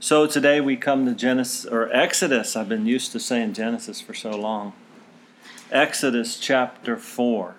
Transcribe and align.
So 0.00 0.28
today 0.28 0.60
we 0.60 0.76
come 0.76 1.06
to 1.06 1.12
Genesis 1.12 1.66
or 1.66 1.92
Exodus. 1.92 2.54
I've 2.54 2.68
been 2.68 2.86
used 2.86 3.10
to 3.12 3.18
saying 3.18 3.54
Genesis 3.54 4.00
for 4.00 4.14
so 4.14 4.30
long. 4.30 4.72
Exodus 5.72 6.38
chapter 6.38 6.96
4. 6.96 7.56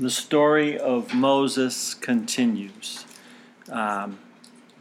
The 0.00 0.08
story 0.08 0.78
of 0.78 1.12
Moses 1.12 1.92
continues. 1.92 3.04
Um, 3.68 4.20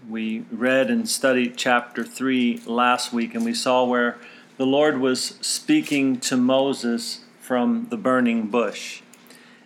we 0.07 0.45
read 0.49 0.89
and 0.89 1.07
studied 1.09 1.57
chapter 1.57 2.05
3 2.05 2.61
last 2.65 3.11
week, 3.11 3.35
and 3.35 3.43
we 3.43 3.53
saw 3.53 3.83
where 3.83 4.17
the 4.55 4.65
Lord 4.65 5.01
was 5.01 5.37
speaking 5.41 6.17
to 6.21 6.37
Moses 6.37 7.25
from 7.41 7.87
the 7.89 7.97
burning 7.97 8.47
bush. 8.47 9.01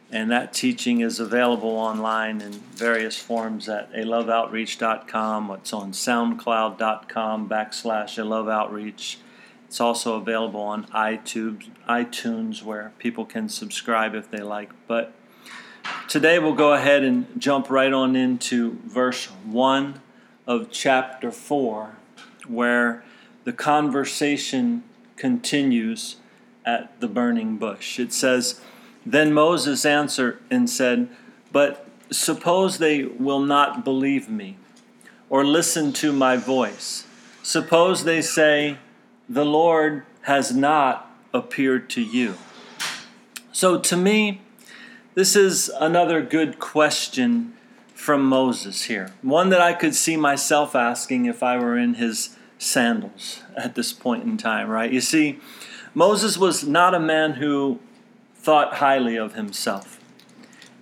And 0.09 0.31
that 0.31 0.53
teaching 0.53 1.01
is 1.01 1.19
available 1.19 1.71
online 1.71 2.39
in 2.39 2.53
various 2.53 3.17
forms 3.17 3.67
at 3.67 3.91
aloveoutreach.com. 3.91 5.51
It's 5.51 5.73
on 5.73 5.91
soundcloud.com 5.91 7.49
backslash 7.49 8.17
aloveoutreach. 8.17 9.17
It's 9.65 9.81
also 9.81 10.15
available 10.15 10.61
on 10.61 10.85
iTunes, 10.87 11.69
iTunes 11.89 12.63
where 12.63 12.93
people 12.99 13.25
can 13.25 13.49
subscribe 13.49 14.15
if 14.15 14.31
they 14.31 14.41
like. 14.41 14.71
But 14.87 15.13
today 16.07 16.39
we'll 16.39 16.53
go 16.53 16.73
ahead 16.73 17.03
and 17.03 17.27
jump 17.37 17.69
right 17.69 17.91
on 17.91 18.15
into 18.15 18.79
verse 18.85 19.25
1 19.25 20.01
of 20.47 20.71
chapter 20.71 21.31
4, 21.31 21.97
where 22.47 23.03
the 23.43 23.51
conversation 23.51 24.83
continues 25.17 26.15
at 26.65 26.97
the 27.01 27.07
burning 27.09 27.57
bush. 27.57 27.99
It 27.99 28.13
says, 28.13 28.61
then 29.11 29.31
Moses 29.33 29.85
answered 29.85 30.39
and 30.51 30.69
said, 30.69 31.07
But 31.53 31.87
suppose 32.11 32.77
they 32.77 33.05
will 33.05 33.39
not 33.39 33.85
believe 33.85 34.29
me 34.29 34.57
or 35.29 35.45
listen 35.45 35.93
to 35.93 36.11
my 36.11 36.35
voice. 36.35 37.05
Suppose 37.41 38.03
they 38.03 38.21
say, 38.21 38.77
The 39.29 39.45
Lord 39.45 40.03
has 40.23 40.53
not 40.53 41.09
appeared 41.33 41.89
to 41.91 42.01
you. 42.01 42.35
So 43.53 43.79
to 43.79 43.95
me, 43.95 44.41
this 45.15 45.37
is 45.37 45.69
another 45.79 46.21
good 46.21 46.59
question 46.59 47.53
from 47.95 48.25
Moses 48.25 48.83
here. 48.83 49.13
One 49.21 49.49
that 49.49 49.61
I 49.61 49.71
could 49.71 49.95
see 49.95 50.17
myself 50.17 50.75
asking 50.75 51.25
if 51.25 51.41
I 51.41 51.57
were 51.57 51.77
in 51.77 51.93
his 51.93 52.35
sandals 52.59 53.41
at 53.55 53.75
this 53.75 53.93
point 53.93 54.23
in 54.25 54.37
time, 54.37 54.69
right? 54.69 54.91
You 54.91 55.01
see, 55.01 55.39
Moses 55.93 56.37
was 56.37 56.67
not 56.67 56.93
a 56.93 56.99
man 56.99 57.33
who 57.33 57.79
thought 58.47 58.75
highly 58.75 59.17
of 59.17 59.33
himself. 59.33 59.99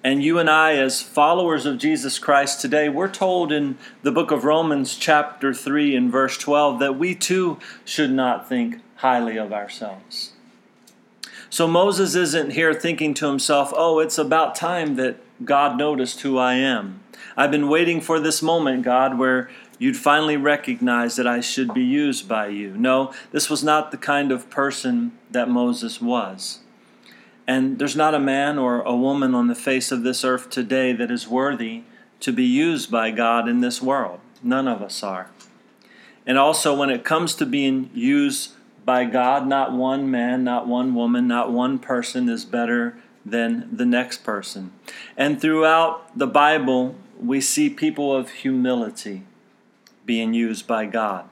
And 0.04 0.22
you 0.22 0.38
and 0.38 0.48
I, 0.48 0.74
as 0.74 1.02
followers 1.02 1.66
of 1.66 1.80
Jesus 1.80 2.20
Christ 2.20 2.62
today, 2.62 2.90
we're 2.90 3.10
told 3.10 3.52
in 3.52 3.80
the 4.04 4.12
book 4.12 4.30
of 4.30 4.44
Romans, 4.44 4.96
chapter 4.96 5.52
3, 5.52 5.96
and 5.96 6.12
verse 6.12 6.38
12, 6.38 6.78
that 6.78 7.00
we 7.00 7.16
too 7.16 7.58
should 7.84 8.12
not 8.12 8.48
think 8.48 8.82
highly 8.98 9.36
of 9.36 9.52
ourselves. 9.52 10.34
So 11.50 11.68
Moses 11.68 12.14
isn't 12.14 12.52
here 12.52 12.72
thinking 12.72 13.16
to 13.16 13.28
himself, 13.30 13.74
oh, 13.76 13.98
it's 13.98 14.20
about 14.20 14.54
time 14.54 14.96
that 14.98 15.18
God 15.44 15.76
noticed 15.76 16.22
who 16.22 16.38
I 16.38 16.54
am. 16.54 17.00
I've 17.36 17.50
been 17.50 17.68
waiting 17.68 18.00
for 18.00 18.20
this 18.20 18.44
moment, 18.44 18.84
God, 18.84 19.18
where 19.18 19.50
you'd 19.80 19.98
finally 19.98 20.38
recognize 20.38 21.16
that 21.16 21.26
I 21.26 21.40
should 21.40 21.74
be 21.74 21.84
used 21.84 22.30
by 22.30 22.50
you. 22.50 22.78
No, 22.78 23.12
this 23.32 23.50
was 23.50 23.64
not 23.64 23.90
the 23.90 23.98
kind 23.98 24.32
of 24.32 24.52
person 24.52 25.14
that 25.32 25.50
Moses 25.50 26.00
was. 26.00 26.60
And 27.48 27.78
there's 27.78 27.96
not 27.96 28.16
a 28.16 28.20
man 28.20 28.58
or 28.58 28.82
a 28.82 28.96
woman 28.96 29.36
on 29.36 29.48
the 29.48 29.56
face 29.56 29.92
of 29.92 30.04
this 30.04 30.24
earth 30.24 30.50
today 30.50 30.94
that 30.94 31.12
is 31.12 31.28
worthy 31.28 31.84
to 32.22 32.32
be 32.32 32.44
used 32.44 32.90
by 32.90 33.12
God 33.12 33.48
in 33.48 33.62
this 33.62 33.82
world. 33.82 34.20
None 34.42 34.68
of 34.68 34.82
us 34.82 35.04
are. 35.04 35.30
And 36.26 36.38
also, 36.40 36.76
when 36.76 36.90
it 36.90 37.04
comes 37.04 37.36
to 37.36 37.46
being 37.46 37.92
used 37.94 38.54
by 38.84 39.06
God, 39.06 39.48
not 39.48 39.72
one 39.72 40.10
man, 40.10 40.44
not 40.44 40.68
one 40.68 40.96
woman, 40.96 41.28
not 41.28 41.52
one 41.52 41.78
person 41.78 42.30
is 42.30 42.46
better 42.46 42.98
than 43.26 43.68
the 43.76 43.86
next 43.86 44.24
person. 44.24 44.72
And 45.18 45.40
throughout 45.40 46.18
the 46.18 46.28
Bible, 46.28 46.96
we 47.20 47.42
see 47.42 47.70
people 47.70 48.16
of 48.16 48.30
humility 48.30 49.24
being 50.06 50.34
used 50.34 50.68
by 50.68 50.86
God. 50.86 51.28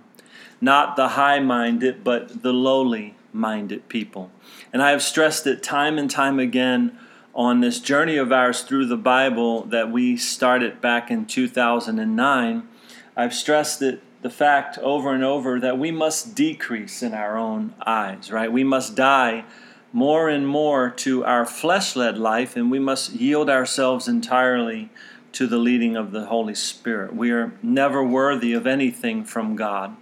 Not 0.62 0.96
the 0.96 1.10
high 1.10 1.40
minded, 1.40 2.04
but 2.04 2.42
the 2.42 2.54
lowly 2.54 3.16
minded 3.34 3.88
people. 3.90 4.32
And 4.72 4.82
I 4.82 4.92
have 4.92 5.02
stressed 5.02 5.48
it 5.48 5.64
time 5.64 5.98
and 5.98 6.10
time 6.10 6.40
again 6.40 6.98
on 7.36 7.62
this 7.62 7.80
journey 7.80 8.18
of 8.18 8.32
ours 8.32 8.62
through 8.62 8.86
the 8.86 8.98
Bible 8.98 9.64
that 9.66 9.92
we 9.92 10.16
started 10.16 10.80
back 10.80 11.10
in 11.10 11.26
2009. 11.26 12.68
I've 13.16 13.34
stressed 13.34 13.82
it 13.82 14.02
the 14.22 14.30
fact 14.30 14.78
over 14.78 15.14
and 15.14 15.24
over 15.24 15.60
that 15.60 15.78
we 15.78 15.92
must 15.92 16.36
decrease 16.36 17.04
in 17.04 17.14
our 17.14 17.38
own 17.38 17.74
eyes, 17.86 18.32
right? 18.32 18.52
We 18.52 18.64
must 18.64 18.96
die 18.96 19.46
more 19.92 20.30
and 20.30 20.48
more 20.48 20.90
to 20.90 21.24
our 21.26 21.46
flesh 21.46 21.96
led 21.96 22.18
life, 22.18 22.56
and 22.56 22.72
we 22.72 22.80
must 22.80 23.14
yield 23.14 23.50
ourselves 23.50 24.08
entirely 24.08 24.90
to 25.34 25.46
the 25.46 25.58
leading 25.58 25.96
of 25.96 26.12
the 26.12 26.26
Holy 26.26 26.56
Spirit. 26.56 27.16
We 27.16 27.32
are 27.32 27.54
never 27.62 28.04
worthy 28.04 28.54
of 28.54 28.66
anything 28.66 29.24
from 29.26 29.56
God. 29.56 29.96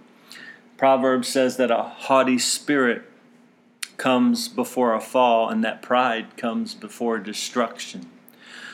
Proverbs 0.76 1.28
says 1.28 1.56
that 1.58 1.70
a 1.70 1.82
haughty 1.82 2.38
spirit 2.38 3.02
comes 3.96 4.48
before 4.48 4.94
a 4.94 5.00
fall, 5.00 5.48
and 5.48 5.62
that 5.64 5.82
pride 5.82 6.36
comes 6.36 6.74
before 6.74 7.18
destruction. 7.18 8.10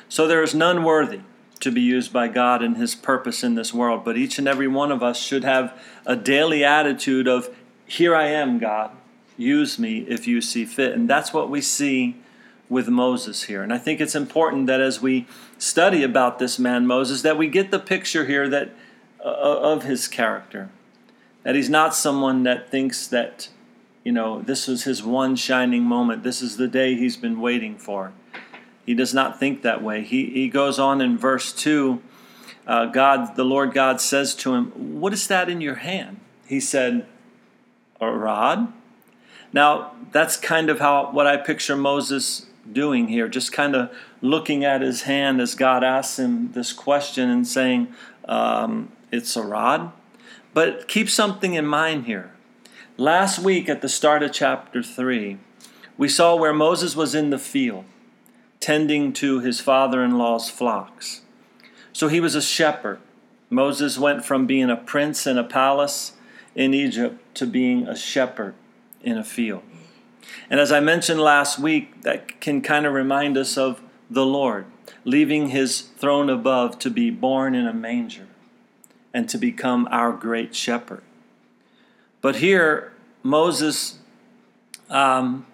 So 0.09 0.27
there 0.27 0.43
is 0.43 0.55
none 0.55 0.85
worthy 0.85 1.21
to 1.61 1.71
be 1.71 1.81
used 1.81 2.13
by 2.13 2.29
God 2.29 2.63
in 2.63 2.77
His 2.77 2.95
purpose 2.95 3.43
in 3.43 3.55
this 3.55 3.75
world, 3.75 4.05
but 4.05 4.17
each 4.17 4.39
and 4.39 4.49
every 4.49 4.69
one 4.69 4.93
of 4.93 5.03
us 5.03 5.21
should 5.21 5.45
have 5.45 5.79
a 6.07 6.17
daily 6.17 6.65
attitude 6.65 7.27
of, 7.27 7.55
Here 7.87 8.15
I 8.15 8.27
am, 8.27 8.59
God, 8.59 8.93
use 9.37 9.79
me 9.79 10.01
if 10.09 10.27
you 10.27 10.41
see 10.41 10.65
fit. 10.65 10.93
And 10.93 11.09
that's 11.09 11.33
what 11.33 11.51
we 11.51 11.61
see 11.61 12.17
with 12.69 12.89
Moses 12.89 13.45
here. 13.45 13.63
And 13.63 13.73
I 13.73 13.79
think 13.79 14.01
it's 14.01 14.15
important 14.15 14.67
that 14.67 14.81
as 14.81 15.01
we 15.01 15.27
study 15.57 16.03
about 16.03 16.39
this 16.39 16.59
man 16.59 16.87
Moses 16.87 17.23
that 17.23 17.39
we 17.39 17.49
get 17.49 17.71
the 17.71 17.79
picture 17.79 18.27
here 18.27 18.49
that 18.49 18.71
uh, 19.25 19.29
of 19.29 19.85
his 19.85 20.07
character. 20.07 20.71
That 21.43 21.55
he's 21.55 21.71
not 21.71 21.95
someone 21.95 22.43
that 22.43 22.71
thinks 22.71 23.07
that 23.09 23.49
you 24.05 24.13
know, 24.13 24.41
this 24.41 24.67
was 24.67 24.85
his 24.85 25.03
one 25.03 25.37
shining 25.37 25.83
moment. 25.83 26.23
This 26.23 26.41
is 26.43 26.57
the 26.57 26.69
day 26.69 26.95
he's 26.95 27.17
been 27.17 27.41
waiting 27.41 27.77
for. 27.77 28.13
He 28.87 28.95
does 28.95 29.13
not 29.13 29.39
think 29.39 29.63
that 29.63 29.83
way. 29.83 30.03
He, 30.03 30.27
he 30.31 30.49
goes 30.49 30.79
on 30.79 31.01
in 31.01 31.19
verse 31.19 31.53
2 31.53 32.03
uh, 32.69 32.85
God, 32.85 33.35
the 33.35 33.45
Lord 33.45 33.73
God 33.73 33.99
says 33.99 34.35
to 34.37 34.55
him, 34.55 35.01
What 35.01 35.15
is 35.15 35.27
that 35.29 35.49
in 35.49 35.63
your 35.63 35.77
hand? 35.77 36.21
He 36.47 36.61
said, 36.61 37.07
A 37.99 38.11
rod. 38.11 38.71
Now, 39.55 39.93
that's 40.13 40.37
kind 40.37 40.69
of 40.69 40.79
how 40.79 41.11
what 41.11 41.27
I 41.27 41.39
picture 41.39 41.75
Moses 41.75 42.45
doing 42.71 43.09
here, 43.09 43.27
just 43.27 43.53
kind 43.53 43.75
of 43.75 43.91
looking 44.21 44.67
at 44.67 44.83
his 44.83 45.03
hand 45.03 45.41
as 45.41 45.55
God 45.55 45.83
asks 45.83 46.19
him 46.19 46.53
this 46.53 46.75
question 46.75 47.31
and 47.31 47.49
saying, 47.49 47.89
um, 48.27 48.93
It's 49.11 49.35
a 49.35 49.43
rod. 49.43 49.91
But 50.53 50.89
keep 50.89 51.09
something 51.09 51.55
in 51.55 51.65
mind 51.65 52.05
here. 52.05 52.33
Last 53.01 53.39
week 53.39 53.69
at 53.69 53.81
the 53.81 53.89
start 53.89 54.25
of 54.25 54.33
chapter 54.33 54.83
3, 54.83 55.39
we 55.97 56.09
saw 56.09 56.35
where 56.35 56.53
Moses 56.53 56.97
was 56.97 57.15
in 57.15 57.31
the 57.31 57.39
field 57.39 57.85
tending 58.59 59.13
to 59.13 59.39
his 59.39 59.61
father 59.61 60.03
in 60.03 60.19
law's 60.19 60.51
flocks. 60.51 61.21
So 61.93 62.09
he 62.09 62.19
was 62.19 62.35
a 62.35 62.43
shepherd. 62.43 62.99
Moses 63.51 64.01
went 64.01 64.25
from 64.25 64.49
being 64.49 64.69
a 64.69 64.75
prince 64.75 65.29
in 65.29 65.39
a 65.39 65.45
palace 65.45 66.15
in 66.57 66.75
Egypt 66.75 67.21
to 67.37 67.47
being 67.47 67.87
a 67.87 67.95
shepherd 67.95 68.57
in 69.01 69.17
a 69.17 69.23
field. 69.23 69.63
And 70.51 70.59
as 70.59 70.73
I 70.73 70.81
mentioned 70.81 71.21
last 71.21 71.61
week, 71.61 72.03
that 72.03 72.41
can 72.41 72.63
kind 72.63 72.85
of 72.85 72.95
remind 72.95 73.39
us 73.39 73.57
of 73.57 73.81
the 74.11 74.27
Lord 74.27 74.67
leaving 75.05 75.51
his 75.51 75.83
throne 75.83 76.29
above 76.29 76.81
to 76.81 76.91
be 76.91 77.11
born 77.11 77.55
in 77.55 77.65
a 77.65 77.73
manger 77.73 78.27
and 79.15 79.29
to 79.29 79.39
become 79.39 79.87
our 79.93 80.11
great 80.11 80.53
shepherd. 80.53 81.05
But 82.29 82.37
here, 82.37 82.93
Moses 83.23 84.01
um, 84.91 85.47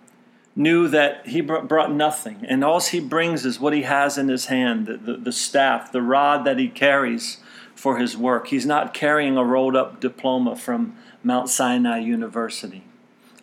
knew 0.56 0.88
that 0.88 1.24
he 1.24 1.40
brought 1.40 1.92
nothing, 1.92 2.44
and 2.48 2.64
all 2.64 2.80
he 2.80 2.98
brings 2.98 3.46
is 3.46 3.60
what 3.60 3.72
he 3.72 3.82
has 3.82 4.18
in 4.18 4.26
his 4.26 4.46
hand 4.46 4.86
the, 4.88 4.96
the, 4.96 5.16
the 5.18 5.30
staff, 5.30 5.92
the 5.92 6.02
rod 6.02 6.44
that 6.44 6.58
he 6.58 6.66
carries 6.66 7.36
for 7.76 7.98
his 7.98 8.16
work. 8.16 8.48
He's 8.48 8.66
not 8.66 8.92
carrying 8.92 9.36
a 9.36 9.44
rolled 9.44 9.76
up 9.76 10.00
diploma 10.00 10.56
from 10.56 10.96
Mount 11.22 11.48
Sinai 11.48 12.00
University. 12.00 12.82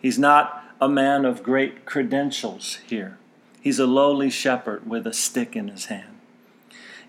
He's 0.02 0.18
not 0.18 0.62
a 0.78 0.90
man 0.90 1.24
of 1.24 1.42
great 1.42 1.86
credentials 1.86 2.80
here. 2.86 3.16
He's 3.62 3.78
a 3.78 3.86
lowly 3.86 4.28
shepherd 4.28 4.86
with 4.86 5.06
a 5.06 5.14
stick 5.14 5.56
in 5.56 5.68
his 5.68 5.86
hand. 5.86 6.18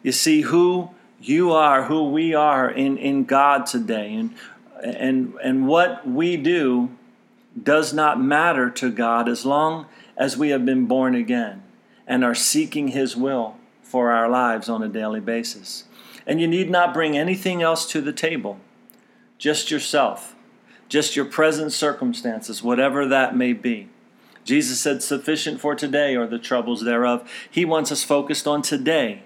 You 0.02 0.14
see, 0.14 0.44
who 0.44 0.92
you 1.20 1.52
are, 1.52 1.84
who 1.84 2.10
we 2.10 2.34
are 2.34 2.70
in, 2.70 2.98
in 2.98 3.26
God 3.26 3.66
today, 3.66 4.14
and 4.14 4.34
and 4.84 5.36
and 5.44 5.68
what 5.68 6.08
we 6.08 6.38
do 6.38 6.90
does 7.62 7.94
not 7.94 8.20
matter 8.20 8.70
to 8.70 8.92
God 8.92 9.30
as 9.30 9.46
long 9.46 9.86
as 10.18 10.38
we 10.38 10.50
have 10.50 10.66
been 10.66 10.86
born 10.86 11.16
again 11.16 11.64
and 12.08 12.24
are 12.24 12.36
seeking 12.36 12.90
his 12.90 13.16
will 13.16 13.56
for 13.82 14.12
our 14.12 14.30
lives 14.30 14.70
on 14.70 14.84
a 14.84 14.90
daily 14.90 15.20
basis. 15.20 15.86
And 16.26 16.42
you 16.42 16.48
need 16.48 16.70
not 16.70 16.94
bring 16.94 17.18
anything 17.18 17.62
else 17.62 17.86
to 17.92 18.02
the 18.02 18.14
table, 18.14 18.60
just 19.38 19.70
yourself, 19.70 20.36
just 20.90 21.16
your 21.16 21.26
present 21.26 21.72
circumstances, 21.74 22.64
whatever 22.64 23.06
that 23.06 23.36
may 23.36 23.54
be. 23.54 23.90
Jesus 24.44 24.80
said, 24.80 25.02
Sufficient 25.02 25.62
for 25.62 25.76
today 25.76 26.16
are 26.16 26.28
the 26.28 26.40
troubles 26.40 26.84
thereof. 26.84 27.30
He 27.50 27.66
wants 27.66 27.92
us 27.92 28.04
focused 28.04 28.48
on 28.48 28.62
today 28.62 29.24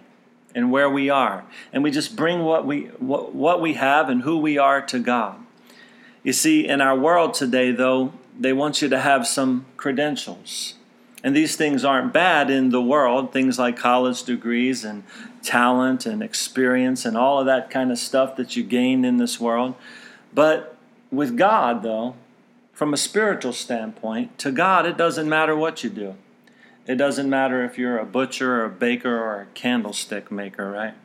and 0.54 0.72
where 0.72 0.90
we 0.90 1.10
are. 1.10 1.46
And 1.72 1.84
we 1.84 1.92
just 1.92 2.16
bring 2.16 2.44
what 2.44 2.66
we, 2.66 2.86
what, 3.00 3.34
what 3.34 3.62
we 3.62 3.74
have 3.74 4.10
and 4.10 4.24
who 4.24 4.38
we 4.38 4.58
are 4.58 4.82
to 4.88 5.00
God. 5.00 5.38
You 6.28 6.34
see, 6.34 6.68
in 6.68 6.82
our 6.82 7.00
world 7.00 7.36
today, 7.36 7.72
though, 7.72 8.12
they 8.38 8.52
want 8.52 8.82
you 8.82 8.90
to 8.90 9.00
have 9.00 9.26
some 9.26 9.66
credentials. 9.78 10.74
And 11.24 11.34
these 11.34 11.56
things 11.56 11.86
aren't 11.86 12.12
bad 12.12 12.50
in 12.50 12.72
the 12.72 12.82
world, 12.82 13.32
things 13.32 13.58
like 13.58 13.78
college 13.78 14.24
degrees 14.24 14.84
and 14.84 15.06
talent 15.42 16.06
and 16.06 16.22
experience 16.22 17.06
and 17.06 17.16
all 17.16 17.40
of 17.40 17.46
that 17.46 17.70
kind 17.70 17.94
of 17.94 17.98
stuff 17.98 18.36
that 18.36 18.58
you 18.58 18.64
gain 18.66 19.06
in 19.06 19.16
this 19.16 19.40
world. 19.40 19.76
But 20.34 20.76
with 21.14 21.38
God, 21.38 21.82
though, 21.82 22.16
from 22.74 22.94
a 22.94 22.98
spiritual 22.98 23.54
standpoint, 23.54 24.38
to 24.40 24.52
God, 24.52 24.86
it 24.86 24.98
doesn't 24.98 25.30
matter 25.30 25.56
what 25.56 25.82
you 25.82 25.90
do. 25.90 26.16
It 26.86 26.96
doesn't 26.96 27.30
matter 27.30 27.64
if 27.64 27.78
you're 27.78 28.00
a 28.00 28.06
butcher 28.06 28.60
or 28.60 28.66
a 28.66 28.70
baker 28.70 29.18
or 29.18 29.44
a 29.44 29.46
candlestick 29.54 30.30
maker, 30.30 30.70
right? 30.70 30.96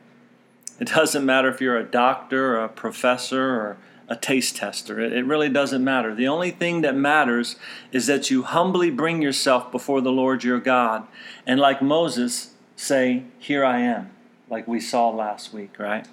It 0.81 0.89
doesn't 0.89 1.25
matter 1.25 1.47
if 1.47 1.61
you're 1.61 1.77
a 1.77 1.85
doctor 1.85 2.57
or 2.57 2.65
a 2.65 2.67
professor 2.67 3.41
or 3.41 3.77
a 4.07 4.15
taste 4.15 4.57
tester. 4.57 4.99
It, 4.99 5.25
really 5.25 5.49
doesn't 5.49 5.83
matter. 5.83 6.13
The 6.13 6.27
only 6.27 6.51
thing 6.51 6.81
that 6.81 6.95
matters 6.95 7.55
is 7.91 8.07
that 8.07 8.29
you 8.29 8.43
humbly 8.43 8.89
bring 8.89 9.21
yourself 9.21 9.71
before 9.71 10.01
the 10.01 10.11
Lord 10.11 10.43
your 10.43 10.59
God 10.59 11.07
and, 11.45 11.59
like 11.59 11.81
Moses, 11.81 12.51
say, 12.75 13.23
Here 13.39 13.63
I 13.63 13.79
am, 13.79 14.11
like 14.49 14.67
we 14.67 14.79
saw 14.79 15.09
last 15.09 15.53
week, 15.53 15.79
right? 15.79 16.07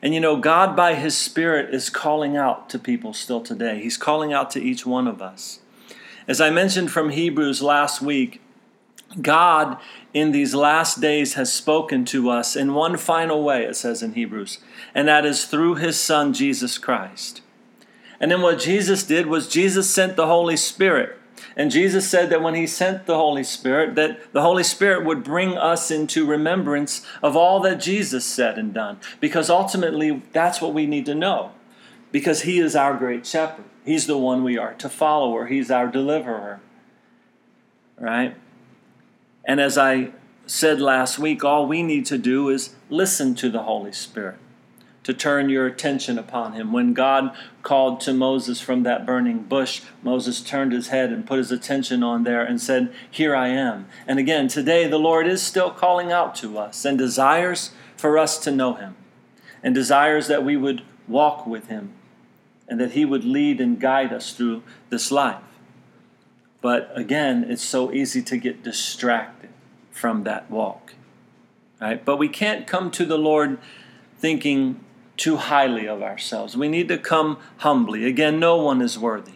And 0.00 0.14
you 0.14 0.20
know, 0.20 0.36
God 0.36 0.76
by 0.76 0.94
His 0.94 1.16
Spirit 1.16 1.74
is 1.74 1.90
calling 1.90 2.36
out 2.36 2.68
to 2.70 2.78
people 2.78 3.12
still 3.12 3.40
today. 3.40 3.80
He's 3.80 3.96
calling 3.96 4.32
out 4.32 4.50
to 4.52 4.62
each 4.62 4.86
one 4.86 5.06
of 5.08 5.20
us. 5.20 5.60
As 6.26 6.40
I 6.40 6.50
mentioned 6.50 6.90
from 6.90 7.10
Hebrews 7.10 7.62
last 7.62 8.02
week, 8.02 8.40
God 9.22 9.78
in 10.18 10.32
these 10.32 10.54
last 10.54 11.00
days 11.00 11.34
has 11.34 11.52
spoken 11.52 12.04
to 12.06 12.30
us 12.30 12.56
in 12.56 12.74
one 12.74 12.96
final 12.96 13.42
way, 13.42 13.64
it 13.64 13.76
says 13.76 14.02
in 14.02 14.14
Hebrews, 14.14 14.58
and 14.94 15.08
that 15.08 15.24
is 15.24 15.44
through 15.44 15.76
his 15.76 15.98
Son, 15.98 16.32
Jesus 16.32 16.78
Christ. 16.78 17.42
And 18.20 18.30
then 18.30 18.42
what 18.42 18.58
Jesus 18.58 19.04
did 19.04 19.26
was 19.26 19.48
Jesus 19.48 19.88
sent 19.88 20.16
the 20.16 20.26
Holy 20.26 20.56
Spirit. 20.56 21.16
And 21.56 21.70
Jesus 21.70 22.08
said 22.08 22.30
that 22.30 22.42
when 22.42 22.54
he 22.54 22.66
sent 22.66 23.06
the 23.06 23.16
Holy 23.16 23.44
Spirit, 23.44 23.94
that 23.96 24.32
the 24.32 24.42
Holy 24.42 24.64
Spirit 24.64 25.04
would 25.04 25.24
bring 25.24 25.56
us 25.56 25.90
into 25.90 26.26
remembrance 26.26 27.04
of 27.22 27.36
all 27.36 27.60
that 27.60 27.80
Jesus 27.80 28.24
said 28.24 28.58
and 28.58 28.72
done. 28.72 28.98
Because 29.20 29.50
ultimately, 29.50 30.22
that's 30.32 30.60
what 30.60 30.74
we 30.74 30.86
need 30.86 31.06
to 31.06 31.14
know. 31.14 31.52
Because 32.12 32.42
he 32.42 32.58
is 32.58 32.74
our 32.74 32.96
great 32.96 33.26
shepherd. 33.26 33.64
He's 33.84 34.06
the 34.06 34.18
one 34.18 34.44
we 34.44 34.58
are 34.58 34.74
to 34.74 34.88
follow, 34.88 35.30
or 35.30 35.46
he's 35.46 35.70
our 35.70 35.88
deliverer. 35.88 36.60
Right? 37.98 38.36
And 39.48 39.60
as 39.60 39.78
I 39.78 40.10
said 40.46 40.78
last 40.78 41.18
week, 41.18 41.42
all 41.42 41.66
we 41.66 41.82
need 41.82 42.04
to 42.06 42.18
do 42.18 42.50
is 42.50 42.74
listen 42.90 43.34
to 43.36 43.48
the 43.48 43.62
Holy 43.62 43.92
Spirit, 43.92 44.36
to 45.04 45.14
turn 45.14 45.48
your 45.48 45.66
attention 45.66 46.18
upon 46.18 46.52
Him. 46.52 46.70
When 46.70 46.92
God 46.92 47.34
called 47.62 48.02
to 48.02 48.12
Moses 48.12 48.60
from 48.60 48.82
that 48.82 49.06
burning 49.06 49.44
bush, 49.44 49.80
Moses 50.02 50.42
turned 50.42 50.72
his 50.72 50.88
head 50.88 51.10
and 51.10 51.26
put 51.26 51.38
his 51.38 51.50
attention 51.50 52.02
on 52.02 52.24
there 52.24 52.44
and 52.44 52.60
said, 52.60 52.92
Here 53.10 53.34
I 53.34 53.48
am. 53.48 53.86
And 54.06 54.18
again, 54.18 54.48
today 54.48 54.86
the 54.86 54.98
Lord 54.98 55.26
is 55.26 55.42
still 55.42 55.70
calling 55.70 56.12
out 56.12 56.34
to 56.36 56.58
us 56.58 56.84
and 56.84 56.98
desires 56.98 57.70
for 57.96 58.18
us 58.18 58.38
to 58.40 58.50
know 58.50 58.74
Him 58.74 58.96
and 59.62 59.74
desires 59.74 60.28
that 60.28 60.44
we 60.44 60.58
would 60.58 60.82
walk 61.08 61.46
with 61.46 61.68
Him 61.68 61.92
and 62.68 62.78
that 62.78 62.92
He 62.92 63.06
would 63.06 63.24
lead 63.24 63.62
and 63.62 63.80
guide 63.80 64.12
us 64.12 64.34
through 64.34 64.62
this 64.90 65.10
life. 65.10 65.40
But 66.60 66.90
again, 66.94 67.46
it's 67.48 67.62
so 67.62 67.92
easy 67.92 68.22
to 68.22 68.36
get 68.36 68.62
distracted 68.62 69.50
from 69.90 70.24
that 70.24 70.50
walk. 70.50 70.94
Right? 71.80 72.04
But 72.04 72.16
we 72.16 72.28
can't 72.28 72.66
come 72.66 72.90
to 72.92 73.04
the 73.04 73.18
Lord 73.18 73.58
thinking 74.18 74.84
too 75.16 75.36
highly 75.36 75.86
of 75.86 76.02
ourselves. 76.02 76.56
We 76.56 76.68
need 76.68 76.88
to 76.88 76.98
come 76.98 77.38
humbly. 77.58 78.04
Again, 78.04 78.40
no 78.40 78.56
one 78.56 78.80
is 78.80 78.98
worthy. 78.98 79.32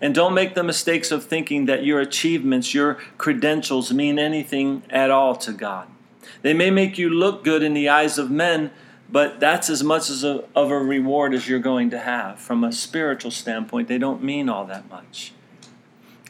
And 0.00 0.14
don't 0.14 0.34
make 0.34 0.54
the 0.54 0.62
mistakes 0.62 1.10
of 1.10 1.24
thinking 1.24 1.66
that 1.66 1.84
your 1.84 2.00
achievements, 2.00 2.74
your 2.74 2.94
credentials 3.16 3.92
mean 3.92 4.18
anything 4.18 4.82
at 4.90 5.10
all 5.10 5.34
to 5.36 5.52
God. 5.52 5.88
They 6.42 6.54
may 6.54 6.70
make 6.70 6.98
you 6.98 7.10
look 7.10 7.42
good 7.44 7.62
in 7.62 7.74
the 7.74 7.88
eyes 7.88 8.18
of 8.18 8.30
men, 8.30 8.70
but 9.10 9.40
that's 9.40 9.70
as 9.70 9.82
much 9.82 10.10
as 10.10 10.22
a, 10.22 10.44
of 10.54 10.70
a 10.70 10.78
reward 10.78 11.34
as 11.34 11.48
you're 11.48 11.58
going 11.58 11.90
to 11.90 11.98
have. 11.98 12.38
From 12.38 12.62
a 12.62 12.72
spiritual 12.72 13.30
standpoint, 13.30 13.88
they 13.88 13.98
don't 13.98 14.22
mean 14.22 14.48
all 14.48 14.64
that 14.66 14.88
much. 14.88 15.32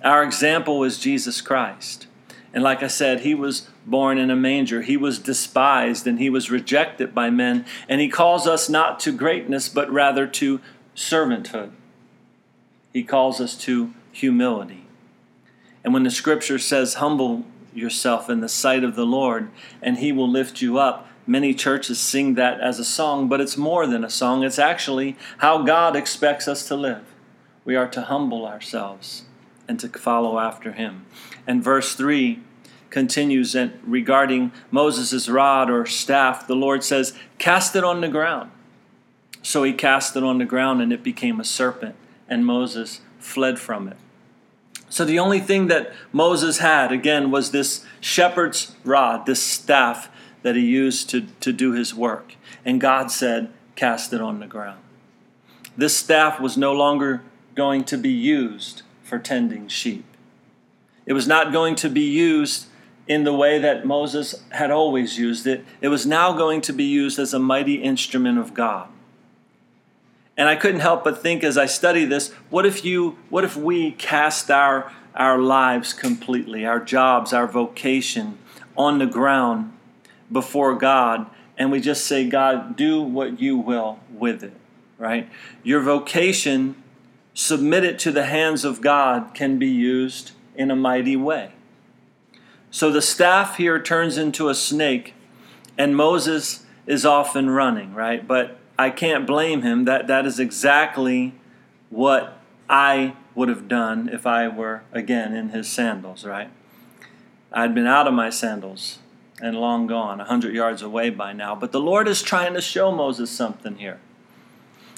Our 0.02 0.22
example 0.22 0.78
was 0.78 0.98
Jesus 0.98 1.40
Christ. 1.40 2.06
And 2.52 2.62
like 2.62 2.82
I 2.82 2.88
said, 2.88 3.20
he 3.20 3.34
was 3.34 3.68
born 3.84 4.18
in 4.18 4.30
a 4.30 4.36
manger. 4.36 4.82
He 4.82 4.96
was 4.96 5.18
despised 5.18 6.06
and 6.06 6.18
he 6.18 6.30
was 6.30 6.50
rejected 6.50 7.14
by 7.14 7.30
men. 7.30 7.64
And 7.88 8.00
he 8.00 8.08
calls 8.08 8.46
us 8.46 8.68
not 8.68 9.00
to 9.00 9.12
greatness, 9.12 9.68
but 9.68 9.90
rather 9.90 10.26
to 10.26 10.60
servanthood. 10.96 11.70
He 12.92 13.02
calls 13.02 13.40
us 13.40 13.56
to 13.58 13.92
humility. 14.12 14.86
And 15.84 15.92
when 15.92 16.04
the 16.04 16.10
scripture 16.10 16.58
says, 16.58 16.94
humble 16.94 17.44
yourself 17.74 18.28
in 18.28 18.40
the 18.40 18.48
sight 18.48 18.82
of 18.82 18.96
the 18.96 19.06
Lord, 19.06 19.50
and 19.80 19.98
he 19.98 20.10
will 20.10 20.28
lift 20.28 20.60
you 20.60 20.78
up, 20.78 21.06
many 21.26 21.54
churches 21.54 22.00
sing 22.00 22.34
that 22.34 22.60
as 22.60 22.78
a 22.78 22.84
song, 22.84 23.28
but 23.28 23.40
it's 23.40 23.56
more 23.56 23.86
than 23.86 24.02
a 24.02 24.10
song. 24.10 24.42
It's 24.42 24.58
actually 24.58 25.16
how 25.38 25.62
God 25.62 25.94
expects 25.94 26.48
us 26.48 26.66
to 26.68 26.74
live. 26.74 27.04
We 27.64 27.76
are 27.76 27.88
to 27.88 28.02
humble 28.02 28.46
ourselves 28.46 29.24
and 29.68 29.78
to 29.80 29.88
follow 29.88 30.38
after 30.38 30.72
him. 30.72 31.04
And 31.46 31.62
verse 31.62 31.94
3 31.94 32.40
continues 32.90 33.54
and 33.54 33.78
regarding 33.84 34.50
Moses' 34.70 35.28
rod 35.28 35.70
or 35.70 35.86
staff, 35.86 36.46
the 36.46 36.56
Lord 36.56 36.82
says, 36.82 37.12
Cast 37.38 37.76
it 37.76 37.84
on 37.84 38.00
the 38.00 38.08
ground. 38.08 38.50
So 39.42 39.62
he 39.62 39.72
cast 39.72 40.16
it 40.16 40.24
on 40.24 40.38
the 40.38 40.44
ground 40.44 40.82
and 40.82 40.92
it 40.92 41.02
became 41.02 41.38
a 41.38 41.44
serpent, 41.44 41.94
and 42.28 42.44
Moses 42.44 43.00
fled 43.18 43.58
from 43.58 43.88
it. 43.88 43.96
So 44.90 45.04
the 45.04 45.18
only 45.18 45.40
thing 45.40 45.66
that 45.66 45.92
Moses 46.12 46.58
had, 46.58 46.92
again, 46.92 47.30
was 47.30 47.50
this 47.50 47.84
shepherd's 48.00 48.74
rod, 48.84 49.26
this 49.26 49.42
staff 49.42 50.08
that 50.42 50.56
he 50.56 50.64
used 50.64 51.10
to, 51.10 51.22
to 51.40 51.52
do 51.52 51.72
his 51.72 51.94
work. 51.94 52.34
And 52.64 52.80
God 52.80 53.10
said, 53.10 53.52
Cast 53.76 54.12
it 54.12 54.20
on 54.20 54.40
the 54.40 54.46
ground. 54.46 54.80
This 55.76 55.96
staff 55.96 56.40
was 56.40 56.56
no 56.56 56.72
longer 56.72 57.22
going 57.54 57.84
to 57.84 57.96
be 57.96 58.10
used 58.10 58.82
for 59.08 59.18
tending 59.18 59.68
sheep. 59.68 60.04
It 61.06 61.14
was 61.14 61.26
not 61.26 61.52
going 61.52 61.74
to 61.76 61.88
be 61.88 62.02
used 62.02 62.66
in 63.06 63.24
the 63.24 63.32
way 63.32 63.58
that 63.58 63.86
Moses 63.86 64.44
had 64.50 64.70
always 64.70 65.18
used 65.18 65.46
it. 65.46 65.64
It 65.80 65.88
was 65.88 66.04
now 66.04 66.34
going 66.34 66.60
to 66.60 66.72
be 66.74 66.84
used 66.84 67.18
as 67.18 67.32
a 67.32 67.38
mighty 67.38 67.76
instrument 67.76 68.38
of 68.38 68.52
God. 68.52 68.88
And 70.36 70.48
I 70.48 70.56
couldn't 70.56 70.80
help 70.80 71.02
but 71.02 71.22
think 71.22 71.42
as 71.42 71.56
I 71.56 71.64
study 71.64 72.04
this, 72.04 72.30
what 72.50 72.66
if 72.66 72.84
you 72.84 73.18
what 73.30 73.44
if 73.44 73.56
we 73.56 73.92
cast 73.92 74.50
our 74.50 74.92
our 75.14 75.38
lives 75.38 75.94
completely, 75.94 76.66
our 76.66 76.78
jobs, 76.78 77.32
our 77.32 77.46
vocation 77.46 78.38
on 78.76 78.98
the 78.98 79.06
ground 79.06 79.72
before 80.30 80.74
God 80.74 81.26
and 81.56 81.72
we 81.72 81.80
just 81.80 82.06
say, 82.06 82.28
God, 82.28 82.76
do 82.76 83.02
what 83.02 83.40
you 83.40 83.56
will 83.56 83.98
with 84.12 84.44
it, 84.44 84.52
right? 84.96 85.28
Your 85.64 85.80
vocation 85.80 86.76
submitted 87.38 88.00
to 88.00 88.10
the 88.10 88.24
hands 88.24 88.64
of 88.64 88.80
God 88.80 89.32
can 89.32 89.60
be 89.60 89.68
used 89.68 90.32
in 90.56 90.72
a 90.72 90.76
mighty 90.76 91.14
way. 91.14 91.52
So 92.68 92.90
the 92.90 93.00
staff 93.00 93.58
here 93.58 93.80
turns 93.80 94.18
into 94.18 94.48
a 94.48 94.56
snake, 94.56 95.14
and 95.78 95.94
Moses 95.94 96.66
is 96.84 97.06
off 97.06 97.36
and 97.36 97.54
running, 97.54 97.94
right? 97.94 98.26
But 98.26 98.58
I 98.76 98.90
can't 98.90 99.24
blame 99.24 99.62
him. 99.62 99.84
That, 99.84 100.08
that 100.08 100.26
is 100.26 100.40
exactly 100.40 101.32
what 101.90 102.40
I 102.68 103.14
would 103.36 103.48
have 103.48 103.68
done 103.68 104.08
if 104.12 104.26
I 104.26 104.48
were, 104.48 104.82
again, 104.92 105.32
in 105.32 105.50
his 105.50 105.68
sandals, 105.68 106.24
right? 106.24 106.50
I'd 107.52 107.72
been 107.72 107.86
out 107.86 108.08
of 108.08 108.14
my 108.14 108.30
sandals 108.30 108.98
and 109.40 109.56
long 109.56 109.86
gone, 109.86 110.20
a 110.20 110.24
hundred 110.24 110.56
yards 110.56 110.82
away 110.82 111.10
by 111.10 111.32
now. 111.32 111.54
But 111.54 111.70
the 111.70 111.80
Lord 111.80 112.08
is 112.08 112.20
trying 112.20 112.54
to 112.54 112.60
show 112.60 112.90
Moses 112.90 113.30
something 113.30 113.76
here. 113.76 114.00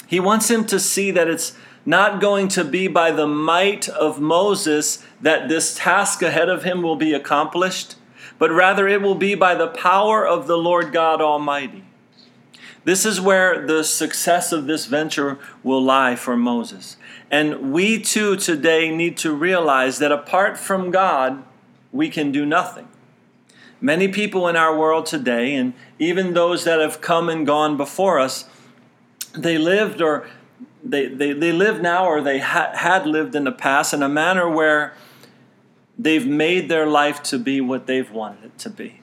He 0.06 0.18
wants 0.20 0.50
him 0.50 0.64
to 0.64 0.80
see 0.80 1.11
that 1.11 1.28
it's 1.28 1.54
not 1.84 2.20
going 2.20 2.49
to 2.49 2.64
be 2.64 2.88
by 2.88 3.10
the 3.10 3.26
might 3.26 3.88
of 3.88 4.20
Moses 4.20 5.04
that 5.20 5.49
this 5.49 5.75
task 5.75 6.22
ahead 6.22 6.49
of 6.49 6.64
him 6.64 6.82
will 6.82 6.96
be 6.96 7.12
accomplished, 7.12 7.96
but 8.38 8.50
rather 8.50 8.87
it 8.88 9.02
will 9.02 9.14
be 9.14 9.34
by 9.34 9.54
the 9.54 9.68
power 9.68 10.26
of 10.26 10.46
the 10.46 10.58
Lord 10.58 10.92
God 10.92 11.20
Almighty. 11.20 11.84
This 12.84 13.04
is 13.04 13.20
where 13.20 13.66
the 13.66 13.84
success 13.84 14.52
of 14.52 14.66
this 14.66 14.87
venture 14.87 15.38
will 15.62 15.82
lie 15.82 16.16
for 16.16 16.37
Moses. 16.37 16.96
And 17.30 17.72
we 17.72 18.00
too 18.00 18.37
today 18.37 18.94
need 18.94 19.16
to 19.18 19.34
realize 19.34 19.99
that 19.99 20.12
apart 20.12 20.56
from 20.56 20.90
God, 20.90 21.44
we 21.92 22.08
can 22.08 22.32
do 22.32 22.46
nothing. 22.46 22.88
Many 23.80 24.08
people 24.08 24.49
in 24.49 24.56
our 24.56 24.76
world 24.76 25.06
today, 25.06 25.54
and 25.54 25.75
even 25.99 26.34
those 26.34 26.64
that 26.64 26.80
have 26.80 27.00
come 27.00 27.28
and 27.28 27.46
gone 27.46 27.76
before 27.76 28.18
us, 28.18 28.46
they 29.32 29.58
lived 29.58 30.02
or 30.02 30.26
they, 30.82 31.06
they, 31.06 31.32
they 31.32 31.52
live 31.52 31.80
now 31.80 32.06
or 32.06 32.20
they 32.20 32.38
ha- 32.38 32.72
had 32.75 33.06
lived 33.06 33.34
in 33.34 33.44
the 33.44 33.52
past 33.52 33.92
in 33.92 34.02
a 34.02 34.08
manner 34.08 34.49
where 34.49 34.94
they've 35.99 36.26
made 36.26 36.68
their 36.68 36.87
life 36.87 37.22
to 37.25 37.38
be 37.38 37.60
what 37.60 37.87
they've 37.87 38.10
wanted 38.10 38.44
it 38.44 38.58
to 38.58 38.70
be. 38.70 39.00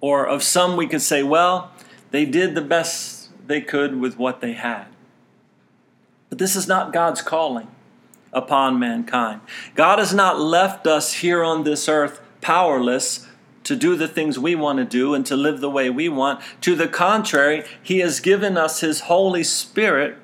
Or 0.00 0.26
of 0.26 0.42
some, 0.42 0.76
we 0.76 0.86
could 0.86 1.02
say, 1.02 1.22
well, 1.22 1.72
they 2.10 2.24
did 2.24 2.54
the 2.54 2.62
best 2.62 3.30
they 3.46 3.60
could 3.60 4.00
with 4.00 4.18
what 4.18 4.40
they 4.40 4.52
had. 4.52 4.86
But 6.28 6.38
this 6.38 6.56
is 6.56 6.66
not 6.66 6.92
God's 6.92 7.22
calling 7.22 7.68
upon 8.32 8.78
mankind. 8.78 9.40
God 9.74 9.98
has 9.98 10.12
not 10.12 10.40
left 10.40 10.86
us 10.86 11.14
here 11.14 11.44
on 11.44 11.64
this 11.64 11.88
earth 11.88 12.20
powerless 12.40 13.26
to 13.64 13.76
do 13.76 13.96
the 13.96 14.08
things 14.08 14.38
we 14.38 14.54
want 14.54 14.78
to 14.78 14.84
do 14.84 15.14
and 15.14 15.24
to 15.26 15.36
live 15.36 15.60
the 15.60 15.70
way 15.70 15.88
we 15.88 16.08
want. 16.08 16.40
To 16.62 16.74
the 16.74 16.88
contrary, 16.88 17.64
He 17.82 17.98
has 18.00 18.20
given 18.20 18.56
us 18.56 18.80
His 18.80 19.00
Holy 19.02 19.42
Spirit, 19.42 20.18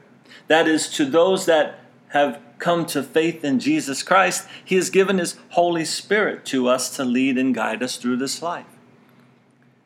that 0.50 0.66
is, 0.66 0.88
to 0.88 1.04
those 1.04 1.47
that 1.47 1.78
have 2.09 2.40
come 2.59 2.85
to 2.87 3.04
faith 3.04 3.45
in 3.45 3.61
Jesus 3.61 4.02
Christ, 4.02 4.49
He 4.64 4.75
has 4.75 4.90
given 4.90 5.19
His 5.19 5.37
Holy 5.50 5.85
Spirit 5.85 6.45
to 6.47 6.66
us 6.66 6.95
to 6.97 7.04
lead 7.04 7.38
and 7.38 7.54
guide 7.54 7.85
us 7.85 7.97
through 7.97 8.16
this 8.16 8.42
life. 8.42 8.66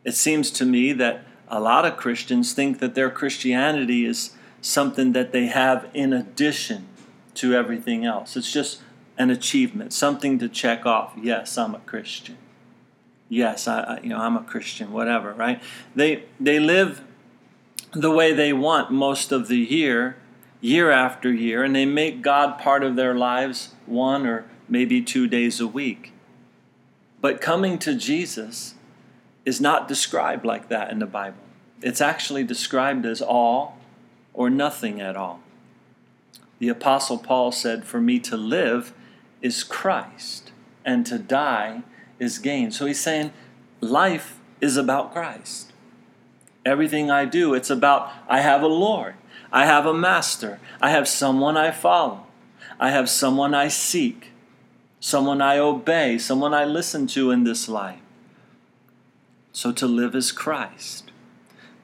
It 0.04 0.14
seems 0.14 0.50
to 0.52 0.64
me 0.64 0.94
that 0.94 1.26
a 1.48 1.60
lot 1.60 1.84
of 1.84 1.98
Christians 1.98 2.54
think 2.54 2.78
that 2.78 2.94
their 2.94 3.10
Christianity 3.10 4.06
is 4.06 4.30
something 4.62 5.12
that 5.12 5.32
they 5.32 5.48
have 5.48 5.86
in 5.92 6.14
addition 6.14 6.86
to 7.34 7.54
everything 7.54 8.06
else. 8.06 8.34
It's 8.34 8.50
just 8.50 8.80
an 9.18 9.28
achievement, 9.28 9.92
something 9.92 10.38
to 10.38 10.48
check 10.48 10.86
off. 10.86 11.12
Yes, 11.20 11.58
I'm 11.58 11.74
a 11.74 11.80
Christian. 11.80 12.38
Yes, 13.28 13.68
I, 13.68 14.00
you 14.02 14.08
know 14.08 14.18
I'm 14.18 14.38
a 14.38 14.42
Christian. 14.42 14.92
Whatever, 14.92 15.34
right? 15.34 15.62
They 15.94 16.24
they 16.40 16.58
live 16.58 17.02
the 17.92 18.10
way 18.10 18.32
they 18.32 18.54
want 18.54 18.90
most 18.90 19.30
of 19.30 19.48
the 19.48 19.58
year, 19.58 20.16
year 20.64 20.90
after 20.90 21.30
year, 21.30 21.62
and 21.62 21.76
they 21.76 21.84
make 21.84 22.22
God 22.22 22.58
part 22.58 22.82
of 22.82 22.96
their 22.96 23.14
lives 23.14 23.74
one 23.84 24.26
or 24.26 24.46
maybe 24.66 25.02
two 25.02 25.26
days 25.26 25.60
a 25.60 25.66
week. 25.66 26.10
But 27.20 27.42
coming 27.42 27.78
to 27.80 27.94
Jesus 27.94 28.74
is 29.44 29.60
not 29.60 29.86
described 29.86 30.42
like 30.46 30.70
that 30.70 30.90
in 30.90 31.00
the 31.00 31.06
Bible. 31.06 31.36
It's 31.82 32.00
actually 32.00 32.44
described 32.44 33.04
as 33.04 33.20
all 33.20 33.76
or 34.32 34.48
nothing 34.48 35.02
at 35.02 35.16
all. 35.16 35.40
The 36.60 36.70
Apostle 36.70 37.18
Paul 37.18 37.52
said, 37.52 37.84
For 37.84 38.00
me 38.00 38.18
to 38.20 38.36
live 38.36 38.94
is 39.42 39.64
Christ, 39.64 40.50
and 40.82 41.04
to 41.04 41.18
die 41.18 41.82
is 42.18 42.38
gain. 42.38 42.70
So 42.70 42.86
he's 42.86 43.00
saying, 43.00 43.32
Life 43.82 44.40
is 44.62 44.78
about 44.78 45.12
Christ. 45.12 45.74
Everything 46.64 47.10
I 47.10 47.26
do, 47.26 47.52
it's 47.52 47.68
about 47.68 48.10
I 48.30 48.40
have 48.40 48.62
a 48.62 48.66
Lord, 48.66 49.16
I 49.54 49.66
have 49.66 49.86
a 49.86 49.94
master, 49.94 50.58
I 50.82 50.90
have 50.90 51.06
someone 51.06 51.56
I 51.56 51.70
follow, 51.70 52.26
I 52.80 52.90
have 52.90 53.08
someone 53.08 53.54
I 53.54 53.68
seek, 53.68 54.32
someone 54.98 55.40
I 55.40 55.58
obey, 55.58 56.18
someone 56.18 56.52
I 56.52 56.64
listen 56.64 57.06
to 57.08 57.30
in 57.30 57.44
this 57.44 57.68
life. 57.68 58.00
So 59.52 59.70
to 59.70 59.86
live 59.86 60.16
is 60.16 60.32
Christ. 60.32 61.12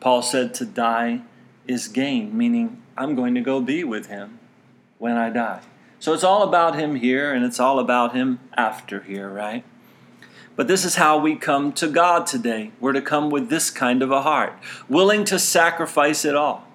Paul 0.01 0.21
said 0.21 0.53
to 0.55 0.65
die 0.67 1.21
is 1.69 1.87
gain, 1.87 2.37
meaning 2.37 2.83
I'm 2.99 3.15
going 3.15 3.37
to 3.37 3.41
go 3.41 3.61
be 3.61 3.85
with 3.85 4.07
him 4.07 4.41
when 4.99 5.17
I 5.17 5.31
die. 5.31 5.61
So 6.01 6.13
it's 6.13 6.25
all 6.25 6.43
about 6.43 6.75
him 6.75 6.97
here 6.97 7.33
and 7.33 7.45
it's 7.45 7.61
all 7.61 7.79
about 7.79 8.17
him 8.17 8.41
after 8.55 9.03
here, 9.03 9.29
right? 9.29 9.63
But 10.57 10.67
this 10.67 10.85
is 10.85 10.97
how 10.97 11.19
we 11.19 11.37
come 11.37 11.73
to 11.75 11.87
God 11.87 12.27
today. 12.27 12.73
We're 12.81 12.95
to 12.95 13.01
come 13.01 13.31
with 13.31 13.49
this 13.49 13.71
kind 13.71 14.03
of 14.03 14.11
a 14.11 14.23
heart, 14.23 14.55
willing 14.89 15.25
to 15.27 15.39
sacrifice 15.39 16.25
it 16.25 16.35
all 16.35 16.67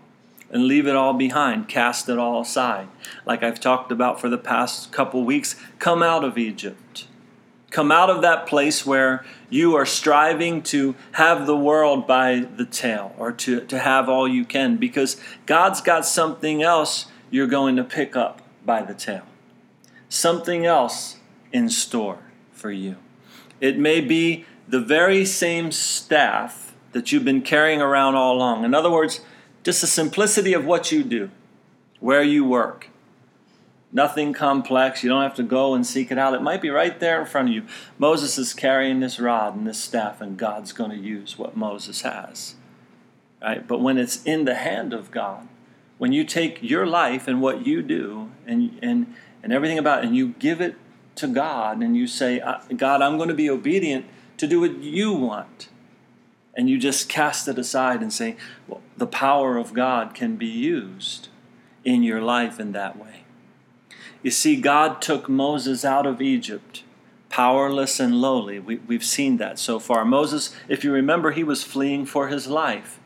and 0.50 0.68
leave 0.68 0.88
it 0.88 0.96
all 0.96 1.14
behind, 1.14 1.68
cast 1.68 2.08
it 2.10 2.18
all 2.18 2.42
aside. 2.42 2.88
Like 3.26 3.44
I've 3.44 3.60
talked 3.60 3.92
about 3.92 4.20
for 4.20 4.30
the 4.30 4.38
past 4.38 4.92
couple 4.92 5.24
weeks, 5.24 5.56
come 5.80 6.04
out 6.04 6.24
of 6.24 6.38
Egypt. 6.38 7.08
Come 7.72 7.92
out 7.92 8.10
of 8.10 8.22
that 8.22 8.48
place 8.48 8.86
where 8.86 9.26
you 9.50 9.76
are 9.76 9.86
striving 9.86 10.62
to 10.64 10.96
have 11.14 11.46
the 11.46 11.58
world 11.58 12.08
by 12.08 12.40
the 12.40 12.66
tail 12.66 13.14
or 13.18 13.32
to, 13.34 13.66
to 13.66 13.80
have 13.80 14.08
all 14.08 14.28
you 14.28 14.46
can 14.46 14.78
because 14.78 15.20
God's 15.46 15.82
got 15.82 16.06
something 16.06 16.64
else 16.64 17.08
you're 17.30 17.48
going 17.48 17.76
to 17.76 17.84
pick 17.84 18.16
up 18.16 18.42
by 18.66 18.82
the 18.82 18.94
tail. 18.94 19.24
Something 20.08 20.66
else 20.66 21.18
in 21.52 21.70
store 21.70 22.20
for 22.54 22.72
you. 22.72 22.96
It 23.60 23.78
may 23.78 24.00
be 24.00 24.46
the 24.68 24.80
very 24.80 25.26
same 25.26 25.72
staff 25.72 26.74
that 26.94 27.12
you've 27.12 27.26
been 27.26 27.42
carrying 27.42 27.82
around 27.82 28.16
all 28.16 28.36
along. 28.36 28.64
In 28.64 28.74
other 28.74 28.90
words, 28.90 29.20
just 29.66 29.82
the 29.82 29.88
simplicity 29.88 30.54
of 30.54 30.64
what 30.64 30.94
you 30.94 31.04
do, 31.04 31.30
where 32.00 32.24
you 32.24 32.46
work, 32.46 32.90
Nothing 33.96 34.34
complex. 34.34 35.04
You 35.04 35.10
don't 35.10 35.24
have 35.24 35.36
to 35.36 35.44
go 35.44 35.74
and 35.74 35.88
seek 35.88 36.12
it 36.12 36.18
out. 36.18 36.34
It 36.34 36.42
might 36.42 36.62
be 36.62 36.70
right 36.70 37.00
there 37.00 37.22
in 37.22 37.26
front 37.26 37.48
of 37.48 37.56
you. 37.56 37.64
Moses 37.98 38.38
is 38.38 38.54
carrying 38.54 39.00
this 39.00 39.22
rod 39.22 39.56
and 39.56 39.66
this 39.66 39.82
staff, 39.82 40.20
and 40.20 40.38
God's 40.38 40.74
going 40.74 40.92
to 40.92 40.98
use 40.98 41.38
what 41.38 41.56
Moses 41.56 42.02
has. 42.02 42.56
Right? 43.42 43.66
But 43.66 43.80
when 43.80 43.98
it's 43.98 44.22
in 44.24 44.44
the 44.44 44.56
hand 44.56 44.92
of 44.92 45.12
God, 45.12 45.48
when 45.98 46.12
you 46.12 46.26
take 46.26 46.62
your 46.62 46.86
life 46.86 47.26
and 47.26 47.42
what 47.42 47.66
you 47.66 47.82
do 47.82 48.32
and, 48.46 48.78
and, 48.82 49.14
and 49.42 49.54
everything 49.54 49.78
about 49.78 50.04
it, 50.04 50.08
and 50.08 50.16
you 50.16 50.36
give 50.40 50.60
it 50.60 50.76
to 51.16 51.28
God, 51.28 51.82
and 51.82 51.96
you 51.96 52.06
say, 52.06 52.44
God, 52.76 53.02
I'm 53.02 53.16
going 53.16 53.30
to 53.30 53.34
be 53.34 53.50
obedient 53.50 54.08
to 54.36 54.46
do 54.46 54.60
what 54.60 54.84
you 54.84 55.14
want. 55.14 55.70
And 56.56 56.70
you 56.70 56.78
just 56.78 57.10
cast 57.10 57.48
it 57.48 57.60
aside 57.60 58.02
and 58.02 58.14
say, 58.14 58.38
well, 58.68 58.82
the 58.96 59.08
power 59.08 59.58
of 59.58 59.74
God 59.74 60.14
can 60.14 60.38
be 60.38 60.48
used 60.48 61.28
in 61.84 62.02
your 62.02 62.22
life 62.22 62.60
in 62.60 62.72
that 62.72 62.98
way. 62.98 63.24
You 64.24 64.32
see, 64.32 64.56
God 64.56 65.02
took 65.02 65.30
Moses 65.30 65.84
out 65.86 66.06
of 66.06 66.22
Egypt, 66.22 66.84
powerless 67.30 68.00
and 68.00 68.22
lowly. 68.22 68.58
We, 68.58 68.78
we've 68.78 69.04
seen 69.04 69.38
that 69.38 69.60
so 69.60 69.80
far. 69.80 70.06
Moses, 70.06 70.56
if 70.68 70.84
you 70.84 70.92
remember, 70.92 71.32
he 71.32 71.44
was 71.44 71.64
fleeing 71.64 72.06
for 72.06 72.30
his 72.30 72.48
life. 72.48 73.00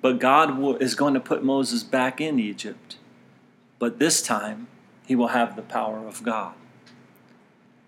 But 0.00 0.18
God 0.18 0.82
is 0.82 0.94
going 0.94 1.14
to 1.14 1.20
put 1.20 1.44
Moses 1.44 1.82
back 1.82 2.20
in 2.20 2.38
Egypt. 2.38 2.96
But 3.78 3.98
this 3.98 4.20
time, 4.20 4.66
he 5.06 5.14
will 5.14 5.28
have 5.28 5.56
the 5.56 5.62
power 5.62 6.06
of 6.06 6.22
God. 6.22 6.54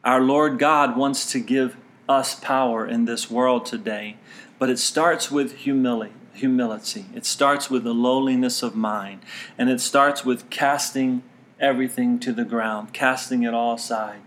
Our 0.05 0.21
Lord 0.21 0.59
God 0.59 0.97
wants 0.97 1.31
to 1.33 1.41
give 1.41 1.77
us 2.09 2.35
power 2.35 2.87
in 2.87 3.05
this 3.05 3.31
world 3.31 3.67
today, 3.67 4.17
but 4.59 4.71
it 4.71 4.79
starts 4.79 5.31
with 5.31 5.57
humility. 5.59 6.13
Humility. 6.35 7.07
It 7.15 7.25
starts 7.25 7.71
with 7.71 7.85
the 7.85 7.95
lowliness 7.95 8.63
of 8.63 8.77
mind, 8.77 9.21
and 9.57 9.71
it 9.71 9.81
starts 9.81 10.25
with 10.25 10.51
casting 10.51 11.23
everything 11.59 12.19
to 12.21 12.33
the 12.33 12.45
ground, 12.45 12.93
casting 12.93 13.43
it 13.43 13.55
all 13.55 13.75
aside, 13.75 14.21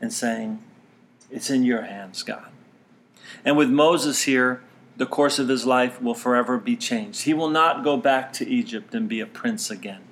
and 0.00 0.12
saying, 0.12 0.62
It's 1.30 1.48
in 1.48 1.62
your 1.64 1.82
hands, 1.82 2.22
God. 2.22 2.50
And 3.44 3.56
with 3.56 3.70
Moses 3.70 4.22
here, 4.22 4.62
the 4.96 5.06
course 5.06 5.38
of 5.38 5.48
his 5.48 5.66
life 5.66 6.00
will 6.00 6.14
forever 6.14 6.58
be 6.58 6.76
changed. 6.76 7.22
He 7.22 7.34
will 7.34 7.50
not 7.50 7.84
go 7.84 7.96
back 7.96 8.32
to 8.34 8.48
Egypt 8.48 8.94
and 8.94 9.08
be 9.08 9.20
a 9.20 9.26
prince 9.26 9.70
again, 9.70 10.02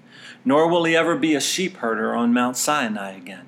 nor 0.44 0.68
will 0.68 0.84
he 0.84 0.96
ever 0.96 1.16
be 1.16 1.34
a 1.34 1.40
sheep 1.40 1.78
herder 1.78 2.14
on 2.14 2.32
Mount 2.32 2.56
Sinai 2.56 3.12
again. 3.12 3.46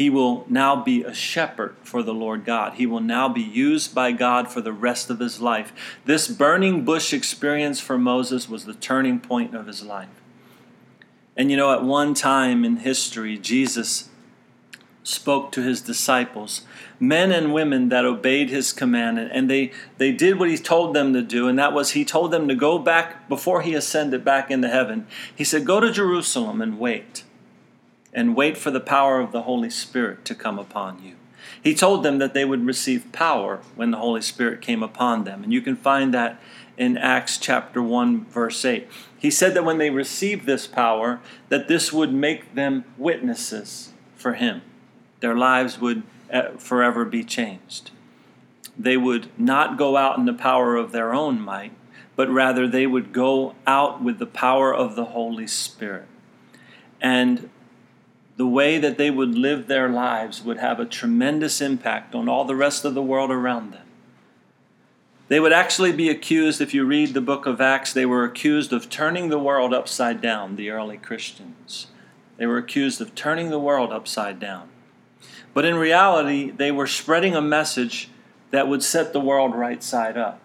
He 0.00 0.08
will 0.08 0.46
now 0.48 0.82
be 0.82 1.02
a 1.02 1.12
shepherd 1.12 1.76
for 1.82 2.02
the 2.02 2.14
Lord 2.14 2.46
God. 2.46 2.76
He 2.76 2.86
will 2.86 3.00
now 3.00 3.28
be 3.28 3.42
used 3.42 3.94
by 3.94 4.12
God 4.12 4.50
for 4.50 4.62
the 4.62 4.72
rest 4.72 5.10
of 5.10 5.18
his 5.18 5.42
life. 5.42 5.74
This 6.06 6.26
burning 6.26 6.86
bush 6.86 7.12
experience 7.12 7.80
for 7.80 7.98
Moses 7.98 8.48
was 8.48 8.64
the 8.64 8.72
turning 8.72 9.20
point 9.20 9.54
of 9.54 9.66
his 9.66 9.82
life. 9.84 10.08
And 11.36 11.50
you 11.50 11.58
know, 11.58 11.70
at 11.70 11.84
one 11.84 12.14
time 12.14 12.64
in 12.64 12.76
history, 12.78 13.36
Jesus 13.36 14.08
spoke 15.02 15.52
to 15.52 15.60
his 15.60 15.82
disciples, 15.82 16.62
men 16.98 17.30
and 17.30 17.52
women 17.52 17.90
that 17.90 18.06
obeyed 18.06 18.48
his 18.48 18.72
command, 18.72 19.18
and 19.18 19.50
they, 19.50 19.70
they 19.98 20.12
did 20.12 20.38
what 20.38 20.48
he 20.48 20.56
told 20.56 20.94
them 20.94 21.12
to 21.12 21.20
do, 21.20 21.46
and 21.46 21.58
that 21.58 21.74
was 21.74 21.90
he 21.90 22.06
told 22.06 22.30
them 22.30 22.48
to 22.48 22.54
go 22.54 22.78
back 22.78 23.28
before 23.28 23.60
he 23.60 23.74
ascended 23.74 24.24
back 24.24 24.50
into 24.50 24.68
heaven. 24.68 25.06
He 25.36 25.44
said, 25.44 25.66
Go 25.66 25.78
to 25.78 25.92
Jerusalem 25.92 26.62
and 26.62 26.78
wait, 26.78 27.24
and 28.12 28.36
wait 28.36 28.56
for 28.56 28.70
the 28.70 28.80
power 28.80 29.20
of 29.20 29.32
the 29.32 29.42
Holy 29.42 29.70
Spirit 29.70 30.24
to 30.24 30.34
come 30.34 30.58
upon 30.58 31.02
you. 31.02 31.14
He 31.62 31.74
told 31.74 32.02
them 32.02 32.18
that 32.18 32.34
they 32.34 32.44
would 32.44 32.64
receive 32.64 33.12
power 33.12 33.60
when 33.76 33.90
the 33.90 33.98
Holy 33.98 34.22
Spirit 34.22 34.60
came 34.60 34.82
upon 34.82 35.24
them. 35.24 35.42
And 35.42 35.52
you 35.52 35.60
can 35.60 35.76
find 35.76 36.12
that 36.14 36.40
in 36.76 36.96
Acts 36.96 37.38
chapter 37.38 37.82
1 37.82 38.24
verse 38.26 38.64
8. 38.64 38.88
He 39.18 39.30
said 39.30 39.54
that 39.54 39.64
when 39.64 39.78
they 39.78 39.90
received 39.90 40.46
this 40.46 40.66
power 40.66 41.20
that 41.50 41.68
this 41.68 41.92
would 41.92 42.12
make 42.12 42.54
them 42.54 42.84
witnesses 42.96 43.92
for 44.16 44.34
him. 44.34 44.62
Their 45.20 45.36
lives 45.36 45.78
would 45.80 46.02
uh, 46.32 46.52
forever 46.56 47.04
be 47.04 47.22
changed. 47.22 47.90
They 48.78 48.96
would 48.96 49.28
not 49.38 49.76
go 49.76 49.96
out 49.96 50.16
in 50.16 50.24
the 50.24 50.32
power 50.32 50.76
of 50.76 50.92
their 50.92 51.12
own 51.12 51.40
might, 51.40 51.72
but 52.16 52.30
rather 52.30 52.66
they 52.66 52.86
would 52.86 53.12
go 53.12 53.54
out 53.66 54.02
with 54.02 54.18
the 54.18 54.26
power 54.26 54.74
of 54.74 54.96
the 54.96 55.06
Holy 55.06 55.46
Spirit. 55.46 56.06
And 57.00 57.50
the 58.40 58.46
way 58.46 58.78
that 58.78 58.96
they 58.96 59.10
would 59.10 59.34
live 59.34 59.66
their 59.66 59.90
lives 59.90 60.42
would 60.42 60.56
have 60.56 60.80
a 60.80 60.86
tremendous 60.86 61.60
impact 61.60 62.14
on 62.14 62.26
all 62.26 62.46
the 62.46 62.56
rest 62.56 62.86
of 62.86 62.94
the 62.94 63.02
world 63.02 63.30
around 63.30 63.70
them. 63.70 63.86
They 65.28 65.38
would 65.38 65.52
actually 65.52 65.92
be 65.92 66.08
accused, 66.08 66.62
if 66.62 66.72
you 66.72 66.86
read 66.86 67.12
the 67.12 67.20
book 67.20 67.44
of 67.44 67.60
Acts, 67.60 67.92
they 67.92 68.06
were 68.06 68.24
accused 68.24 68.72
of 68.72 68.88
turning 68.88 69.28
the 69.28 69.38
world 69.38 69.74
upside 69.74 70.22
down, 70.22 70.56
the 70.56 70.70
early 70.70 70.96
Christians. 70.96 71.88
They 72.38 72.46
were 72.46 72.56
accused 72.56 73.02
of 73.02 73.14
turning 73.14 73.50
the 73.50 73.60
world 73.60 73.92
upside 73.92 74.40
down. 74.40 74.70
But 75.52 75.66
in 75.66 75.74
reality, 75.74 76.50
they 76.50 76.72
were 76.72 76.86
spreading 76.86 77.36
a 77.36 77.42
message 77.42 78.08
that 78.52 78.68
would 78.68 78.82
set 78.82 79.12
the 79.12 79.20
world 79.20 79.54
right 79.54 79.82
side 79.82 80.16
up. 80.16 80.40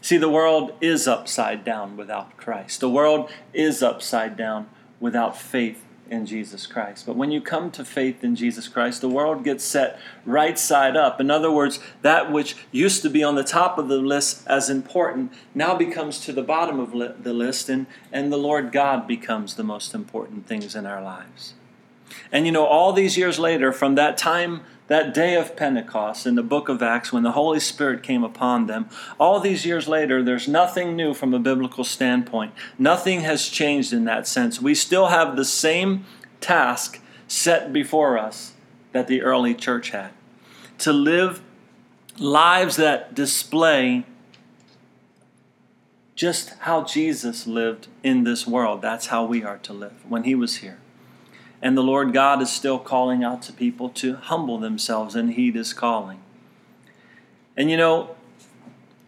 See, 0.00 0.16
the 0.16 0.28
world 0.28 0.72
is 0.80 1.06
upside 1.06 1.64
down 1.64 1.96
without 1.96 2.36
Christ. 2.36 2.80
The 2.80 2.90
world 2.90 3.30
is 3.54 3.80
upside 3.80 4.36
down 4.36 4.68
without 4.98 5.38
faith 5.38 5.84
in 6.10 6.26
Jesus 6.26 6.66
Christ. 6.66 7.06
But 7.06 7.16
when 7.16 7.30
you 7.30 7.40
come 7.40 7.70
to 7.70 7.84
faith 7.84 8.24
in 8.24 8.34
Jesus 8.34 8.66
Christ, 8.66 9.00
the 9.00 9.08
world 9.08 9.44
gets 9.44 9.64
set 9.64 9.98
right 10.26 10.58
side 10.58 10.96
up. 10.96 11.20
In 11.20 11.30
other 11.30 11.50
words, 11.50 11.78
that 12.02 12.32
which 12.32 12.56
used 12.72 13.02
to 13.02 13.08
be 13.10 13.22
on 13.22 13.36
the 13.36 13.44
top 13.44 13.78
of 13.78 13.88
the 13.88 13.98
list 13.98 14.46
as 14.46 14.68
important 14.68 15.32
now 15.54 15.76
becomes 15.76 16.20
to 16.24 16.32
the 16.32 16.42
bottom 16.42 16.80
of 16.80 16.92
li- 16.92 17.14
the 17.18 17.32
list, 17.32 17.68
and, 17.68 17.86
and 18.12 18.32
the 18.32 18.36
Lord 18.36 18.72
God 18.72 19.06
becomes 19.06 19.54
the 19.54 19.62
most 19.62 19.94
important 19.94 20.46
things 20.46 20.74
in 20.74 20.84
our 20.84 21.02
lives. 21.02 21.54
And 22.32 22.44
you 22.44 22.52
know, 22.52 22.66
all 22.66 22.92
these 22.92 23.16
years 23.16 23.38
later, 23.38 23.72
from 23.72 23.94
that 23.94 24.18
time 24.18 24.62
that 24.90 25.14
day 25.14 25.36
of 25.36 25.54
Pentecost 25.54 26.26
in 26.26 26.34
the 26.34 26.42
book 26.42 26.68
of 26.68 26.82
Acts 26.82 27.12
when 27.12 27.22
the 27.22 27.30
Holy 27.30 27.60
Spirit 27.60 28.02
came 28.02 28.24
upon 28.24 28.66
them, 28.66 28.90
all 29.20 29.38
these 29.38 29.64
years 29.64 29.86
later, 29.86 30.20
there's 30.20 30.48
nothing 30.48 30.96
new 30.96 31.14
from 31.14 31.32
a 31.32 31.38
biblical 31.38 31.84
standpoint. 31.84 32.52
Nothing 32.76 33.20
has 33.20 33.48
changed 33.48 33.92
in 33.92 34.04
that 34.06 34.26
sense. 34.26 34.60
We 34.60 34.74
still 34.74 35.06
have 35.06 35.36
the 35.36 35.44
same 35.44 36.06
task 36.40 37.00
set 37.28 37.72
before 37.72 38.18
us 38.18 38.54
that 38.90 39.06
the 39.06 39.22
early 39.22 39.54
church 39.54 39.90
had 39.90 40.10
to 40.78 40.92
live 40.92 41.40
lives 42.18 42.74
that 42.74 43.14
display 43.14 44.04
just 46.16 46.50
how 46.60 46.82
Jesus 46.82 47.46
lived 47.46 47.86
in 48.02 48.24
this 48.24 48.44
world. 48.44 48.82
That's 48.82 49.06
how 49.06 49.24
we 49.24 49.44
are 49.44 49.58
to 49.58 49.72
live 49.72 50.04
when 50.08 50.24
he 50.24 50.34
was 50.34 50.56
here. 50.56 50.79
And 51.62 51.76
the 51.76 51.82
Lord 51.82 52.12
God 52.12 52.40
is 52.40 52.50
still 52.50 52.78
calling 52.78 53.22
out 53.22 53.42
to 53.42 53.52
people 53.52 53.90
to 53.90 54.16
humble 54.16 54.58
themselves 54.58 55.14
and 55.14 55.34
heed 55.34 55.54
his 55.54 55.72
calling. 55.72 56.20
And 57.56 57.70
you 57.70 57.76
know, 57.76 58.16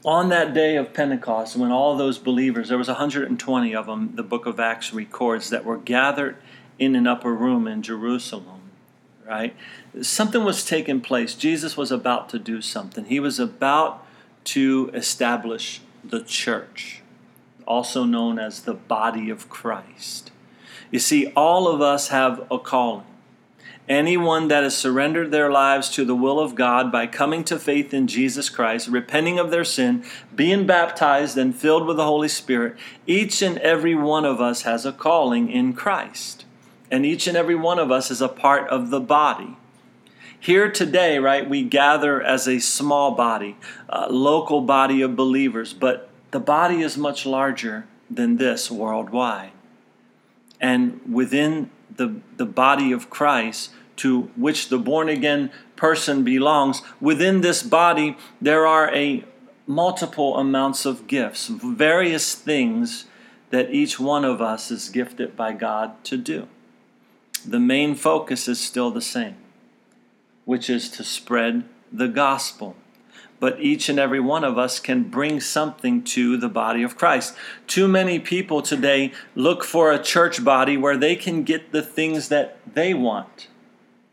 on 0.05 0.29
that 0.31 0.53
day 0.53 0.77
of 0.77 0.93
Pentecost, 0.93 1.57
when 1.57 1.71
all 1.71 1.97
those 1.97 2.19
believers, 2.19 2.69
there 2.69 2.79
was 2.79 2.89
120 2.89 3.75
of 3.75 3.87
them, 3.87 4.13
the 4.15 4.23
book 4.23 4.47
of 4.47 4.59
Acts 4.59 4.93
records, 4.93 5.49
that 5.51 5.65
were 5.65 5.79
gathered 5.79 6.37
in 6.79 6.97
an 6.97 7.07
upper 7.07 7.33
room 7.33 7.69
in 7.69 7.83
Jerusalem, 7.83 8.61
right? 9.27 9.55
Something 10.01 10.45
was 10.45 10.65
taking 10.65 11.01
place. 11.01 11.35
Jesus 11.35 11.77
was 11.77 11.93
about 11.93 12.29
to 12.31 12.39
do 12.39 12.61
something. 12.61 13.05
He 13.05 13.21
was 13.21 13.39
about 13.39 14.05
to 14.45 14.91
establish 14.93 15.81
the 16.03 16.23
church, 16.23 17.03
also 17.67 18.05
known 18.05 18.39
as 18.39 18.63
the 18.63 18.75
body 18.75 19.31
of 19.31 19.49
Christ. 19.49 20.33
You 20.91 20.99
see, 20.99 21.33
all 21.35 21.69
of 21.69 21.81
us 21.81 22.09
have 22.09 22.47
a 22.51 22.59
calling. 22.59 23.07
Anyone 23.89 24.47
that 24.49 24.63
has 24.63 24.77
surrendered 24.77 25.33
their 25.33 25.51
lives 25.51 25.91
to 25.91 26.05
the 26.05 26.15
will 26.15 26.39
of 26.39 26.55
God 26.55 26.93
by 26.93 27.09
coming 27.09 27.43
to 27.45 27.59
faith 27.59 27.93
in 27.93 28.07
Jesus 28.07 28.49
Christ, 28.49 28.87
repenting 28.87 29.41
of 29.41 29.51
their 29.51 29.65
sin, 29.65 30.05
being 30.35 30.67
baptized, 30.67 31.37
and 31.37 31.55
filled 31.55 31.87
with 31.87 31.97
the 31.97 32.05
Holy 32.05 32.29
Spirit, 32.29 32.77
each 33.07 33.43
and 33.43 33.59
every 33.59 33.95
one 33.97 34.25
of 34.25 34.41
us 34.41 34.63
has 34.63 34.87
a 34.87 34.93
calling 34.93 35.51
in 35.51 35.73
Christ. 35.73 36.45
And 36.93 37.05
each 37.05 37.27
and 37.27 37.37
every 37.37 37.57
one 37.57 37.79
of 37.81 37.91
us 37.91 38.11
is 38.11 38.21
a 38.21 38.29
part 38.29 38.69
of 38.69 38.91
the 38.91 39.01
body. 39.01 39.57
Here 40.39 40.71
today, 40.71 41.19
right, 41.19 41.49
we 41.49 41.63
gather 41.63 42.23
as 42.23 42.47
a 42.47 42.61
small 42.61 43.13
body, 43.13 43.57
a 43.89 44.13
local 44.13 44.61
body 44.61 45.03
of 45.03 45.17
believers, 45.17 45.73
but 45.73 46.09
the 46.31 46.41
body 46.41 46.83
is 46.83 46.97
much 46.97 47.27
larger 47.27 47.87
than 48.09 48.37
this 48.37 48.71
worldwide 48.71 49.53
and 50.63 51.01
within 51.13 51.71
the, 51.95 52.15
the 52.37 52.47
body 52.47 52.93
of 52.93 53.11
Christ 53.11 53.73
to 53.97 54.23
which 54.37 54.69
the 54.69 54.79
born 54.79 55.09
again 55.09 55.51
person 55.77 56.25
belongs, 56.25 56.81
within 57.01 57.43
this 57.43 57.63
body 57.63 58.17
there 58.41 58.67
are 58.67 58.95
a 58.95 59.25
multiple 59.67 60.39
amounts 60.39 60.87
of 60.87 61.07
gifts, 61.07 61.49
various 61.49 62.35
things 62.35 63.07
that 63.51 63.71
each 63.71 64.01
one 64.01 64.25
of 64.25 64.41
us 64.41 64.71
is 64.71 64.89
gifted 64.89 65.37
by 65.37 65.53
God 65.53 66.03
to 66.05 66.17
do. 66.17 66.49
The 67.45 67.61
main 67.61 67.95
focus 67.95 68.49
is 68.49 68.61
still 68.61 68.91
the 68.91 69.03
same, 69.03 69.37
which 70.45 70.71
is 70.71 70.89
to 70.91 71.05
spread 71.05 71.65
the 71.93 72.09
gospel 72.09 72.77
but 73.43 73.61
each 73.61 73.89
and 73.89 73.99
every 73.99 74.21
one 74.21 74.45
of 74.45 74.57
us 74.57 74.79
can 74.79 75.03
bring 75.03 75.41
something 75.41 76.01
to 76.01 76.37
the 76.37 76.49
body 76.49 76.85
of 76.85 76.97
Christ. 76.97 77.35
Too 77.67 77.89
many 77.89 78.21
people 78.21 78.63
today 78.63 79.11
look 79.35 79.65
for 79.65 79.91
a 79.91 80.01
church 80.01 80.45
body 80.45 80.77
where 80.77 80.97
they 80.97 81.17
can 81.17 81.43
get 81.43 81.73
the 81.73 81.83
things 81.83 82.29
that 82.29 82.59
they 82.73 82.95
want 82.95 83.49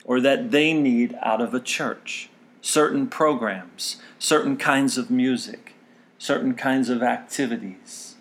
or 0.03 0.19
that 0.19 0.49
they 0.49 0.73
need 0.73 1.15
out 1.21 1.41
of 1.41 1.53
a 1.53 1.59
church 1.59 2.31
certain 2.59 3.05
programs, 3.05 3.97
certain 4.17 4.57
kinds 4.57 4.97
of 4.97 5.11
music, 5.11 5.75
certain 6.17 6.55
kinds 6.55 6.89
of 6.89 7.03
activities. 7.03 8.15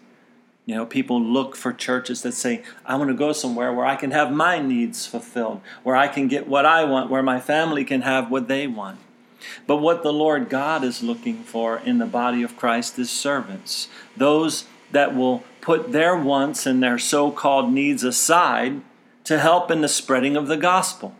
You 0.66 0.75
know, 0.75 0.85
people 0.85 1.18
look 1.18 1.57
for 1.57 1.73
churches 1.73 2.21
that 2.21 2.33
say, 2.33 2.62
I 2.85 2.97
want 2.97 3.09
to 3.09 3.16
go 3.16 3.33
somewhere 3.33 3.73
where 3.73 3.87
I 3.87 3.97
can 3.97 4.11
have 4.11 4.31
my 4.31 4.59
needs 4.59 5.07
fulfilled, 5.07 5.62
where 5.83 5.97
I 5.97 6.07
can 6.07 6.29
get 6.29 6.47
what 6.47 6.66
I 6.66 6.85
want, 6.85 7.09
where 7.09 7.23
my 7.23 7.40
family 7.40 7.83
can 7.83 8.03
have 8.03 8.31
what 8.31 8.47
they 8.47 8.66
want. 8.66 8.99
But 9.66 9.77
what 9.77 10.03
the 10.03 10.12
Lord 10.12 10.48
God 10.48 10.85
is 10.85 11.03
looking 11.03 11.42
for 11.42 11.79
in 11.79 11.98
the 11.98 12.07
body 12.07 12.42
of 12.42 12.57
Christ 12.57 12.98
is 12.98 13.11
servants, 13.11 13.88
those 14.16 14.64
that 14.90 15.14
will 15.14 15.44
put 15.61 15.92
their 15.92 16.16
wants 16.16 16.66
and 16.66 16.83
their 16.83 16.98
so 16.98 17.31
called 17.31 17.72
needs 17.72 18.03
aside 18.03 18.81
to 19.24 19.38
help 19.38 19.70
in 19.70 19.81
the 19.81 19.88
spreading 19.88 20.37
of 20.37 20.46
the 20.46 20.57
gospel, 20.57 21.14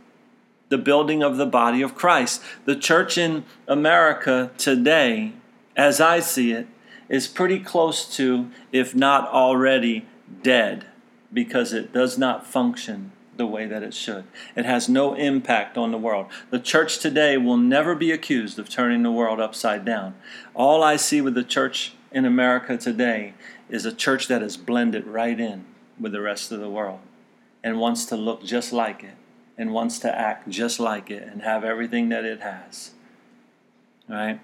the 0.69 0.79
building 0.79 1.23
of 1.23 1.37
the 1.37 1.47
body 1.47 1.83
of 1.83 1.95
Christ. 1.95 2.43
The 2.65 2.77
church 2.77 3.19
in 3.19 3.45
America 3.67 4.51
today, 4.57 5.33
as 5.77 6.01
I 6.01 6.21
see 6.21 6.53
it, 6.53 6.67
is 7.09 7.29
pretty 7.29 7.59
close 7.59 8.17
to, 8.17 8.51
if 8.73 8.95
not 8.95 9.29
already, 9.29 10.07
dead 10.43 10.87
because 11.33 11.73
it 11.73 11.93
does 11.93 12.17
not 12.17 12.47
function 12.47 13.13
the 13.39 13.47
way 13.47 13.67
that 13.67 13.83
it 13.83 13.95
should. 13.95 14.25
It 14.55 14.67
has 14.67 14.89
no 14.89 15.15
impact 15.15 15.79
on 15.79 15.91
the 15.91 15.99
world. 15.99 16.27
The 16.51 16.59
church 16.59 16.99
today 16.99 17.39
will 17.39 17.57
never 17.57 17.95
be 17.95 18.13
accused 18.13 18.59
of 18.59 18.69
turning 18.69 19.03
the 19.03 19.11
world 19.11 19.41
upside 19.41 19.85
down. 19.85 20.15
All 20.55 20.83
I 20.83 20.97
see 20.97 21.21
with 21.21 21.35
the 21.35 21.45
church 21.45 21.95
in 22.13 22.25
America 22.25 22.77
today 22.77 23.35
is 23.71 23.87
a 23.87 23.93
church 23.93 24.29
that 24.29 24.43
is 24.43 24.57
blended 24.57 25.07
right 25.07 25.39
in 25.39 25.65
with 25.99 26.13
the 26.13 26.21
rest 26.21 26.53
of 26.53 26.61
the 26.61 26.69
world 26.69 27.01
and 27.63 27.81
wants 27.81 28.05
to 28.07 28.17
look 28.17 28.45
just 28.45 28.73
like 28.73 29.03
it 29.03 29.15
and 29.57 29.73
wants 29.73 29.99
to 30.01 30.19
act 30.19 30.49
just 30.49 30.79
like 30.79 31.11
it 31.11 31.23
and 31.23 31.43
have 31.43 31.65
everything 31.65 32.09
that 32.11 32.25
it 32.25 32.41
has. 32.41 32.93
Right? 34.09 34.41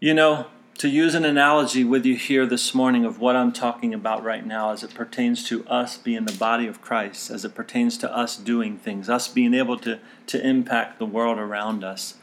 You 0.00 0.14
know, 0.14 0.46
to 0.78 0.88
use 0.88 1.14
an 1.14 1.24
analogy 1.24 1.84
with 1.84 2.04
you 2.04 2.16
here 2.16 2.46
this 2.46 2.74
morning 2.74 3.04
of 3.04 3.20
what 3.20 3.36
I'm 3.36 3.52
talking 3.52 3.94
about 3.94 4.24
right 4.24 4.44
now 4.44 4.72
as 4.72 4.82
it 4.82 4.92
pertains 4.92 5.44
to 5.48 5.64
us 5.68 5.96
being 5.96 6.24
the 6.24 6.36
body 6.36 6.66
of 6.66 6.82
Christ, 6.82 7.30
as 7.30 7.44
it 7.44 7.54
pertains 7.54 7.96
to 7.98 8.14
us 8.14 8.36
doing 8.36 8.76
things, 8.76 9.08
us 9.08 9.28
being 9.28 9.54
able 9.54 9.78
to, 9.78 10.00
to 10.26 10.46
impact 10.46 10.98
the 10.98 11.06
world 11.06 11.38
around 11.38 11.84
us. 11.84 12.14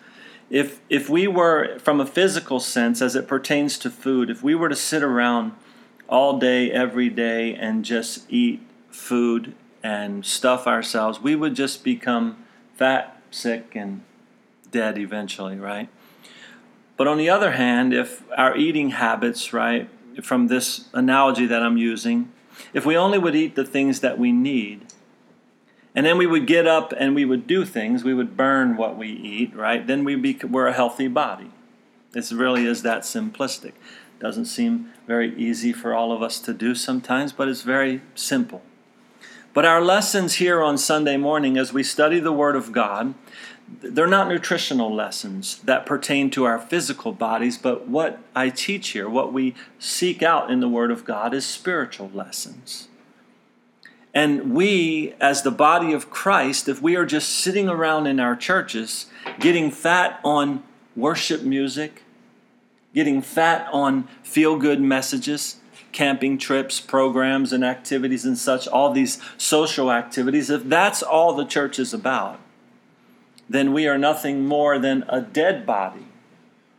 If, 0.50 0.82
if 0.90 1.10
we 1.10 1.28
were, 1.28 1.80
from 1.80 2.02
a 2.02 2.06
physical 2.06 2.60
sense, 2.60 3.02
as 3.02 3.16
it 3.16 3.26
pertains 3.26 3.78
to 3.80 3.90
food, 3.90 4.30
if 4.30 4.44
we 4.44 4.54
were 4.54 4.68
to 4.68 4.76
sit 4.76 5.02
around 5.02 5.54
all 6.10 6.38
day, 6.38 6.70
every 6.70 7.10
day, 7.10 7.56
and 7.56 7.86
just 7.86 8.30
eat 8.30 8.62
food 8.90 9.56
and 9.82 10.26
stuff 10.26 10.68
ourselves, 10.68 11.22
we 11.22 11.36
would 11.36 11.56
just 11.56 11.86
become 11.86 12.44
fat, 12.76 13.22
sick, 13.32 13.76
and 13.76 14.04
dead 14.72 14.98
eventually, 14.98 15.56
right? 15.56 15.88
But 16.98 17.08
on 17.08 17.18
the 17.18 17.30
other 17.30 17.52
hand, 17.52 17.94
if 17.94 18.24
our 18.38 18.56
eating 18.56 18.92
habits, 18.92 19.54
right, 19.54 19.90
from 20.22 20.48
this 20.48 20.90
analogy 20.94 21.46
that 21.46 21.64
I'm 21.64 21.78
using, 21.78 22.32
if 22.74 22.86
we 22.86 22.96
only 22.96 23.18
would 23.18 23.36
eat 23.36 23.56
the 23.56 23.66
things 23.66 24.02
that 24.02 24.20
we 24.20 24.32
need, 24.32 24.86
and 25.96 26.06
then 26.06 26.18
we 26.18 26.28
would 26.28 26.48
get 26.48 26.68
up 26.68 26.94
and 26.98 27.16
we 27.16 27.26
would 27.26 27.48
do 27.48 27.66
things, 27.66 28.04
we 28.04 28.14
would 28.14 28.38
burn 28.38 28.78
what 28.78 28.98
we 28.98 29.10
eat, 29.10 29.56
right? 29.56 29.86
Then 29.86 30.04
we 30.04 30.16
be, 30.16 30.40
we're 30.48 30.68
a 30.68 30.74
healthy 30.74 31.08
body. 31.08 31.52
This 32.12 32.32
really 32.32 32.66
is 32.66 32.84
that 32.84 33.02
simplistic. 33.02 33.74
Doesn't 34.20 34.46
seem 34.46 34.92
very 35.08 35.36
easy 35.36 35.74
for 35.74 35.94
all 35.94 36.12
of 36.12 36.22
us 36.22 36.40
to 36.42 36.54
do 36.54 36.76
sometimes, 36.76 37.34
but 37.34 37.48
it's 37.48 37.64
very 37.64 38.02
simple. 38.16 38.62
But 39.54 39.66
our 39.66 39.82
lessons 39.82 40.36
here 40.36 40.62
on 40.62 40.78
Sunday 40.78 41.18
morning, 41.18 41.58
as 41.58 41.74
we 41.74 41.84
study 41.84 42.20
the 42.20 42.32
Word 42.32 42.56
of 42.56 42.72
God, 42.72 43.14
they're 43.82 44.08
not 44.08 44.30
nutritional 44.30 44.94
lessons 44.94 45.60
that 45.60 45.86
pertain 45.86 46.30
to 46.32 46.46
our 46.46 46.60
physical 46.60 47.12
bodies, 47.12 47.58
but 47.58 47.88
what 47.88 48.20
I 48.36 48.50
teach 48.50 48.90
here, 48.90 49.10
what 49.10 49.34
we 49.34 49.56
seek 49.78 50.24
out 50.24 50.50
in 50.50 50.62
the 50.62 50.70
Word 50.70 50.92
of 50.92 51.04
God, 51.04 51.34
is 51.34 51.46
spiritual 51.46 52.10
lessons. 52.14 52.88
And 54.14 54.54
we, 54.54 55.14
as 55.22 55.42
the 55.42 55.52
body 55.52 55.94
of 55.94 56.10
Christ, 56.10 56.68
if 56.68 56.82
we 56.82 56.96
are 56.96 57.06
just 57.06 57.30
sitting 57.30 57.70
around 57.70 58.08
in 58.08 58.20
our 58.20 58.36
churches, 58.36 59.08
getting 59.40 59.72
fat 59.72 60.20
on 60.24 60.64
worship 60.96 61.44
music, 61.44 62.04
getting 62.94 63.22
fat 63.22 63.70
on 63.72 64.08
feel 64.22 64.58
good 64.58 64.82
messages, 64.82 65.61
camping 65.92 66.38
trips, 66.38 66.80
programs, 66.80 67.54
and 67.54 67.64
activities 67.64 68.26
and 68.26 68.38
such, 68.38 68.68
all 68.68 68.92
these 68.92 69.20
social 69.38 69.92
activities, 69.92 70.50
if 70.50 70.64
that's 70.64 71.04
all 71.04 71.34
the 71.34 71.46
church 71.46 71.80
is 71.80 71.94
about, 71.94 72.40
then 73.50 73.74
we 73.74 73.88
are 73.88 73.98
nothing 73.98 74.46
more 74.46 74.80
than 74.80 75.04
a 75.10 75.22
dead 75.22 75.66
body. 75.66 76.08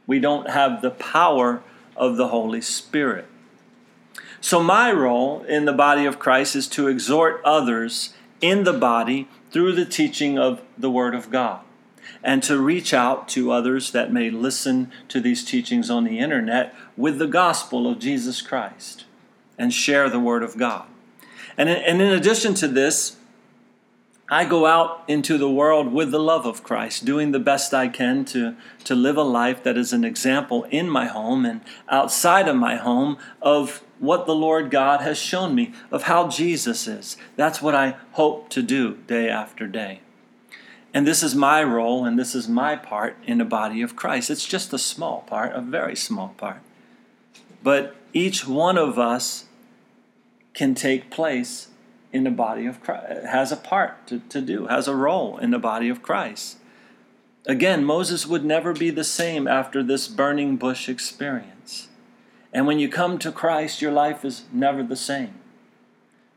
We 0.06 0.18
don't 0.18 0.50
have 0.50 0.82
the 0.82 0.90
power 0.90 1.62
of 1.96 2.16
the 2.16 2.28
Holy 2.28 2.60
Spirit. 2.60 3.26
So, 4.40 4.62
my 4.62 4.90
role 4.90 5.44
in 5.44 5.66
the 5.66 5.72
body 5.72 6.04
of 6.04 6.18
Christ 6.18 6.56
is 6.56 6.66
to 6.68 6.88
exhort 6.88 7.40
others 7.44 8.14
in 8.40 8.64
the 8.64 8.72
body 8.72 9.28
through 9.50 9.72
the 9.72 9.84
teaching 9.84 10.38
of 10.38 10.62
the 10.76 10.90
Word 10.90 11.14
of 11.14 11.30
God 11.30 11.60
and 12.22 12.42
to 12.42 12.58
reach 12.58 12.92
out 12.92 13.28
to 13.28 13.52
others 13.52 13.92
that 13.92 14.12
may 14.12 14.30
listen 14.30 14.90
to 15.08 15.20
these 15.20 15.44
teachings 15.44 15.90
on 15.90 16.04
the 16.04 16.18
internet 16.18 16.74
with 16.96 17.18
the 17.18 17.26
gospel 17.26 17.90
of 17.90 17.98
Jesus 17.98 18.42
Christ 18.42 19.04
and 19.58 19.72
share 19.72 20.08
the 20.08 20.20
Word 20.20 20.42
of 20.42 20.56
God. 20.56 20.86
And 21.56 21.68
in, 21.68 21.76
and 21.76 22.02
in 22.02 22.12
addition 22.12 22.54
to 22.54 22.68
this, 22.68 23.16
I 24.28 24.46
go 24.46 24.64
out 24.64 25.02
into 25.08 25.36
the 25.36 25.50
world 25.50 25.92
with 25.92 26.10
the 26.10 26.18
love 26.18 26.46
of 26.46 26.64
Christ, 26.64 27.04
doing 27.04 27.32
the 27.32 27.38
best 27.38 27.74
I 27.74 27.88
can 27.88 28.24
to, 28.26 28.56
to 28.84 28.94
live 28.94 29.18
a 29.18 29.22
life 29.22 29.62
that 29.62 29.76
is 29.76 29.92
an 29.92 30.04
example 30.04 30.64
in 30.70 30.88
my 30.88 31.06
home 31.06 31.44
and 31.44 31.60
outside 31.90 32.48
of 32.48 32.56
my 32.56 32.76
home 32.76 33.18
of 33.42 33.82
what 33.98 34.24
the 34.24 34.34
Lord 34.34 34.70
God 34.70 35.02
has 35.02 35.18
shown 35.18 35.54
me, 35.54 35.74
of 35.90 36.04
how 36.04 36.28
Jesus 36.28 36.88
is. 36.88 37.18
That's 37.36 37.60
what 37.60 37.74
I 37.74 37.96
hope 38.12 38.48
to 38.50 38.62
do 38.62 38.94
day 39.06 39.28
after 39.28 39.66
day. 39.66 40.00
And 40.94 41.06
this 41.06 41.22
is 41.22 41.34
my 41.34 41.62
role 41.62 42.04
and 42.04 42.18
this 42.18 42.34
is 42.34 42.48
my 42.48 42.74
part 42.76 43.16
in 43.24 43.36
the 43.36 43.44
body 43.44 43.82
of 43.82 43.96
Christ. 43.96 44.30
It's 44.30 44.46
just 44.46 44.72
a 44.72 44.78
small 44.78 45.20
part, 45.26 45.54
a 45.54 45.60
very 45.60 45.94
small 45.94 46.34
part. 46.38 46.60
But 47.62 47.94
each 48.12 48.46
one 48.46 48.76
of 48.76 48.98
us 48.98 49.46
can 50.54 50.74
take 50.74 51.10
place 51.10 51.68
in 52.12 52.24
the 52.24 52.30
body 52.30 52.66
of 52.66 52.82
Christ, 52.82 53.24
has 53.26 53.52
a 53.52 53.56
part 53.56 54.06
to, 54.08 54.20
to 54.28 54.40
do, 54.40 54.66
has 54.66 54.86
a 54.86 54.94
role 54.94 55.38
in 55.38 55.50
the 55.50 55.58
body 55.58 55.88
of 55.88 56.02
Christ. 56.02 56.58
Again, 57.46 57.84
Moses 57.84 58.26
would 58.26 58.44
never 58.44 58.72
be 58.72 58.90
the 58.90 59.04
same 59.04 59.48
after 59.48 59.82
this 59.82 60.06
burning 60.08 60.56
bush 60.56 60.88
experience. 60.88 61.88
And 62.52 62.66
when 62.66 62.78
you 62.78 62.88
come 62.88 63.18
to 63.18 63.32
Christ, 63.32 63.80
your 63.80 63.92
life 63.92 64.24
is 64.24 64.44
never 64.52 64.82
the 64.82 64.96
same. 64.96 65.34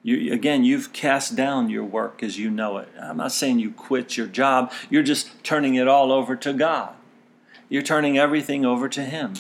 You, 0.02 0.32
again, 0.32 0.64
you've 0.64 0.94
cast 0.94 1.36
down 1.36 1.70
your 1.70 1.84
work 1.84 2.24
as 2.24 2.40
you 2.40 2.50
know 2.50 2.78
it. 2.78 2.88
I'm 3.00 3.18
not 3.18 3.32
saying 3.32 3.60
you 3.60 3.72
quit 3.72 4.16
your 4.16 4.28
job, 4.28 4.72
you're 4.90 5.04
just 5.04 5.44
turning 5.44 5.76
it 5.76 5.88
all 5.88 6.12
over 6.12 6.36
to 6.38 6.54
God. 6.54 6.94
You're 7.70 7.82
turning 7.82 8.18
everything 8.18 8.66
over 8.66 8.88
to 8.88 9.04
Him. 9.04 9.34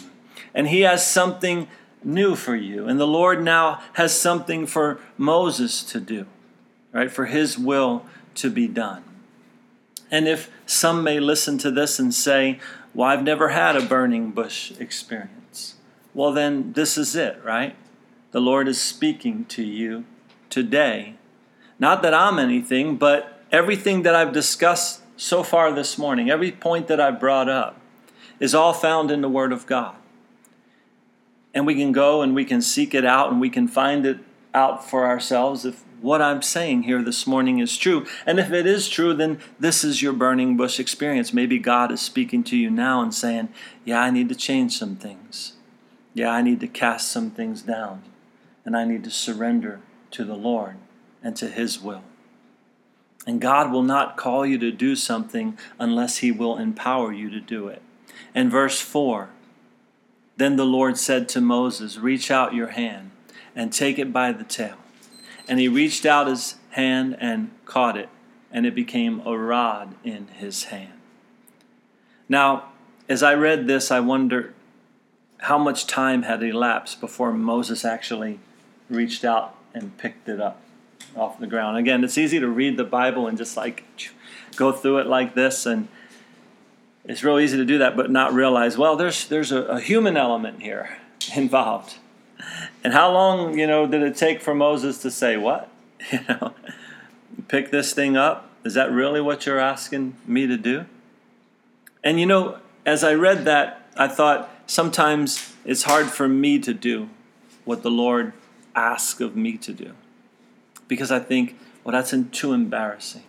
And 0.56 0.70
He 0.70 0.82
has 0.82 1.06
something 1.06 1.68
new 2.06 2.36
for 2.36 2.56
you. 2.56 2.88
And 2.88 3.00
the 3.00 3.08
Lord 3.08 3.44
now 3.44 3.82
has 3.94 4.18
something 4.18 4.68
for 4.68 5.00
Moses 5.18 5.84
to 5.84 6.00
do, 6.00 6.28
right? 6.94 7.12
For 7.12 7.26
his 7.26 7.58
will 7.58 8.06
to 8.36 8.50
be 8.50 8.68
done. 8.68 9.04
And 10.12 10.28
if 10.28 10.52
some 10.66 11.04
may 11.04 11.20
listen 11.20 11.58
to 11.60 11.72
this 11.72 12.00
and 12.00 12.14
say, 12.14 12.60
Well, 12.94 13.10
I've 13.10 13.24
never 13.24 13.50
had 13.50 13.76
a 13.76 13.82
burning 13.82 14.32
bush 14.32 14.72
experience, 14.80 15.76
well, 16.14 16.32
then 16.32 16.74
this 16.74 16.98
is 16.98 17.16
it, 17.16 17.42
right? 17.44 17.76
The 18.32 18.40
Lord 18.40 18.68
is 18.68 18.80
speaking 18.80 19.46
to 19.46 19.64
you 19.64 20.06
today. 20.50 21.16
Not 21.80 22.02
that 22.04 22.14
I'm 22.14 22.40
anything, 22.40 22.96
but 22.96 23.42
everything 23.52 24.04
that 24.04 24.16
I've 24.16 24.32
discussed 24.32 25.02
so 25.18 25.44
far 25.44 25.74
this 25.74 25.98
morning, 25.98 26.30
every 26.30 26.52
point 26.52 26.88
that 26.88 27.00
I've 27.00 27.20
brought 27.20 27.50
up, 27.50 27.82
is 28.40 28.54
all 28.54 28.74
found 28.74 29.12
in 29.12 29.22
the 29.22 29.30
Word 29.30 29.52
of 29.52 29.66
God 29.66 29.96
and 31.56 31.66
we 31.66 31.74
can 31.74 31.94
go 31.94 32.22
and 32.22 32.36
we 32.36 32.44
can 32.44 32.62
seek 32.62 32.94
it 32.94 33.06
out 33.06 33.32
and 33.32 33.40
we 33.40 33.50
can 33.50 33.68
find 33.68 34.06
it 34.06 34.20
out 34.54 34.88
for 34.88 35.08
ourselves 35.08 35.66
if 35.66 35.84
what 36.02 36.22
I'm 36.22 36.42
saying 36.42 36.84
here 36.84 37.02
this 37.02 37.26
morning 37.26 37.60
is 37.60 37.78
true. 37.78 38.06
And 38.26 38.40
if 38.40 38.52
it 38.52 38.68
is 38.68 38.90
true, 38.90 39.14
then 39.14 39.40
this 39.60 39.84
is 39.84 40.02
your 40.02 40.14
burning 40.14 40.56
bush 40.56 40.80
experience. 40.80 41.34
Maybe 41.34 41.58
God 41.58 41.92
is 41.92 42.02
speaking 42.02 42.44
to 42.44 42.58
you 42.58 42.70
now 42.70 43.02
and 43.02 43.14
saying, 43.14 43.50
Yeah, 43.86 44.02
I 44.02 44.12
need 44.12 44.30
to 44.30 44.36
change 44.36 44.78
some 44.78 44.98
things. 44.98 45.54
Yeah, 46.14 46.30
I 46.30 46.42
need 46.42 46.60
to 46.60 46.68
cast 46.68 47.12
some 47.12 47.32
things 47.32 47.62
down. 47.62 48.04
And 48.66 48.78
I 48.78 48.84
need 48.84 49.04
to 49.06 49.10
surrender 49.10 49.80
to 50.12 50.24
the 50.24 50.36
Lord 50.36 50.76
and 51.24 51.36
to 51.38 51.48
His 51.48 51.80
will. 51.80 52.04
And 53.26 53.42
God 53.42 53.72
will 53.72 53.84
not 53.84 54.18
call 54.18 54.46
you 54.46 54.58
to 54.60 54.72
do 54.72 54.96
something 54.96 55.58
unless 55.80 56.18
He 56.18 56.32
will 56.32 56.58
empower 56.58 57.12
you 57.12 57.30
to 57.32 57.40
do 57.40 57.68
it. 57.68 57.82
And 58.36 58.52
verse 58.52 58.80
4 58.80 59.30
then 60.38 60.56
the 60.56 60.66
Lord 60.66 60.98
said 60.98 61.30
to 61.30 61.42
Moses, 61.42 61.98
Reach 61.98 62.30
out 62.30 62.54
your 62.54 62.68
hand 62.68 63.12
and 63.56 63.72
take 63.72 63.98
it 63.98 64.12
by 64.12 64.32
the 64.32 64.44
tail. 64.44 64.76
And 65.48 65.60
he 65.60 65.68
reached 65.68 66.06
out 66.06 66.28
his 66.28 66.56
hand 66.72 67.16
and 67.20 67.52
caught 67.66 67.96
it, 67.96 68.10
and 68.52 68.66
it 68.66 68.76
became 68.76 69.22
a 69.26 69.38
rod 69.38 69.96
in 70.04 70.28
his 70.28 70.66
hand. 70.66 70.94
Now, 72.28 72.70
as 73.08 73.22
I 73.24 73.34
read 73.34 73.68
this, 73.68 73.92
I 73.92 74.00
wondered 74.00 74.54
how 75.40 75.58
much 75.58 75.86
time 75.86 76.24
had 76.24 76.42
elapsed 76.42 77.00
before 77.00 77.32
Moses 77.32 77.86
actually 77.86 78.40
reached 78.90 79.24
out 79.24 79.56
and 79.74 79.98
picked 79.98 80.28
it 80.28 80.42
up 80.42 80.62
off 81.16 81.40
the 81.40 81.48
ground. 81.48 81.78
Again, 81.78 82.04
it's 82.04 82.18
easy 82.18 82.40
to 82.40 82.48
read 82.48 82.78
the 82.78 82.84
Bible 82.84 83.28
and 83.28 83.38
just 83.38 83.56
like 83.56 83.84
go 84.56 84.72
through 84.72 85.00
it 85.00 85.08
like 85.08 85.36
this 85.36 85.66
and 85.66 85.88
it's 87.08 87.24
real 87.24 87.40
easy 87.40 87.58
to 87.58 87.66
do 87.66 87.78
that, 87.80 87.96
but 87.96 88.10
not 88.10 88.34
realize, 88.34 88.78
well, 88.78 88.96
there's 88.96 89.28
there's 89.28 89.52
a, 89.52 89.64
a 89.64 89.80
human 89.80 90.18
element 90.18 90.62
here 90.62 90.98
involved. 91.36 91.96
And 92.84 92.94
how 92.94 93.12
long, 93.12 93.58
you 93.58 93.66
know, 93.66 93.88
did 93.88 94.04
it 94.04 94.16
take 94.16 94.42
for 94.42 94.54
Moses 94.54 95.02
to 95.02 95.12
say, 95.12 95.38
what? 95.38 95.70
You 96.12 96.20
know, 96.30 96.54
pick 97.48 97.72
this 97.72 97.94
thing 97.94 98.16
up? 98.16 98.50
Is 98.64 98.76
that 98.76 98.92
really 98.92 99.22
what 99.22 99.48
you're 99.48 99.60
asking 99.60 100.16
me 100.28 100.46
to 100.46 100.56
do? 100.56 100.86
And 102.04 102.20
you 102.20 102.28
know, 102.28 102.60
as 102.86 103.04
I 103.04 103.16
read 103.16 103.46
that, 103.46 103.90
I 103.98 104.08
thought 104.08 104.50
sometimes 104.68 105.54
it's 105.66 105.84
hard 105.84 106.08
for 106.08 106.28
me 106.28 106.60
to 106.60 106.74
do 106.74 107.10
what 107.64 107.82
the 107.82 107.90
Lord 107.90 108.34
asks 108.76 109.20
of 109.20 109.36
me 109.36 109.58
to 109.58 109.74
do. 109.74 109.94
Because 110.88 111.12
I 111.12 111.20
think, 111.20 111.58
well, 111.84 111.94
that's 111.94 112.14
too 112.32 112.54
embarrassing. 112.54 113.24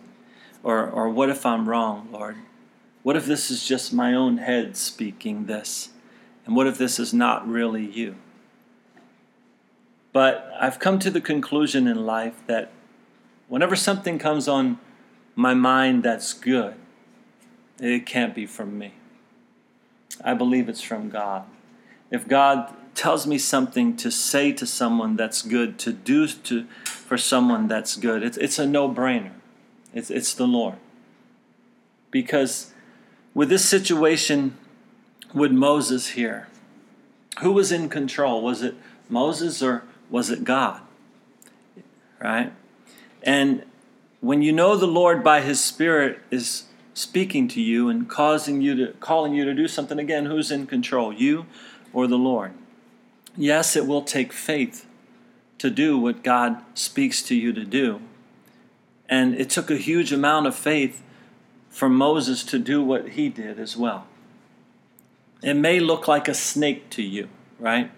Or, 0.61 0.87
or 0.87 1.09
what 1.09 1.29
if 1.29 1.45
I'm 1.45 1.67
wrong, 1.67 2.09
Lord? 2.11 2.35
What 3.07 3.15
if 3.15 3.25
this 3.25 3.49
is 3.49 3.65
just 3.65 3.93
my 3.93 4.13
own 4.13 4.39
head 4.39 4.75
speaking 4.75 5.45
this? 5.45 5.91
And 6.45 6.57
what 6.57 6.67
if 6.67 6.77
this 6.77 6.99
is 6.99 7.13
not 7.13 7.47
really 7.47 7.85
you? 7.85 8.15
But 10.11 10.51
I've 10.59 10.77
come 10.77 10.99
to 10.99 11.09
the 11.09 11.21
conclusion 11.21 11.87
in 11.87 12.05
life 12.05 12.45
that 12.47 12.69
whenever 13.47 13.77
something 13.77 14.19
comes 14.19 14.49
on 14.49 14.77
my 15.37 15.53
mind 15.53 16.03
that's 16.03 16.33
good, 16.33 16.75
it 17.79 18.05
can't 18.05 18.35
be 18.35 18.45
from 18.45 18.77
me. 18.77 18.95
I 20.21 20.33
believe 20.33 20.67
it's 20.67 20.81
from 20.81 21.09
God. 21.09 21.45
If 22.11 22.27
God 22.27 22.75
tells 22.93 23.25
me 23.25 23.37
something 23.37 23.95
to 23.95 24.11
say 24.11 24.51
to 24.51 24.65
someone 24.65 25.15
that's 25.15 25.43
good, 25.43 25.79
to 25.79 25.93
do 25.93 26.27
to, 26.27 26.65
for 26.83 27.17
someone 27.17 27.69
that's 27.69 27.95
good, 27.95 28.21
it's, 28.21 28.35
it's 28.35 28.59
a 28.59 28.67
no 28.67 28.89
brainer. 28.93 29.31
It's, 29.93 30.09
it's 30.09 30.33
the 30.33 30.45
Lord. 30.45 30.75
Because 32.11 32.73
with 33.37 33.49
this 33.49 33.63
situation 33.63 34.57
with 35.31 35.51
Moses 35.51 36.07
here, 36.07 36.47
who 37.41 37.51
was 37.51 37.71
in 37.71 37.87
control? 37.87 38.41
Was 38.41 38.63
it 38.63 38.73
Moses 39.09 39.61
or 39.61 39.83
was 40.09 40.31
it 40.31 40.43
God? 40.43 40.81
Right? 42.19 42.51
And 43.21 43.63
when 44.21 44.41
you 44.41 44.51
know 44.51 44.75
the 44.75 44.87
Lord 44.87 45.23
by 45.23 45.41
his 45.41 45.63
Spirit 45.63 46.19
is 46.31 46.63
speaking 46.95 47.47
to 47.49 47.61
you 47.61 47.89
and 47.89 48.09
causing 48.09 48.59
you 48.59 48.73
to 48.75 48.93
calling 48.93 49.35
you 49.35 49.45
to 49.45 49.53
do 49.53 49.67
something 49.67 49.99
again, 49.99 50.25
who's 50.25 50.49
in 50.49 50.65
control? 50.65 51.13
You 51.13 51.45
or 51.93 52.07
the 52.07 52.17
Lord? 52.17 52.53
Yes, 53.35 53.75
it 53.75 53.85
will 53.85 54.01
take 54.01 54.33
faith 54.33 54.87
to 55.59 55.69
do 55.69 55.99
what 55.99 56.23
God 56.23 56.63
speaks 56.73 57.21
to 57.21 57.35
you 57.35 57.53
to 57.53 57.65
do. 57.65 58.01
And 59.07 59.35
it 59.35 59.51
took 59.51 59.69
a 59.69 59.77
huge 59.77 60.11
amount 60.11 60.47
of 60.47 60.55
faith 60.55 61.03
for 61.77 61.87
Moses 61.87 62.43
to 62.43 62.57
do 62.57 62.83
what 62.83 63.09
he 63.09 63.29
did 63.29 63.59
as 63.59 63.77
well. 63.77 64.07
It 65.43 65.53
may 65.53 65.79
look 65.79 66.07
like 66.07 66.27
a 66.27 66.33
snake 66.33 66.89
to 66.89 67.03
you, 67.03 67.29
right? 67.59 67.91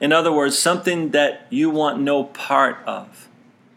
In 0.00 0.12
other 0.12 0.30
words, 0.30 0.56
something 0.56 1.10
that 1.10 1.48
you 1.50 1.68
want 1.68 2.00
no 2.00 2.22
part 2.22 2.78
of, 2.86 3.28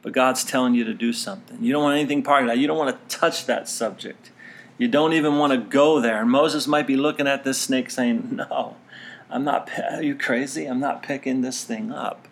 but 0.04 0.14
God's 0.14 0.44
telling 0.44 0.76
you 0.76 0.84
to 0.84 0.94
do 0.94 1.12
something. 1.12 1.58
You 1.60 1.74
don't 1.74 1.82
want 1.82 1.98
anything 1.98 2.22
part 2.22 2.44
of 2.44 2.50
that. 2.50 2.60
You 2.60 2.68
don't 2.68 2.78
want 2.78 3.10
to 3.10 3.18
touch 3.18 3.48
that 3.48 3.68
subject. 3.68 4.30
You 4.78 4.88
don't 4.90 5.14
even 5.14 5.40
want 5.40 5.54
to 5.54 5.58
go 5.58 6.00
there. 6.00 6.22
And 6.22 6.30
Moses 6.30 6.68
might 6.68 6.86
be 6.86 6.96
looking 6.96 7.26
at 7.26 7.44
this 7.44 7.60
snake 7.60 7.90
saying, 7.90 8.30
No, 8.36 8.76
I'm 9.28 9.44
not, 9.44 9.72
are 9.92 10.04
you 10.04 10.14
crazy? 10.14 10.68
I'm 10.68 10.80
not 10.80 11.02
picking 11.02 11.42
this 11.42 11.64
thing 11.64 11.92
up. 11.92 12.28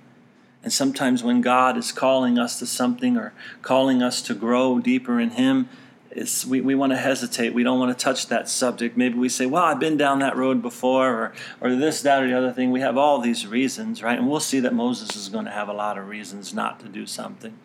And 0.62 0.72
sometimes 0.72 1.24
when 1.24 1.42
God 1.42 1.76
is 1.76 1.92
calling 1.92 2.38
us 2.38 2.60
to 2.60 2.68
something 2.68 3.18
or 3.18 3.34
calling 3.64 4.04
us 4.04 4.22
to 4.22 4.36
grow 4.36 4.78
deeper 4.78 5.20
in 5.20 5.32
Him, 5.32 5.70
it's, 6.16 6.46
we, 6.46 6.62
we 6.62 6.76
want 6.76 6.94
to 6.94 6.98
hesitate. 6.98 7.54
We 7.54 7.64
don't 7.64 7.78
want 7.78 7.96
to 7.96 8.04
touch 8.04 8.28
that 8.28 8.48
subject. 8.48 8.96
Maybe 8.96 9.18
we 9.18 9.28
say, 9.28 9.46
well, 9.46 9.66
I've 9.66 9.82
been 9.82 9.98
down 9.98 10.20
that 10.20 10.38
road 10.38 10.62
before, 10.62 11.10
or, 11.10 11.34
or 11.60 11.76
this, 11.76 12.02
that, 12.04 12.24
or 12.24 12.28
the 12.28 12.38
other 12.38 12.54
thing. 12.54 12.72
We 12.72 12.80
have 12.80 12.98
all 12.98 13.20
these 13.20 13.46
reasons, 13.46 14.02
right? 14.02 14.18
And 14.18 14.30
we'll 14.30 14.40
see 14.40 14.62
that 14.62 14.74
Moses 14.74 15.14
is 15.18 15.28
going 15.28 15.44
to 15.44 15.52
have 15.52 15.68
a 15.68 15.74
lot 15.74 15.98
of 15.98 16.08
reasons 16.08 16.54
not 16.54 16.80
to 16.80 16.88
do 16.88 17.06
something, 17.06 17.60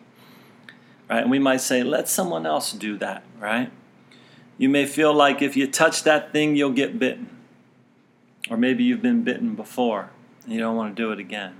right? 1.09 1.21
And 1.21 1.31
we 1.31 1.39
might 1.39 1.61
say, 1.61 1.81
let 1.81 2.09
someone 2.09 2.45
else 2.45 2.73
do 2.73 2.97
that, 2.97 3.23
right? 3.39 3.71
You 4.57 4.67
may 4.67 4.85
feel 4.85 5.13
like 5.13 5.41
if 5.41 5.55
you 5.55 5.65
touch 5.65 6.03
that 6.03 6.33
thing, 6.33 6.57
you'll 6.57 6.71
get 6.71 6.99
bitten. 6.99 7.29
Or 8.49 8.57
maybe 8.57 8.83
you've 8.83 9.01
been 9.01 9.23
bitten 9.23 9.55
before 9.55 10.11
and 10.43 10.51
you 10.51 10.59
don't 10.59 10.75
want 10.75 10.93
to 10.93 11.01
do 11.01 11.13
it 11.13 11.19
again. 11.19 11.55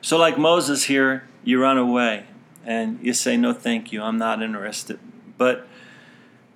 So, 0.00 0.16
like 0.16 0.38
Moses 0.38 0.84
here, 0.84 1.28
you 1.44 1.60
run 1.60 1.76
away 1.76 2.26
and 2.64 2.98
you 3.02 3.12
say, 3.12 3.36
No, 3.36 3.52
thank 3.52 3.92
you, 3.92 4.02
I'm 4.02 4.16
not 4.16 4.42
interested. 4.42 4.98
But 5.36 5.68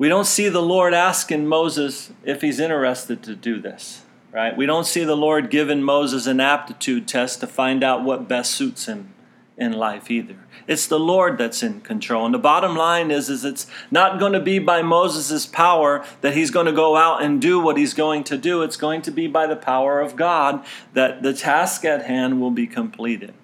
we 0.00 0.08
don't 0.08 0.24
see 0.24 0.48
the 0.48 0.62
Lord 0.62 0.94
asking 0.94 1.46
Moses 1.46 2.10
if 2.24 2.40
he's 2.40 2.58
interested 2.58 3.22
to 3.24 3.36
do 3.36 3.60
this, 3.60 4.00
right? 4.32 4.56
We 4.56 4.64
don't 4.64 4.86
see 4.86 5.04
the 5.04 5.14
Lord 5.14 5.50
giving 5.50 5.82
Moses 5.82 6.26
an 6.26 6.40
aptitude 6.40 7.06
test 7.06 7.40
to 7.40 7.46
find 7.46 7.84
out 7.84 8.02
what 8.02 8.26
best 8.26 8.52
suits 8.52 8.86
him 8.86 9.12
in 9.58 9.74
life 9.74 10.10
either. 10.10 10.38
It's 10.66 10.86
the 10.86 10.98
Lord 10.98 11.36
that's 11.36 11.62
in 11.62 11.82
control. 11.82 12.24
And 12.24 12.32
the 12.32 12.38
bottom 12.38 12.74
line 12.74 13.10
is, 13.10 13.28
is 13.28 13.44
it's 13.44 13.66
not 13.90 14.18
going 14.18 14.32
to 14.32 14.40
be 14.40 14.58
by 14.58 14.80
Moses' 14.80 15.44
power 15.44 16.02
that 16.22 16.32
he's 16.32 16.50
going 16.50 16.64
to 16.64 16.72
go 16.72 16.96
out 16.96 17.22
and 17.22 17.38
do 17.38 17.60
what 17.60 17.76
he's 17.76 17.92
going 17.92 18.24
to 18.24 18.38
do. 18.38 18.62
It's 18.62 18.78
going 18.78 19.02
to 19.02 19.10
be 19.10 19.26
by 19.26 19.46
the 19.46 19.54
power 19.54 20.00
of 20.00 20.16
God 20.16 20.64
that 20.94 21.22
the 21.22 21.34
task 21.34 21.84
at 21.84 22.06
hand 22.06 22.40
will 22.40 22.50
be 22.50 22.66
completed. 22.66 23.34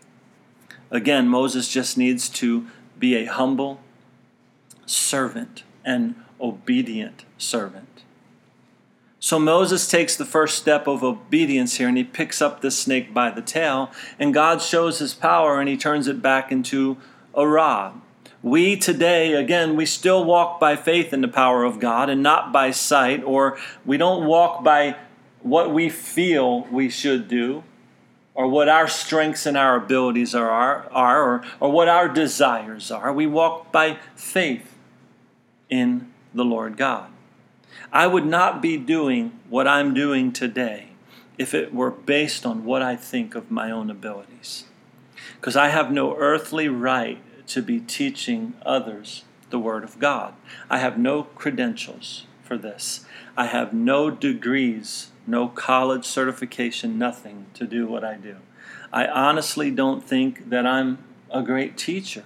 Again, 0.91 1.29
Moses 1.29 1.69
just 1.69 1.99
needs 1.99 2.31
to 2.31 2.67
be 2.99 3.15
a 3.15 3.27
humble 3.27 3.83
servant 4.87 5.63
and 5.85 6.15
obedient 6.41 7.25
servant. 7.39 8.03
So 9.19 9.39
Moses 9.39 9.89
takes 9.89 10.15
the 10.15 10.25
first 10.25 10.57
step 10.57 10.87
of 10.87 11.03
obedience 11.03 11.77
here 11.77 11.89
and 11.89 11.97
he 11.97 12.05
picks 12.05 12.41
up 12.41 12.61
the 12.61 12.71
snake 12.71 13.13
by 13.13 13.31
the 13.31 13.43
tail, 13.43 13.91
and 14.19 14.33
God 14.33 14.63
shows 14.63 14.99
his 14.99 15.15
power 15.15 15.59
and 15.59 15.69
he 15.69 15.77
turns 15.77 16.07
it 16.07 16.23
back 16.23 16.53
into 16.53 16.97
a 17.35 17.47
rod. 17.47 18.01
We 18.43 18.77
today, 18.77 19.33
again, 19.33 19.75
we 19.75 19.87
still 19.87 20.25
walk 20.25 20.61
by 20.61 20.77
faith 20.77 21.13
in 21.13 21.23
the 21.23 21.29
power 21.29 21.65
of 21.65 21.81
God 21.81 22.09
and 22.09 22.23
not 22.23 22.53
by 22.53 22.71
sight, 22.71 23.25
or 23.25 23.59
we 23.85 23.97
don't 23.97 24.27
walk 24.27 24.63
by 24.63 24.97
what 25.41 25.73
we 25.73 25.89
feel 25.89 26.63
we 26.71 26.89
should 26.89 27.27
do, 27.27 27.65
or 28.35 28.47
what 28.47 28.69
our 28.69 28.87
strengths 28.87 29.47
and 29.47 29.57
our 29.57 29.77
abilities 29.77 30.35
are, 30.35 30.51
are 30.51 31.23
or, 31.23 31.45
or 31.59 31.73
what 31.73 31.89
our 31.89 32.09
desires 32.09 32.91
are. 32.91 33.13
We 33.13 33.27
walk 33.27 33.73
by 33.73 33.99
faith 34.15 34.77
in 35.71 36.13
the 36.37 36.45
Lord 36.45 36.77
God. 36.77 37.11
I 37.93 38.07
would 38.07 38.27
not 38.27 38.61
be 38.61 38.77
doing 38.77 39.39
what 39.49 39.67
I'm 39.67 39.95
doing 39.95 40.33
today 40.33 40.89
if 41.39 41.55
it 41.55 41.75
were 41.75 41.91
based 41.91 42.45
on 42.47 42.65
what 42.65 42.83
I 42.83 42.95
think 42.95 43.35
of 43.35 43.51
my 43.51 43.71
own 43.71 43.91
abilities. 43.91 44.65
Because 45.41 45.57
I 45.57 45.69
have 45.69 45.91
no 45.91 46.17
earthly 46.17 46.69
right 46.69 47.19
to 47.49 47.63
be 47.63 47.81
teaching 47.81 48.55
others 48.65 49.25
the 49.51 49.59
Word 49.59 49.85
of 49.85 49.99
God. 49.99 50.35
I 50.69 50.79
have 50.79 50.99
no 50.99 51.23
credentials 51.23 52.27
for 52.43 52.59
this. 52.59 53.07
I 53.37 53.47
have 53.47 53.73
no 53.73 54.11
degrees, 54.11 55.11
no 55.27 55.49
college 55.49 56.05
certification, 56.05 56.99
nothing 56.99 57.47
to 57.55 57.67
do 57.67 57.87
what 57.87 58.05
I 58.05 58.15
do. 58.15 58.37
I 58.93 59.07
honestly 59.07 59.71
don't 59.71 60.05
think 60.05 60.51
that 60.51 60.67
I'm 60.67 60.99
a 61.31 61.43
great 61.43 61.77
teacher. 61.77 62.25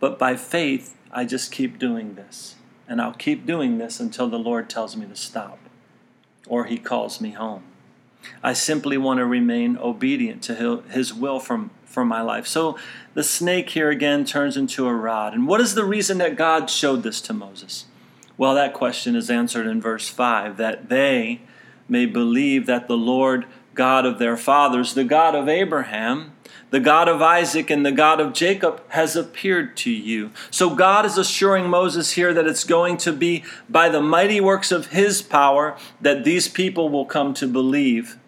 But 0.00 0.18
by 0.18 0.36
faith, 0.36 0.96
I 1.10 1.24
just 1.24 1.50
keep 1.50 1.78
doing 1.78 2.14
this. 2.14 2.56
And 2.88 3.00
I'll 3.00 3.12
keep 3.12 3.44
doing 3.44 3.78
this 3.78 4.00
until 4.00 4.28
the 4.28 4.38
Lord 4.38 4.70
tells 4.70 4.96
me 4.96 5.06
to 5.06 5.14
stop 5.14 5.58
or 6.46 6.64
He 6.64 6.78
calls 6.78 7.20
me 7.20 7.30
home. 7.30 7.64
I 8.42 8.52
simply 8.52 8.98
want 8.98 9.18
to 9.18 9.26
remain 9.26 9.76
obedient 9.78 10.42
to 10.44 10.82
His 10.88 11.12
will 11.12 11.38
from, 11.38 11.70
for 11.84 12.04
my 12.04 12.22
life. 12.22 12.46
So 12.46 12.78
the 13.14 13.22
snake 13.22 13.70
here 13.70 13.90
again 13.90 14.24
turns 14.24 14.56
into 14.56 14.86
a 14.86 14.94
rod. 14.94 15.34
And 15.34 15.46
what 15.46 15.60
is 15.60 15.74
the 15.74 15.84
reason 15.84 16.18
that 16.18 16.36
God 16.36 16.70
showed 16.70 17.02
this 17.02 17.20
to 17.22 17.32
Moses? 17.32 17.84
Well, 18.36 18.54
that 18.54 18.72
question 18.72 19.14
is 19.14 19.30
answered 19.30 19.66
in 19.66 19.80
verse 19.80 20.08
5 20.08 20.56
that 20.56 20.88
they 20.88 21.42
may 21.88 22.06
believe 22.06 22.66
that 22.66 22.88
the 22.88 22.96
Lord 22.96 23.46
God 23.74 24.06
of 24.06 24.18
their 24.18 24.36
fathers, 24.36 24.94
the 24.94 25.04
God 25.04 25.34
of 25.34 25.48
Abraham, 25.48 26.32
the 26.70 26.80
God 26.80 27.08
of 27.08 27.22
Isaac 27.22 27.70
and 27.70 27.84
the 27.84 27.92
God 27.92 28.20
of 28.20 28.32
Jacob 28.32 28.82
has 28.90 29.16
appeared 29.16 29.76
to 29.78 29.90
you. 29.90 30.30
So 30.50 30.74
God 30.74 31.06
is 31.06 31.16
assuring 31.16 31.68
Moses 31.68 32.12
here 32.12 32.34
that 32.34 32.46
it's 32.46 32.64
going 32.64 32.98
to 32.98 33.12
be 33.12 33.44
by 33.68 33.88
the 33.88 34.02
mighty 34.02 34.40
works 34.40 34.70
of 34.70 34.88
his 34.88 35.22
power 35.22 35.76
that 36.00 36.24
these 36.24 36.48
people 36.48 36.88
will 36.90 37.06
come 37.06 37.32
to 37.34 37.46
believe, 37.46 38.18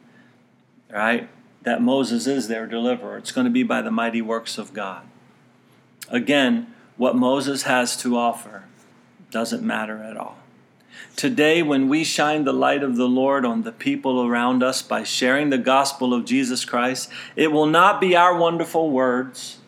right? 0.91 1.29
That 1.63 1.83
Moses 1.83 2.27
is 2.27 2.49
their 2.49 2.67
deliverer. 2.67 3.19
It's 3.19 3.33
going 3.33 3.45
to 3.45 3.51
be 3.51 3.63
by 3.63 3.83
the 3.83 3.91
mighty 3.91 4.23
works 4.23 4.57
of 4.57 4.73
God. 4.73 5.03
Again, 6.09 6.75
what 6.97 7.15
Moses 7.15 7.65
has 7.65 7.97
to 7.99 8.17
offer 8.17 8.65
doesn't 9.31 9.63
matter 9.63 10.03
at 10.03 10.17
all. 10.17 10.40
Today, 11.17 11.63
when 11.63 11.89
we 11.89 12.03
shine 12.05 12.45
the 12.45 12.53
light 12.53 12.83
of 12.83 12.97
the 12.97 13.09
Lord 13.09 13.45
on 13.45 13.63
the 13.63 13.73
people 13.73 14.27
around 14.27 14.63
us 14.63 14.81
by 14.81 15.03
sharing 15.03 15.51
the 15.51 15.59
gospel 15.59 16.15
of 16.15 16.25
Jesus 16.25 16.65
Christ, 16.65 17.11
it 17.37 17.53
will 17.53 17.67
not 17.67 18.01
be 18.01 18.17
our 18.17 18.37
wonderful 18.37 18.91
words 18.91 19.59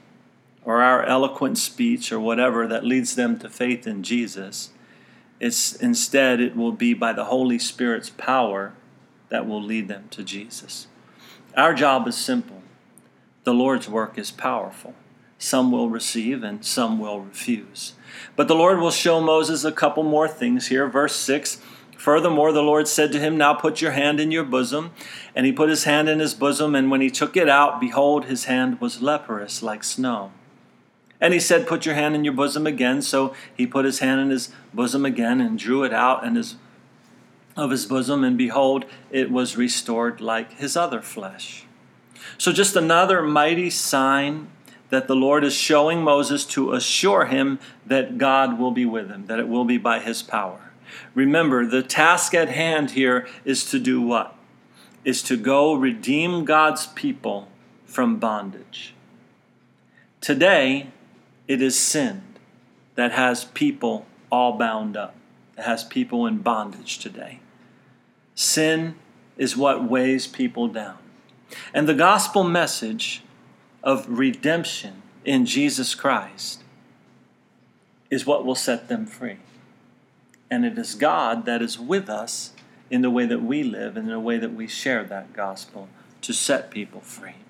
or 0.64 0.80
our 0.80 1.04
eloquent 1.04 1.58
speech 1.58 2.12
or 2.12 2.20
whatever 2.20 2.66
that 2.66 2.84
leads 2.84 3.16
them 3.16 3.38
to 3.40 3.50
faith 3.50 3.86
in 3.86 4.02
Jesus. 4.02 4.70
It's 5.40 5.74
instead 5.74 6.40
it 6.40 6.56
will 6.56 6.72
be 6.72 6.94
by 6.94 7.12
the 7.12 7.24
Holy 7.26 7.58
Spirit's 7.58 8.10
power 8.10 8.72
that 9.28 9.46
will 9.46 9.62
lead 9.62 9.88
them 9.88 10.06
to 10.10 10.22
Jesus. 10.22 10.86
Our 11.56 11.74
job 11.74 12.06
is 12.06 12.16
simple. 12.16 12.62
The 13.44 13.52
Lord's 13.52 13.88
work 13.88 14.16
is 14.16 14.30
powerful. 14.30 14.94
Some 15.42 15.72
will 15.72 15.90
receive 15.90 16.44
and 16.44 16.64
some 16.64 17.00
will 17.00 17.18
refuse. 17.18 17.94
But 18.36 18.46
the 18.46 18.54
Lord 18.54 18.78
will 18.78 18.92
show 18.92 19.20
Moses 19.20 19.64
a 19.64 19.72
couple 19.72 20.04
more 20.04 20.28
things 20.28 20.68
here. 20.68 20.86
Verse 20.86 21.16
6 21.16 21.60
Furthermore, 21.98 22.52
the 22.52 22.62
Lord 22.62 22.86
said 22.86 23.10
to 23.10 23.18
him, 23.18 23.36
Now 23.36 23.52
put 23.52 23.80
your 23.80 23.90
hand 23.90 24.20
in 24.20 24.30
your 24.30 24.44
bosom. 24.44 24.92
And 25.34 25.44
he 25.44 25.50
put 25.50 25.68
his 25.68 25.82
hand 25.82 26.08
in 26.08 26.20
his 26.20 26.32
bosom, 26.32 26.76
and 26.76 26.92
when 26.92 27.00
he 27.00 27.10
took 27.10 27.36
it 27.36 27.48
out, 27.48 27.80
behold, 27.80 28.26
his 28.26 28.44
hand 28.44 28.80
was 28.80 29.02
leprous 29.02 29.64
like 29.64 29.82
snow. 29.82 30.30
And 31.20 31.34
he 31.34 31.40
said, 31.40 31.66
Put 31.66 31.86
your 31.86 31.96
hand 31.96 32.14
in 32.14 32.22
your 32.22 32.34
bosom 32.34 32.64
again. 32.64 33.02
So 33.02 33.34
he 33.52 33.66
put 33.66 33.84
his 33.84 33.98
hand 33.98 34.20
in 34.20 34.30
his 34.30 34.52
bosom 34.72 35.04
again 35.04 35.40
and 35.40 35.58
drew 35.58 35.82
it 35.82 35.92
out 35.92 36.24
and 36.24 36.36
his, 36.36 36.54
of 37.56 37.72
his 37.72 37.84
bosom, 37.84 38.22
and 38.22 38.38
behold, 38.38 38.84
it 39.10 39.28
was 39.28 39.56
restored 39.56 40.20
like 40.20 40.52
his 40.52 40.76
other 40.76 41.02
flesh. 41.02 41.66
So, 42.38 42.52
just 42.52 42.76
another 42.76 43.22
mighty 43.22 43.70
sign 43.70 44.46
that 44.92 45.08
the 45.08 45.16
Lord 45.16 45.42
is 45.42 45.54
showing 45.54 46.02
Moses 46.02 46.44
to 46.44 46.74
assure 46.74 47.24
him 47.24 47.58
that 47.86 48.18
God 48.18 48.58
will 48.58 48.72
be 48.72 48.84
with 48.84 49.08
him, 49.08 49.24
that 49.24 49.38
it 49.38 49.48
will 49.48 49.64
be 49.64 49.78
by 49.78 50.00
his 50.00 50.22
power. 50.22 50.70
Remember, 51.14 51.64
the 51.64 51.82
task 51.82 52.34
at 52.34 52.50
hand 52.50 52.90
here 52.90 53.26
is 53.42 53.64
to 53.70 53.78
do 53.78 54.02
what? 54.02 54.36
Is 55.02 55.22
to 55.22 55.38
go 55.38 55.72
redeem 55.72 56.44
God's 56.44 56.88
people 56.88 57.48
from 57.86 58.18
bondage. 58.18 58.94
Today, 60.20 60.88
it 61.48 61.62
is 61.62 61.74
sin 61.74 62.22
that 62.94 63.12
has 63.12 63.46
people 63.46 64.04
all 64.30 64.58
bound 64.58 64.94
up, 64.94 65.14
that 65.56 65.64
has 65.64 65.84
people 65.84 66.26
in 66.26 66.36
bondage 66.36 66.98
today. 66.98 67.40
Sin 68.34 68.96
is 69.38 69.56
what 69.56 69.88
weighs 69.88 70.26
people 70.26 70.68
down. 70.68 70.98
And 71.72 71.88
the 71.88 71.94
gospel 71.94 72.44
message 72.44 73.22
of 73.82 74.06
redemption 74.08 75.02
in 75.24 75.46
Jesus 75.46 75.94
Christ 75.94 76.62
is 78.10 78.26
what 78.26 78.44
will 78.44 78.54
set 78.54 78.88
them 78.88 79.06
free. 79.06 79.38
And 80.50 80.64
it 80.64 80.76
is 80.76 80.94
God 80.94 81.46
that 81.46 81.62
is 81.62 81.78
with 81.78 82.10
us 82.10 82.52
in 82.90 83.00
the 83.00 83.10
way 83.10 83.24
that 83.24 83.42
we 83.42 83.62
live 83.62 83.96
and 83.96 84.06
in 84.06 84.12
the 84.12 84.20
way 84.20 84.36
that 84.36 84.52
we 84.52 84.66
share 84.66 85.02
that 85.04 85.32
gospel 85.32 85.88
to 86.20 86.32
set 86.32 86.70
people 86.70 87.00
free. 87.00 87.41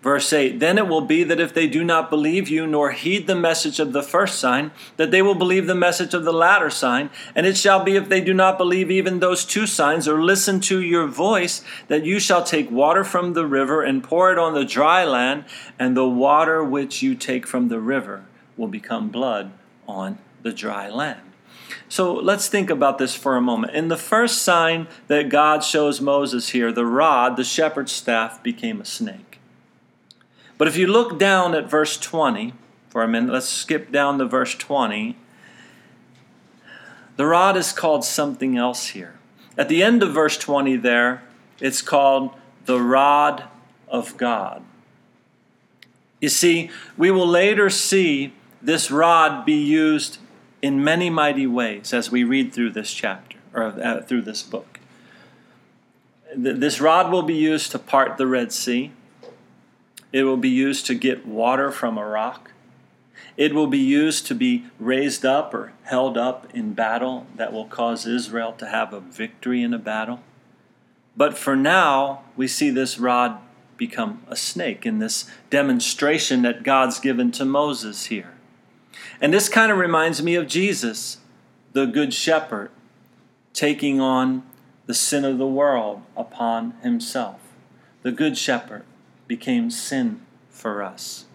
Verse 0.00 0.32
8 0.32 0.60
Then 0.60 0.78
it 0.78 0.86
will 0.86 1.00
be 1.00 1.24
that 1.24 1.40
if 1.40 1.52
they 1.52 1.66
do 1.66 1.82
not 1.82 2.10
believe 2.10 2.48
you, 2.48 2.66
nor 2.66 2.92
heed 2.92 3.26
the 3.26 3.34
message 3.34 3.80
of 3.80 3.92
the 3.92 4.02
first 4.02 4.38
sign, 4.38 4.70
that 4.96 5.10
they 5.10 5.22
will 5.22 5.34
believe 5.34 5.66
the 5.66 5.74
message 5.74 6.14
of 6.14 6.24
the 6.24 6.32
latter 6.32 6.70
sign. 6.70 7.10
And 7.34 7.46
it 7.46 7.56
shall 7.56 7.82
be 7.82 7.96
if 7.96 8.08
they 8.08 8.20
do 8.20 8.32
not 8.32 8.58
believe 8.58 8.90
even 8.90 9.18
those 9.18 9.44
two 9.44 9.66
signs, 9.66 10.06
or 10.06 10.22
listen 10.22 10.60
to 10.60 10.80
your 10.80 11.06
voice, 11.06 11.64
that 11.88 12.04
you 12.04 12.20
shall 12.20 12.44
take 12.44 12.70
water 12.70 13.02
from 13.02 13.32
the 13.32 13.46
river 13.46 13.82
and 13.82 14.04
pour 14.04 14.32
it 14.32 14.38
on 14.38 14.54
the 14.54 14.64
dry 14.64 15.04
land, 15.04 15.44
and 15.78 15.96
the 15.96 16.08
water 16.08 16.62
which 16.62 17.02
you 17.02 17.14
take 17.14 17.46
from 17.46 17.68
the 17.68 17.80
river 17.80 18.24
will 18.56 18.68
become 18.68 19.08
blood 19.08 19.52
on 19.86 20.18
the 20.42 20.52
dry 20.52 20.88
land. 20.88 21.20
So 21.88 22.14
let's 22.14 22.48
think 22.48 22.70
about 22.70 22.98
this 22.98 23.14
for 23.14 23.36
a 23.36 23.40
moment. 23.40 23.74
In 23.74 23.88
the 23.88 23.96
first 23.96 24.42
sign 24.42 24.88
that 25.08 25.28
God 25.28 25.64
shows 25.64 26.00
Moses 26.00 26.50
here, 26.50 26.70
the 26.72 26.86
rod, 26.86 27.36
the 27.36 27.44
shepherd's 27.44 27.92
staff, 27.92 28.42
became 28.42 28.80
a 28.80 28.84
snake. 28.84 29.27
But 30.58 30.68
if 30.68 30.76
you 30.76 30.88
look 30.88 31.18
down 31.18 31.54
at 31.54 31.70
verse 31.70 31.96
20 31.96 32.52
for 32.88 33.02
a 33.02 33.08
minute, 33.08 33.32
let's 33.32 33.48
skip 33.48 33.92
down 33.92 34.18
to 34.18 34.26
verse 34.26 34.54
20. 34.54 35.16
The 37.16 37.26
rod 37.26 37.56
is 37.56 37.72
called 37.72 38.04
something 38.04 38.56
else 38.56 38.88
here. 38.88 39.14
At 39.56 39.68
the 39.68 39.82
end 39.82 40.02
of 40.02 40.12
verse 40.12 40.36
20, 40.36 40.76
there, 40.76 41.22
it's 41.60 41.82
called 41.82 42.32
the 42.64 42.80
rod 42.80 43.44
of 43.88 44.16
God. 44.16 44.62
You 46.20 46.28
see, 46.28 46.70
we 46.96 47.10
will 47.10 47.26
later 47.26 47.70
see 47.70 48.32
this 48.60 48.90
rod 48.90 49.44
be 49.46 49.54
used 49.54 50.18
in 50.60 50.82
many 50.82 51.10
mighty 51.10 51.46
ways 51.46 51.92
as 51.92 52.10
we 52.10 52.24
read 52.24 52.52
through 52.52 52.70
this 52.70 52.92
chapter 52.92 53.38
or 53.54 53.64
uh, 53.64 54.02
through 54.02 54.22
this 54.22 54.42
book. 54.42 54.80
This 56.36 56.80
rod 56.80 57.10
will 57.10 57.22
be 57.22 57.34
used 57.34 57.70
to 57.72 57.78
part 57.78 58.16
the 58.16 58.26
Red 58.26 58.52
Sea. 58.52 58.92
It 60.12 60.24
will 60.24 60.36
be 60.36 60.48
used 60.48 60.86
to 60.86 60.94
get 60.94 61.26
water 61.26 61.70
from 61.70 61.98
a 61.98 62.06
rock. 62.06 62.52
It 63.36 63.54
will 63.54 63.66
be 63.66 63.78
used 63.78 64.26
to 64.26 64.34
be 64.34 64.64
raised 64.78 65.24
up 65.24 65.54
or 65.54 65.72
held 65.84 66.16
up 66.16 66.46
in 66.54 66.72
battle 66.72 67.26
that 67.36 67.52
will 67.52 67.66
cause 67.66 68.06
Israel 68.06 68.52
to 68.54 68.66
have 68.66 68.92
a 68.92 69.00
victory 69.00 69.62
in 69.62 69.74
a 69.74 69.78
battle. 69.78 70.20
But 71.16 71.36
for 71.36 71.54
now, 71.54 72.22
we 72.36 72.48
see 72.48 72.70
this 72.70 72.98
rod 72.98 73.38
become 73.76 74.22
a 74.28 74.36
snake 74.36 74.84
in 74.84 74.98
this 74.98 75.30
demonstration 75.50 76.42
that 76.42 76.62
God's 76.62 76.98
given 76.98 77.30
to 77.32 77.44
Moses 77.44 78.06
here. 78.06 78.34
And 79.20 79.32
this 79.32 79.48
kind 79.48 79.70
of 79.70 79.78
reminds 79.78 80.22
me 80.22 80.34
of 80.34 80.48
Jesus, 80.48 81.18
the 81.72 81.86
Good 81.86 82.12
Shepherd, 82.12 82.70
taking 83.52 84.00
on 84.00 84.42
the 84.86 84.94
sin 84.94 85.24
of 85.24 85.38
the 85.38 85.46
world 85.46 86.02
upon 86.16 86.72
himself. 86.82 87.40
The 88.02 88.12
Good 88.12 88.36
Shepherd 88.38 88.84
became 89.28 89.70
sin 89.70 90.22
for 90.50 90.82
us. 90.82 91.26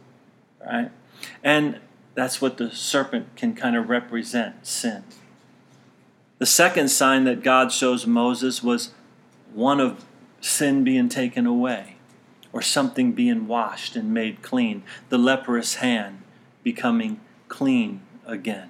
Right? 0.65 0.91
And 1.43 1.79
that's 2.15 2.41
what 2.41 2.57
the 2.57 2.71
serpent 2.71 3.35
can 3.37 3.55
kind 3.55 3.75
of 3.75 3.89
represent 3.89 4.67
sin. 4.67 5.03
The 6.39 6.45
second 6.45 6.89
sign 6.89 7.23
that 7.23 7.43
God 7.43 7.71
shows 7.71 8.05
Moses 8.05 8.61
was 8.61 8.91
one 9.53 9.79
of 9.79 10.03
sin 10.41 10.83
being 10.83 11.07
taken 11.07 11.45
away 11.45 11.95
or 12.51 12.61
something 12.61 13.13
being 13.13 13.47
washed 13.47 13.95
and 13.95 14.13
made 14.13 14.41
clean, 14.41 14.83
the 15.09 15.17
leprous 15.17 15.75
hand 15.75 16.21
becoming 16.61 17.19
clean 17.47 18.01
again. 18.25 18.69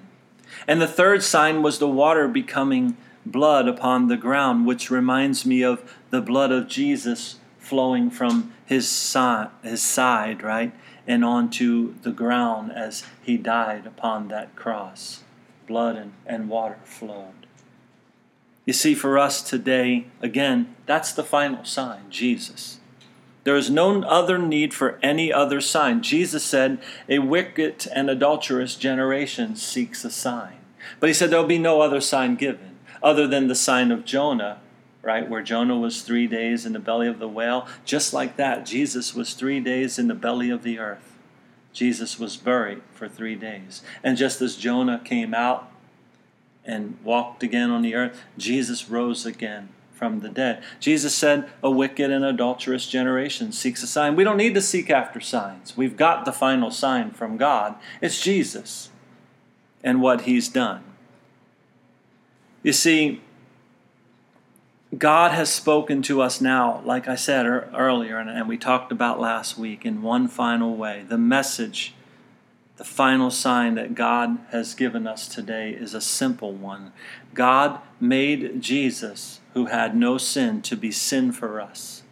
And 0.68 0.80
the 0.80 0.86
third 0.86 1.22
sign 1.22 1.62
was 1.62 1.78
the 1.78 1.88
water 1.88 2.28
becoming 2.28 2.96
blood 3.26 3.66
upon 3.66 4.08
the 4.08 4.16
ground, 4.16 4.66
which 4.66 4.90
reminds 4.90 5.44
me 5.44 5.62
of 5.62 5.96
the 6.10 6.20
blood 6.20 6.52
of 6.52 6.68
Jesus 6.68 7.36
flowing 7.64 8.10
from 8.10 8.52
his 8.64 8.88
side, 8.88 9.48
his 9.62 9.82
side, 9.82 10.42
right? 10.42 10.72
and 11.06 11.24
onto 11.24 11.94
the 12.00 12.10
ground 12.10 12.72
as 12.72 13.04
he 13.22 13.36
died 13.36 13.86
upon 13.86 14.28
that 14.28 14.56
cross. 14.56 15.22
Blood 15.66 15.96
and, 15.96 16.12
and 16.26 16.48
water 16.48 16.78
flowed. 16.84 17.46
You 18.64 18.72
see, 18.72 18.94
for 18.94 19.18
us 19.18 19.42
today, 19.42 20.06
again, 20.22 20.74
that's 20.86 21.12
the 21.12 21.24
final 21.24 21.64
sign 21.64 22.10
Jesus. 22.10 22.80
There 23.44 23.56
is 23.56 23.68
no 23.68 24.02
other 24.04 24.38
need 24.38 24.72
for 24.72 24.98
any 25.02 25.30
other 25.30 25.60
sign. 25.60 26.02
Jesus 26.02 26.42
said, 26.42 26.78
A 27.08 27.18
wicked 27.18 27.86
and 27.94 28.08
adulterous 28.08 28.74
generation 28.74 29.54
seeks 29.56 30.02
a 30.04 30.10
sign. 30.10 30.56
But 30.98 31.08
he 31.08 31.14
said, 31.14 31.28
There'll 31.28 31.44
be 31.44 31.58
no 31.58 31.82
other 31.82 32.00
sign 32.00 32.36
given 32.36 32.78
other 33.02 33.26
than 33.26 33.48
the 33.48 33.54
sign 33.54 33.92
of 33.92 34.06
Jonah 34.06 34.60
right? 35.04 35.28
Where 35.28 35.42
Jonah 35.42 35.78
was 35.78 36.02
three 36.02 36.26
days 36.26 36.64
in 36.64 36.72
the 36.72 36.78
belly 36.78 37.06
of 37.06 37.18
the 37.18 37.28
whale. 37.28 37.68
Just 37.84 38.12
like 38.12 38.36
that, 38.36 38.66
Jesus 38.66 39.14
was 39.14 39.34
three 39.34 39.60
days 39.60 39.98
in 39.98 40.08
the 40.08 40.14
belly 40.14 40.50
of 40.50 40.62
the 40.62 40.78
earth. 40.78 41.18
Jesus 41.72 42.18
was 42.18 42.36
buried 42.36 42.82
for 42.92 43.08
three 43.08 43.34
days. 43.34 43.82
And 44.02 44.16
just 44.16 44.40
as 44.40 44.56
Jonah 44.56 45.00
came 45.04 45.34
out 45.34 45.70
and 46.64 46.96
walked 47.04 47.42
again 47.42 47.70
on 47.70 47.82
the 47.82 47.94
earth, 47.94 48.22
Jesus 48.38 48.88
rose 48.88 49.26
again 49.26 49.68
from 49.92 50.20
the 50.20 50.28
dead. 50.28 50.62
Jesus 50.80 51.14
said, 51.14 51.50
A 51.62 51.70
wicked 51.70 52.10
and 52.10 52.24
adulterous 52.24 52.86
generation 52.86 53.52
seeks 53.52 53.82
a 53.82 53.86
sign. 53.86 54.16
We 54.16 54.24
don't 54.24 54.36
need 54.36 54.54
to 54.54 54.60
seek 54.60 54.90
after 54.90 55.20
signs. 55.20 55.76
We've 55.76 55.96
got 55.96 56.24
the 56.24 56.32
final 56.32 56.70
sign 56.70 57.10
from 57.10 57.36
God. 57.36 57.76
It's 58.00 58.20
Jesus 58.20 58.90
and 59.82 60.00
what 60.00 60.22
he's 60.22 60.48
done. 60.48 60.82
You 62.62 62.72
see, 62.72 63.20
God 64.98 65.32
has 65.32 65.52
spoken 65.52 66.02
to 66.02 66.20
us 66.20 66.40
now, 66.40 66.82
like 66.84 67.08
I 67.08 67.16
said 67.16 67.46
earlier, 67.46 68.18
and 68.18 68.48
we 68.48 68.58
talked 68.58 68.92
about 68.92 69.18
last 69.18 69.58
week, 69.58 69.84
in 69.84 70.02
one 70.02 70.28
final 70.28 70.76
way. 70.76 71.04
The 71.08 71.18
message, 71.18 71.94
the 72.76 72.84
final 72.84 73.30
sign 73.30 73.74
that 73.74 73.94
God 73.94 74.38
has 74.50 74.74
given 74.74 75.06
us 75.06 75.26
today 75.26 75.70
is 75.70 75.94
a 75.94 76.00
simple 76.00 76.52
one. 76.52 76.92
God 77.32 77.80
made 77.98 78.60
Jesus, 78.60 79.40
who 79.54 79.66
had 79.66 79.96
no 79.96 80.18
sin, 80.18 80.60
to 80.62 80.76
be 80.76 80.90
sin 80.90 81.32
for 81.32 81.60
us 81.60 82.03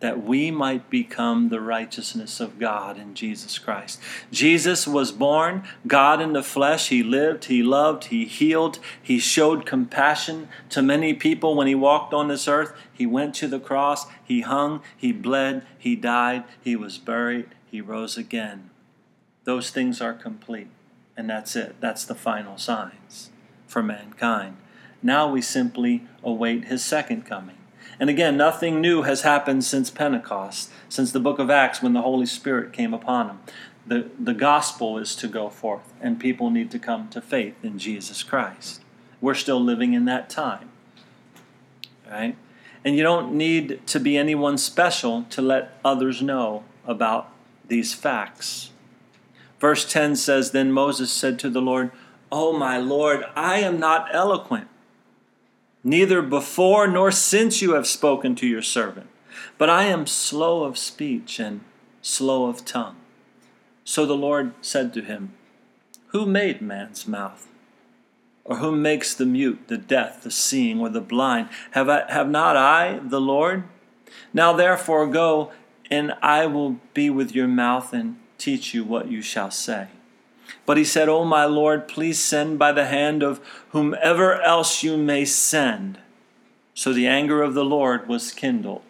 that 0.00 0.22
we 0.22 0.50
might 0.50 0.90
become 0.90 1.48
the 1.48 1.60
righteousness 1.60 2.38
of 2.38 2.58
God 2.58 2.98
in 2.98 3.14
Jesus 3.14 3.58
Christ. 3.58 3.98
Jesus 4.30 4.86
was 4.86 5.10
born, 5.10 5.64
God 5.86 6.20
in 6.20 6.34
the 6.34 6.42
flesh. 6.42 6.88
He 6.88 7.02
lived, 7.02 7.46
He 7.46 7.62
loved, 7.62 8.04
He 8.04 8.26
healed, 8.26 8.78
He 9.02 9.18
showed 9.18 9.64
compassion 9.64 10.48
to 10.68 10.82
many 10.82 11.14
people 11.14 11.54
when 11.54 11.66
He 11.66 11.74
walked 11.74 12.12
on 12.12 12.28
this 12.28 12.46
earth. 12.46 12.74
He 12.92 13.06
went 13.06 13.34
to 13.36 13.48
the 13.48 13.60
cross, 13.60 14.06
He 14.22 14.42
hung, 14.42 14.82
He 14.96 15.12
bled, 15.12 15.64
He 15.78 15.96
died, 15.96 16.44
He 16.60 16.76
was 16.76 16.98
buried, 16.98 17.54
He 17.70 17.80
rose 17.80 18.18
again. 18.18 18.70
Those 19.44 19.70
things 19.70 20.02
are 20.02 20.12
complete, 20.12 20.68
and 21.16 21.30
that's 21.30 21.56
it. 21.56 21.76
That's 21.80 22.04
the 22.04 22.14
final 22.14 22.58
signs 22.58 23.30
for 23.66 23.82
mankind. 23.82 24.58
Now 25.02 25.30
we 25.30 25.40
simply 25.40 26.06
await 26.22 26.66
His 26.66 26.84
second 26.84 27.24
coming. 27.24 27.56
And 27.98 28.10
again, 28.10 28.36
nothing 28.36 28.80
new 28.80 29.02
has 29.02 29.22
happened 29.22 29.64
since 29.64 29.90
Pentecost, 29.90 30.70
since 30.88 31.12
the 31.12 31.20
book 31.20 31.38
of 31.38 31.50
Acts 31.50 31.82
when 31.82 31.94
the 31.94 32.02
Holy 32.02 32.26
Spirit 32.26 32.72
came 32.72 32.92
upon 32.92 33.26
them. 33.28 33.40
The, 33.86 34.10
the 34.18 34.34
gospel 34.34 34.98
is 34.98 35.14
to 35.16 35.28
go 35.28 35.48
forth, 35.48 35.92
and 36.00 36.20
people 36.20 36.50
need 36.50 36.70
to 36.72 36.78
come 36.78 37.08
to 37.10 37.20
faith 37.20 37.54
in 37.62 37.78
Jesus 37.78 38.22
Christ. 38.22 38.82
We're 39.20 39.34
still 39.34 39.60
living 39.60 39.94
in 39.94 40.04
that 40.06 40.28
time. 40.28 40.70
Right? 42.10 42.36
And 42.84 42.96
you 42.96 43.02
don't 43.02 43.32
need 43.32 43.86
to 43.86 43.98
be 43.98 44.16
anyone 44.16 44.58
special 44.58 45.24
to 45.30 45.40
let 45.40 45.78
others 45.84 46.20
know 46.20 46.64
about 46.86 47.32
these 47.66 47.94
facts. 47.94 48.70
Verse 49.58 49.90
10 49.90 50.16
says 50.16 50.50
Then 50.50 50.70
Moses 50.70 51.10
said 51.10 51.38
to 51.40 51.50
the 51.50 51.62
Lord, 51.62 51.90
Oh, 52.30 52.56
my 52.56 52.76
Lord, 52.76 53.24
I 53.34 53.60
am 53.60 53.80
not 53.80 54.14
eloquent 54.14 54.68
neither 55.86 56.20
before 56.20 56.88
nor 56.88 57.12
since 57.12 57.62
you 57.62 57.74
have 57.74 57.86
spoken 57.86 58.34
to 58.34 58.46
your 58.46 58.60
servant. 58.60 59.06
But 59.56 59.70
I 59.70 59.84
am 59.84 60.04
slow 60.04 60.64
of 60.64 60.76
speech 60.76 61.38
and 61.38 61.60
slow 62.02 62.46
of 62.46 62.64
tongue. 62.64 62.96
So 63.84 64.04
the 64.04 64.16
Lord 64.16 64.52
said 64.60 64.92
to 64.94 65.00
him, 65.00 65.32
Who 66.08 66.26
made 66.26 66.60
man's 66.60 67.06
mouth? 67.06 67.46
Or 68.44 68.56
who 68.56 68.72
makes 68.72 69.14
the 69.14 69.26
mute, 69.26 69.68
the 69.68 69.78
deaf, 69.78 70.22
the 70.22 70.30
seeing, 70.30 70.80
or 70.80 70.88
the 70.88 71.00
blind? 71.00 71.50
Have, 71.70 71.88
I, 71.88 72.10
have 72.10 72.28
not 72.28 72.56
I, 72.56 72.98
the 73.02 73.20
Lord? 73.20 73.62
Now 74.34 74.52
therefore 74.52 75.06
go, 75.06 75.52
and 75.88 76.14
I 76.20 76.46
will 76.46 76.80
be 76.94 77.10
with 77.10 77.32
your 77.32 77.48
mouth 77.48 77.92
and 77.92 78.16
teach 78.38 78.74
you 78.74 78.82
what 78.82 79.08
you 79.08 79.22
shall 79.22 79.52
say. 79.52 79.88
But 80.66 80.76
he 80.76 80.84
said, 80.84 81.08
O 81.08 81.24
my 81.24 81.44
Lord, 81.44 81.86
please 81.86 82.18
send 82.18 82.58
by 82.58 82.72
the 82.72 82.86
hand 82.86 83.22
of 83.22 83.40
whomever 83.70 84.42
else 84.42 84.82
you 84.82 84.98
may 84.98 85.24
send. 85.24 85.98
So 86.74 86.92
the 86.92 87.06
anger 87.06 87.42
of 87.42 87.54
the 87.54 87.64
Lord 87.64 88.08
was 88.08 88.32
kindled 88.32 88.82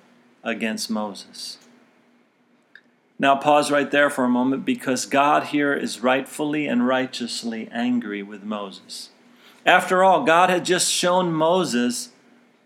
against 0.43 0.91
Moses. 0.91 1.59
Now, 3.19 3.37
pause 3.37 3.71
right 3.71 3.91
there 3.91 4.11
for 4.11 4.25
a 4.25 4.29
moment 4.29 4.65
because 4.65 5.07
God 5.07 5.45
here 5.45 5.73
is 5.73 6.03
rightfully 6.03 6.67
and 6.67 6.87
righteously 6.87 7.69
angry 7.71 8.23
with 8.23 8.43
Moses. 8.43 9.11
After 9.65 10.03
all, 10.03 10.25
God 10.25 10.51
had 10.51 10.65
just 10.65 10.93
shown 10.93 11.33
Moses 11.33 12.11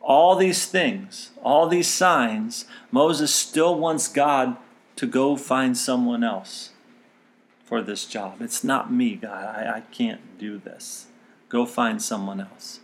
all 0.00 0.36
these 0.36 0.66
things, 0.66 1.30
all 1.42 1.68
these 1.68 1.88
signs. 1.88 2.64
Moses 2.90 3.32
still 3.32 3.76
wants 3.78 4.08
God 4.08 4.56
to 4.96 5.06
go 5.06 5.36
find 5.36 5.76
someone 5.76 6.24
else 6.24 6.69
for 7.70 7.80
this 7.80 8.04
job. 8.04 8.42
It's 8.42 8.64
not 8.64 8.92
me, 8.92 9.14
God. 9.14 9.44
I, 9.44 9.76
I 9.76 9.80
can't 9.92 10.36
do 10.38 10.58
this. 10.58 11.06
Go 11.48 11.64
find 11.64 12.02
someone 12.02 12.40
else. 12.40 12.80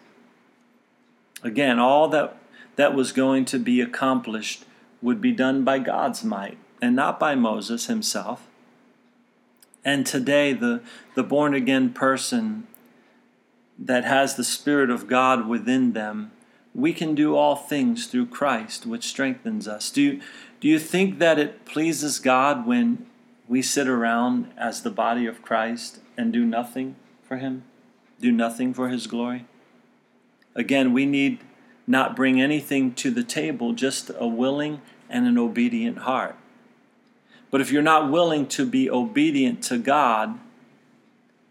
Again, 1.42 1.80
all 1.80 2.08
that, 2.10 2.36
that 2.76 2.94
was 2.94 3.10
going 3.10 3.46
to 3.46 3.58
be 3.58 3.80
accomplished 3.80 4.64
would 5.02 5.20
be 5.20 5.32
done 5.32 5.64
by 5.64 5.80
God's 5.80 6.22
might 6.22 6.56
and 6.80 6.94
not 6.94 7.18
by 7.18 7.34
Moses 7.34 7.86
himself. 7.86 8.46
And 9.84 10.06
today, 10.06 10.52
the, 10.52 10.82
the 11.16 11.24
born 11.24 11.52
again 11.52 11.92
person 11.92 12.68
that 13.76 14.04
has 14.04 14.36
the 14.36 14.44
Spirit 14.44 14.88
of 14.88 15.08
God 15.08 15.48
within 15.48 15.94
them, 15.94 16.30
we 16.76 16.92
can 16.92 17.16
do 17.16 17.34
all 17.34 17.56
things 17.56 18.06
through 18.06 18.26
Christ, 18.26 18.86
which 18.86 19.04
strengthens 19.04 19.66
us. 19.66 19.90
Do 19.90 20.00
you, 20.00 20.20
do 20.60 20.68
you 20.68 20.78
think 20.78 21.18
that 21.18 21.40
it 21.40 21.64
pleases 21.64 22.20
God 22.20 22.68
when 22.68 23.06
we 23.48 23.62
sit 23.62 23.88
around 23.88 24.52
as 24.56 24.82
the 24.82 24.90
body 24.90 25.26
of 25.26 25.42
Christ 25.42 26.00
and 26.16 26.32
do 26.32 26.44
nothing 26.44 26.96
for 27.22 27.36
Him, 27.36 27.64
do 28.20 28.32
nothing 28.32 28.74
for 28.74 28.88
His 28.88 29.06
glory? 29.06 29.46
Again, 30.54 30.92
we 30.92 31.06
need 31.06 31.40
not 31.86 32.16
bring 32.16 32.40
anything 32.40 32.94
to 32.94 33.10
the 33.10 33.22
table, 33.22 33.72
just 33.72 34.10
a 34.18 34.26
willing 34.26 34.80
and 35.08 35.26
an 35.26 35.38
obedient 35.38 35.98
heart. 35.98 36.36
But 37.50 37.60
if 37.60 37.70
you're 37.70 37.82
not 37.82 38.10
willing 38.10 38.46
to 38.48 38.66
be 38.66 38.90
obedient 38.90 39.62
to 39.64 39.78
God, 39.78 40.38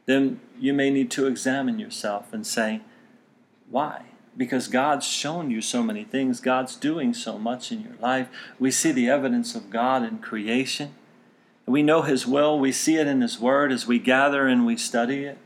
then 0.06 0.40
you 0.60 0.74
may 0.74 0.90
need 0.90 1.10
to 1.12 1.28
examine 1.28 1.80
yourself 1.80 2.34
and 2.34 2.46
say, 2.46 2.82
why? 3.70 4.04
Because 4.38 4.68
God's 4.68 5.08
shown 5.08 5.50
you 5.50 5.62
so 5.62 5.82
many 5.82 6.04
things. 6.04 6.42
God's 6.42 6.76
doing 6.76 7.14
so 7.14 7.40
much 7.40 7.72
in 7.72 7.82
your 7.82 7.96
life. 8.02 8.28
We 8.60 8.72
see 8.72 8.92
the 8.92 9.10
evidence 9.10 9.56
of 9.56 9.70
God 9.70 10.04
in 10.04 10.20
creation. 10.20 10.94
We 11.66 11.84
know 11.84 12.04
His 12.04 12.28
will. 12.28 12.60
We 12.60 12.72
see 12.72 12.98
it 12.98 13.08
in 13.08 13.22
His 13.22 13.40
Word 13.40 13.72
as 13.72 13.88
we 13.88 14.00
gather 14.00 14.48
and 14.48 14.66
we 14.66 14.78
study 14.78 15.24
it. 15.24 15.38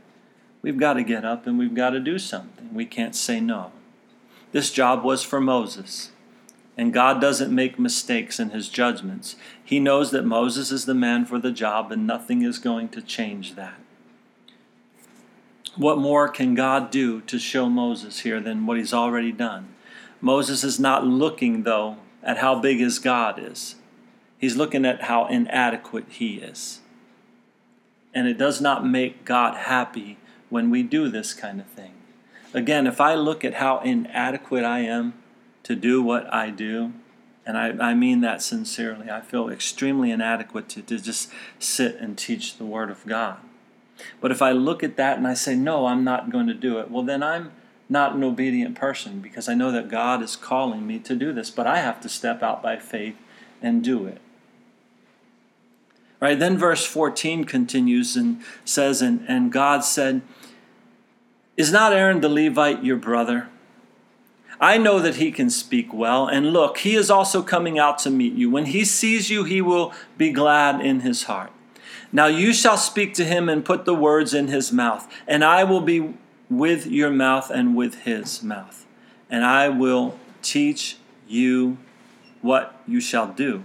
We've 0.61 0.77
got 0.77 0.93
to 0.93 1.03
get 1.03 1.23
up 1.23 1.47
and 1.47 1.57
we've 1.57 1.73
got 1.73 1.91
to 1.91 1.99
do 1.99 2.19
something. 2.19 2.73
We 2.73 2.85
can't 2.85 3.15
say 3.15 3.39
no. 3.39 3.71
This 4.51 4.71
job 4.71 5.03
was 5.03 5.23
for 5.23 5.39
Moses. 5.39 6.11
And 6.77 6.93
God 6.93 7.19
doesn't 7.19 7.53
make 7.53 7.77
mistakes 7.77 8.39
in 8.39 8.51
his 8.51 8.69
judgments. 8.69 9.35
He 9.63 9.79
knows 9.79 10.11
that 10.11 10.25
Moses 10.25 10.71
is 10.71 10.85
the 10.85 10.93
man 10.93 11.25
for 11.25 11.37
the 11.37 11.51
job, 11.51 11.91
and 11.91 12.07
nothing 12.07 12.41
is 12.41 12.57
going 12.57 12.87
to 12.89 13.01
change 13.01 13.55
that. 13.55 13.75
What 15.75 15.97
more 15.97 16.29
can 16.29 16.55
God 16.55 16.89
do 16.89 17.21
to 17.21 17.37
show 17.37 17.69
Moses 17.69 18.19
here 18.21 18.39
than 18.39 18.65
what 18.65 18.77
he's 18.77 18.93
already 18.93 19.33
done? 19.33 19.67
Moses 20.21 20.63
is 20.63 20.79
not 20.79 21.05
looking, 21.05 21.63
though, 21.63 21.97
at 22.23 22.37
how 22.37 22.55
big 22.59 22.79
his 22.79 22.97
God 22.97 23.39
is. 23.39 23.75
He's 24.39 24.55
looking 24.55 24.85
at 24.85 25.03
how 25.03 25.27
inadequate 25.27 26.05
he 26.09 26.37
is. 26.37 26.79
And 28.13 28.27
it 28.27 28.37
does 28.37 28.59
not 28.59 28.85
make 28.85 29.25
God 29.25 29.55
happy 29.55 30.17
when 30.49 30.69
we 30.69 30.81
do 30.81 31.09
this 31.09 31.33
kind 31.33 31.59
of 31.59 31.67
thing. 31.67 31.91
Again, 32.53 32.87
if 32.87 32.99
I 32.99 33.13
look 33.13 33.45
at 33.45 33.55
how 33.55 33.79
inadequate 33.79 34.63
I 34.63 34.79
am 34.79 35.13
to 35.63 35.75
do 35.75 36.01
what 36.01 36.33
I 36.33 36.49
do, 36.49 36.93
and 37.45 37.57
I, 37.57 37.89
I 37.89 37.93
mean 37.93 38.21
that 38.21 38.41
sincerely, 38.41 39.11
I 39.11 39.21
feel 39.21 39.49
extremely 39.49 40.09
inadequate 40.09 40.69
to, 40.69 40.81
to 40.83 40.99
just 40.99 41.29
sit 41.59 41.97
and 41.97 42.17
teach 42.17 42.57
the 42.57 42.65
Word 42.65 42.89
of 42.89 43.05
God. 43.05 43.37
But 44.21 44.31
if 44.31 44.41
I 44.41 44.51
look 44.51 44.83
at 44.83 44.95
that 44.95 45.17
and 45.17 45.27
I 45.27 45.33
say, 45.33 45.55
no, 45.55 45.87
I'm 45.87 46.03
not 46.03 46.31
going 46.31 46.47
to 46.47 46.53
do 46.53 46.79
it, 46.79 46.89
well, 46.89 47.03
then 47.03 47.21
I'm 47.21 47.51
not 47.89 48.15
an 48.15 48.23
obedient 48.23 48.75
person 48.75 49.19
because 49.19 49.49
I 49.49 49.53
know 49.53 49.71
that 49.71 49.89
God 49.89 50.23
is 50.23 50.35
calling 50.35 50.87
me 50.87 50.99
to 50.99 51.15
do 51.15 51.33
this, 51.33 51.49
but 51.49 51.67
I 51.67 51.79
have 51.79 51.99
to 52.01 52.09
step 52.09 52.41
out 52.41 52.63
by 52.63 52.77
faith 52.77 53.17
and 53.61 53.83
do 53.83 54.05
it. 54.05 54.21
Right, 56.19 56.37
then 56.37 56.57
verse 56.57 56.85
14 56.85 57.45
continues 57.45 58.17
and 58.17 58.41
says, 58.65 59.01
And, 59.01 59.23
and 59.27 59.51
God 59.51 59.85
said, 59.85 60.21
Is 61.55 61.71
not 61.71 61.93
Aaron 61.93 62.19
the 62.19 62.27
Levite 62.27 62.83
your 62.83 62.97
brother? 62.97 63.47
I 64.59 64.77
know 64.77 64.99
that 64.99 65.15
he 65.15 65.31
can 65.31 65.49
speak 65.49 65.93
well, 65.93 66.27
and 66.27 66.51
look, 66.51 66.79
he 66.79 66.95
is 66.95 67.09
also 67.09 67.41
coming 67.41 67.79
out 67.79 67.99
to 67.99 68.09
meet 68.09 68.33
you. 68.33 68.49
When 68.49 68.65
he 68.65 68.83
sees 68.83 69.29
you, 69.29 69.45
he 69.45 69.61
will 69.61 69.93
be 70.17 70.31
glad 70.31 70.81
in 70.81 70.99
his 70.99 71.23
heart. 71.23 71.51
Now 72.11 72.25
you 72.25 72.51
shall 72.51 72.75
speak 72.75 73.13
to 73.13 73.23
him 73.23 73.47
and 73.47 73.63
put 73.63 73.85
the 73.85 73.95
words 73.95 74.33
in 74.33 74.49
his 74.49 74.73
mouth, 74.73 75.07
and 75.27 75.45
I 75.45 75.63
will 75.63 75.79
be 75.79 76.13
with 76.49 76.87
your 76.87 77.09
mouth 77.09 77.49
and 77.49 77.75
with 77.75 78.01
his 78.01 78.43
mouth, 78.43 78.85
and 79.29 79.45
I 79.45 79.69
will 79.69 80.19
teach 80.41 80.97
you 81.27 81.77
what 82.41 82.81
you 82.85 82.99
shall 82.99 83.27
do. 83.27 83.63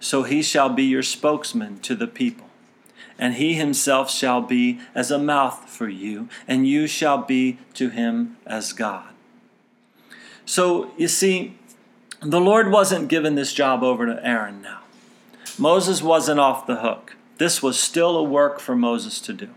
So 0.00 0.22
he 0.22 0.42
shall 0.42 0.68
be 0.68 0.84
your 0.84 1.02
spokesman 1.02 1.78
to 1.80 1.94
the 1.94 2.06
people, 2.06 2.46
and 3.18 3.34
he 3.34 3.54
himself 3.54 4.10
shall 4.10 4.40
be 4.40 4.80
as 4.94 5.10
a 5.10 5.18
mouth 5.18 5.68
for 5.68 5.88
you, 5.88 6.28
and 6.48 6.66
you 6.66 6.86
shall 6.86 7.18
be 7.18 7.58
to 7.74 7.88
him 7.88 8.36
as 8.46 8.72
God. 8.72 9.08
So 10.44 10.90
you 10.96 11.08
see, 11.08 11.58
the 12.20 12.40
Lord 12.40 12.70
wasn't 12.70 13.08
giving 13.08 13.34
this 13.34 13.52
job 13.52 13.82
over 13.82 14.06
to 14.06 14.24
Aaron 14.26 14.62
now. 14.62 14.80
Moses 15.58 16.02
wasn't 16.02 16.40
off 16.40 16.66
the 16.66 16.76
hook. 16.76 17.16
This 17.38 17.62
was 17.62 17.78
still 17.78 18.16
a 18.16 18.22
work 18.22 18.60
for 18.60 18.76
Moses 18.76 19.20
to 19.22 19.32
do. 19.32 19.50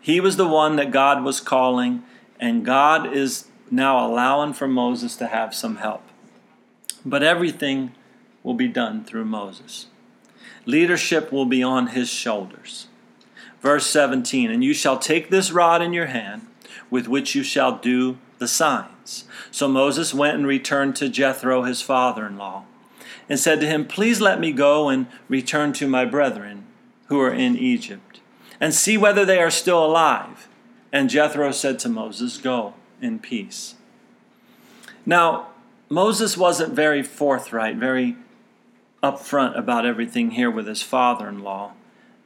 He 0.00 0.20
was 0.20 0.36
the 0.36 0.48
one 0.48 0.76
that 0.76 0.90
God 0.90 1.22
was 1.22 1.40
calling, 1.40 2.02
and 2.38 2.64
God 2.64 3.12
is 3.12 3.46
now 3.70 4.04
allowing 4.06 4.52
for 4.52 4.68
Moses 4.68 5.16
to 5.16 5.28
have 5.28 5.54
some 5.54 5.76
help. 5.76 6.02
But 7.04 7.22
everything 7.22 7.92
will 8.42 8.54
be 8.54 8.68
done 8.68 9.04
through 9.04 9.24
Moses. 9.24 9.86
Leadership 10.66 11.32
will 11.32 11.46
be 11.46 11.62
on 11.62 11.88
his 11.88 12.08
shoulders. 12.08 12.86
Verse 13.60 13.86
17 13.86 14.50
And 14.50 14.62
you 14.62 14.74
shall 14.74 14.98
take 14.98 15.30
this 15.30 15.52
rod 15.52 15.82
in 15.82 15.92
your 15.92 16.06
hand, 16.06 16.46
with 16.90 17.08
which 17.08 17.34
you 17.34 17.42
shall 17.42 17.78
do 17.78 18.18
the 18.38 18.48
signs. 18.48 19.24
So 19.50 19.68
Moses 19.68 20.12
went 20.12 20.36
and 20.36 20.46
returned 20.46 20.96
to 20.96 21.08
Jethro, 21.08 21.62
his 21.62 21.80
father 21.80 22.26
in 22.26 22.36
law, 22.36 22.64
and 23.28 23.38
said 23.38 23.60
to 23.60 23.66
him, 23.66 23.86
Please 23.86 24.20
let 24.20 24.40
me 24.40 24.52
go 24.52 24.88
and 24.88 25.06
return 25.28 25.72
to 25.74 25.86
my 25.86 26.04
brethren 26.04 26.64
who 27.06 27.20
are 27.20 27.32
in 27.32 27.56
Egypt, 27.56 28.20
and 28.60 28.74
see 28.74 28.96
whether 28.96 29.24
they 29.24 29.38
are 29.38 29.50
still 29.50 29.84
alive. 29.84 30.48
And 30.92 31.08
Jethro 31.08 31.50
said 31.52 31.78
to 31.80 31.88
Moses, 31.88 32.36
Go 32.36 32.74
in 33.00 33.18
peace. 33.18 33.74
Now, 35.04 35.48
Moses 35.88 36.36
wasn't 36.36 36.74
very 36.74 37.02
forthright, 37.02 37.76
very 37.76 38.16
upfront 39.02 39.58
about 39.58 39.84
everything 39.86 40.32
here 40.32 40.50
with 40.50 40.66
his 40.66 40.82
father 40.82 41.28
in 41.28 41.42
law 41.42 41.72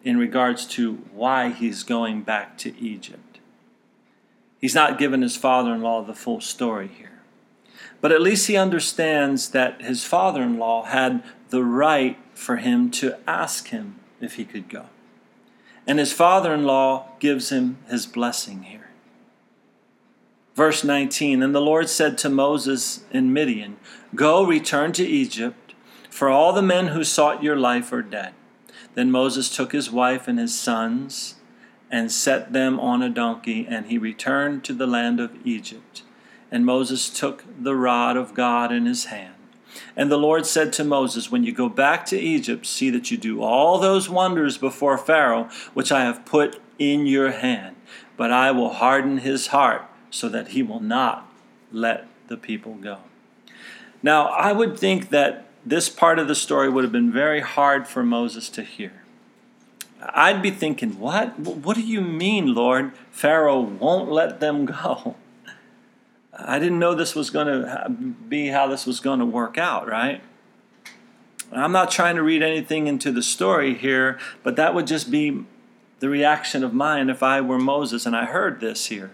in 0.04 0.18
regards 0.18 0.66
to 0.66 0.94
why 1.12 1.50
he's 1.50 1.82
going 1.82 2.22
back 2.22 2.56
to 2.58 2.78
Egypt. 2.78 3.38
He's 4.60 4.74
not 4.74 4.98
given 4.98 5.22
his 5.22 5.36
father 5.36 5.74
in 5.74 5.82
law 5.82 6.02
the 6.02 6.14
full 6.14 6.40
story 6.40 6.88
here. 6.88 7.20
But 8.00 8.12
at 8.12 8.22
least 8.22 8.46
he 8.46 8.56
understands 8.56 9.50
that 9.50 9.82
his 9.82 10.04
father 10.04 10.42
in 10.42 10.58
law 10.58 10.84
had 10.84 11.22
the 11.48 11.64
right 11.64 12.18
for 12.34 12.56
him 12.56 12.90
to 12.92 13.16
ask 13.26 13.68
him 13.68 13.96
if 14.20 14.34
he 14.34 14.44
could 14.44 14.68
go. 14.68 14.86
And 15.86 15.98
his 15.98 16.12
father 16.12 16.52
in 16.52 16.64
law 16.64 17.08
gives 17.18 17.50
him 17.50 17.78
his 17.88 18.06
blessing 18.06 18.64
here. 18.64 18.90
Verse 20.54 20.82
19 20.82 21.42
And 21.42 21.54
the 21.54 21.60
Lord 21.60 21.88
said 21.88 22.18
to 22.18 22.30
Moses 22.30 23.04
in 23.10 23.32
Midian, 23.32 23.76
Go, 24.14 24.44
return 24.44 24.92
to 24.92 25.06
Egypt, 25.06 25.65
for 26.16 26.30
all 26.30 26.54
the 26.54 26.62
men 26.62 26.86
who 26.88 27.04
sought 27.04 27.42
your 27.42 27.56
life 27.56 27.92
are 27.92 28.00
dead. 28.00 28.32
Then 28.94 29.10
Moses 29.10 29.54
took 29.54 29.72
his 29.72 29.90
wife 29.90 30.26
and 30.26 30.38
his 30.38 30.58
sons 30.58 31.34
and 31.90 32.10
set 32.10 32.54
them 32.54 32.80
on 32.80 33.02
a 33.02 33.10
donkey, 33.10 33.66
and 33.68 33.84
he 33.84 33.98
returned 33.98 34.64
to 34.64 34.72
the 34.72 34.86
land 34.86 35.20
of 35.20 35.36
Egypt. 35.44 36.04
And 36.50 36.64
Moses 36.64 37.10
took 37.10 37.44
the 37.62 37.76
rod 37.76 38.16
of 38.16 38.32
God 38.32 38.72
in 38.72 38.86
his 38.86 39.04
hand. 39.04 39.34
And 39.94 40.10
the 40.10 40.16
Lord 40.16 40.46
said 40.46 40.72
to 40.72 40.84
Moses, 40.84 41.30
When 41.30 41.44
you 41.44 41.52
go 41.52 41.68
back 41.68 42.06
to 42.06 42.18
Egypt, 42.18 42.64
see 42.64 42.88
that 42.88 43.10
you 43.10 43.18
do 43.18 43.42
all 43.42 43.78
those 43.78 44.08
wonders 44.08 44.56
before 44.56 44.96
Pharaoh, 44.96 45.50
which 45.74 45.92
I 45.92 46.00
have 46.04 46.24
put 46.24 46.58
in 46.78 47.04
your 47.04 47.32
hand. 47.32 47.76
But 48.16 48.32
I 48.32 48.52
will 48.52 48.72
harden 48.72 49.18
his 49.18 49.48
heart, 49.48 49.82
so 50.10 50.30
that 50.30 50.48
he 50.48 50.62
will 50.62 50.80
not 50.80 51.30
let 51.70 52.08
the 52.28 52.38
people 52.38 52.72
go. 52.76 53.00
Now, 54.02 54.28
I 54.28 54.52
would 54.52 54.78
think 54.78 55.10
that 55.10 55.45
this 55.66 55.88
part 55.88 56.20
of 56.20 56.28
the 56.28 56.34
story 56.36 56.70
would 56.70 56.84
have 56.84 56.92
been 56.92 57.10
very 57.10 57.40
hard 57.40 57.88
for 57.88 58.04
Moses 58.04 58.48
to 58.50 58.62
hear. 58.62 59.02
I'd 60.00 60.40
be 60.40 60.52
thinking, 60.52 61.00
what? 61.00 61.36
What 61.40 61.74
do 61.74 61.82
you 61.82 62.00
mean, 62.00 62.54
Lord? 62.54 62.92
Pharaoh 63.10 63.60
won't 63.60 64.10
let 64.10 64.38
them 64.38 64.66
go. 64.66 65.16
I 66.32 66.60
didn't 66.60 66.78
know 66.78 66.94
this 66.94 67.16
was 67.16 67.30
going 67.30 67.48
to 67.48 67.90
be 68.28 68.48
how 68.48 68.68
this 68.68 68.86
was 68.86 69.00
going 69.00 69.18
to 69.18 69.26
work 69.26 69.58
out, 69.58 69.88
right? 69.88 70.22
I'm 71.50 71.72
not 71.72 71.90
trying 71.90 72.14
to 72.14 72.22
read 72.22 72.42
anything 72.42 72.86
into 72.86 73.10
the 73.10 73.22
story 73.22 73.74
here, 73.74 74.18
but 74.44 74.54
that 74.56 74.74
would 74.74 74.86
just 74.86 75.10
be 75.10 75.44
the 75.98 76.08
reaction 76.08 76.62
of 76.62 76.74
mine 76.74 77.10
if 77.10 77.22
I 77.22 77.40
were 77.40 77.58
Moses 77.58 78.06
and 78.06 78.14
I 78.14 78.26
heard 78.26 78.60
this 78.60 78.86
here. 78.86 79.12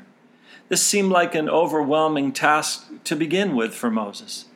This 0.68 0.84
seemed 0.84 1.12
like 1.12 1.34
an 1.34 1.48
overwhelming 1.48 2.32
task 2.32 2.86
to 3.04 3.16
begin 3.16 3.54
with 3.54 3.74
for 3.74 3.90
Moses. 3.90 4.46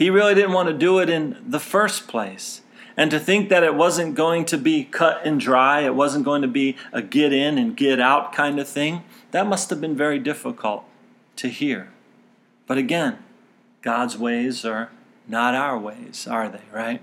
He 0.00 0.08
really 0.08 0.34
didn't 0.34 0.52
want 0.52 0.70
to 0.70 0.74
do 0.74 0.98
it 0.98 1.10
in 1.10 1.36
the 1.46 1.60
first 1.60 2.08
place. 2.08 2.62
And 2.96 3.10
to 3.10 3.20
think 3.20 3.50
that 3.50 3.62
it 3.62 3.74
wasn't 3.74 4.14
going 4.14 4.46
to 4.46 4.56
be 4.56 4.84
cut 4.84 5.20
and 5.26 5.38
dry, 5.38 5.82
it 5.82 5.94
wasn't 5.94 6.24
going 6.24 6.40
to 6.40 6.48
be 6.48 6.78
a 6.90 7.02
get 7.02 7.34
in 7.34 7.58
and 7.58 7.76
get 7.76 8.00
out 8.00 8.32
kind 8.32 8.58
of 8.58 8.66
thing, 8.66 9.04
that 9.32 9.46
must 9.46 9.68
have 9.68 9.78
been 9.78 9.94
very 9.94 10.18
difficult 10.18 10.84
to 11.36 11.48
hear. 11.48 11.90
But 12.66 12.78
again, 12.78 13.18
God's 13.82 14.16
ways 14.16 14.64
are 14.64 14.88
not 15.28 15.54
our 15.54 15.78
ways, 15.78 16.26
are 16.26 16.48
they, 16.48 16.62
right? 16.72 17.02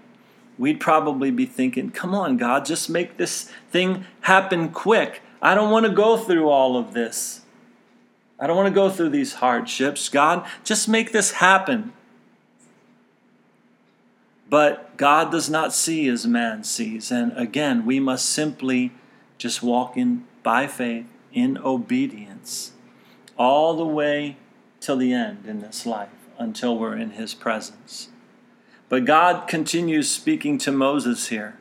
We'd 0.57 0.79
probably 0.79 1.29
be 1.29 1.45
thinking, 1.45 1.91
come 1.91 2.15
on, 2.15 2.35
God, 2.35 2.65
just 2.65 2.89
make 2.89 3.17
this 3.17 3.51
thing 3.69 4.07
happen 4.21 4.69
quick. 4.69 5.21
I 5.39 5.53
don't 5.53 5.69
want 5.69 5.85
to 5.85 5.91
go 5.91 6.17
through 6.17 6.49
all 6.49 6.75
of 6.75 6.95
this. 6.95 7.41
I 8.39 8.47
don't 8.47 8.57
want 8.57 8.69
to 8.69 8.73
go 8.73 8.89
through 8.89 9.09
these 9.09 9.33
hardships. 9.33 10.09
God, 10.09 10.47
just 10.63 10.89
make 10.89 11.11
this 11.11 11.33
happen. 11.33 11.93
But 14.49 14.95
God 14.97 15.31
does 15.31 15.49
not 15.49 15.73
see 15.73 16.07
as 16.07 16.25
man 16.25 16.63
sees. 16.63 17.11
And 17.11 17.37
again, 17.37 17.85
we 17.85 17.99
must 17.99 18.27
simply 18.27 18.91
just 19.37 19.61
walk 19.61 19.97
in 19.97 20.25
by 20.41 20.67
faith, 20.67 21.05
in 21.33 21.57
obedience, 21.57 22.71
all 23.37 23.75
the 23.75 23.85
way 23.85 24.37
till 24.79 24.97
the 24.97 25.13
end 25.13 25.45
in 25.45 25.59
this 25.59 25.85
life, 25.85 26.09
until 26.39 26.77
we're 26.77 26.95
in 26.95 27.11
his 27.11 27.33
presence. 27.33 28.09
But 28.89 29.05
God 29.05 29.47
continues 29.47 30.09
speaking 30.09 30.57
to 30.59 30.71
Moses 30.71 31.27
here. 31.27 31.57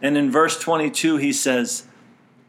And 0.00 0.16
in 0.16 0.30
verse 0.30 0.58
22, 0.58 1.16
he 1.16 1.32
says, 1.32 1.84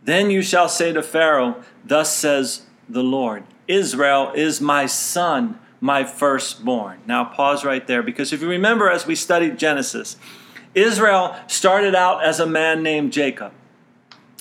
Then 0.04 0.30
you 0.30 0.42
shall 0.42 0.70
say 0.70 0.94
to 0.94 1.02
Pharaoh, 1.02 1.64
Thus 1.84 2.16
says 2.16 2.64
the 2.88 3.04
Lord, 3.04 3.44
Israel 3.68 4.32
is 4.36 4.62
my 4.62 4.86
son 4.86 5.60
my 5.82 6.04
firstborn. 6.06 7.00
Now, 7.08 7.26
pause 7.26 7.66
right 7.66 7.86
there 7.86 8.04
because 8.04 8.32
if 8.32 8.42
you 8.42 8.48
remember 8.48 8.90
as 8.90 9.08
we 9.08 9.16
studied 9.16 9.58
Genesis, 9.58 10.16
Israel 10.74 11.36
started 11.48 11.96
out 11.96 12.24
as 12.24 12.40
a 12.40 12.46
man 12.46 12.82
named 12.84 13.12
Jacob. 13.12 13.52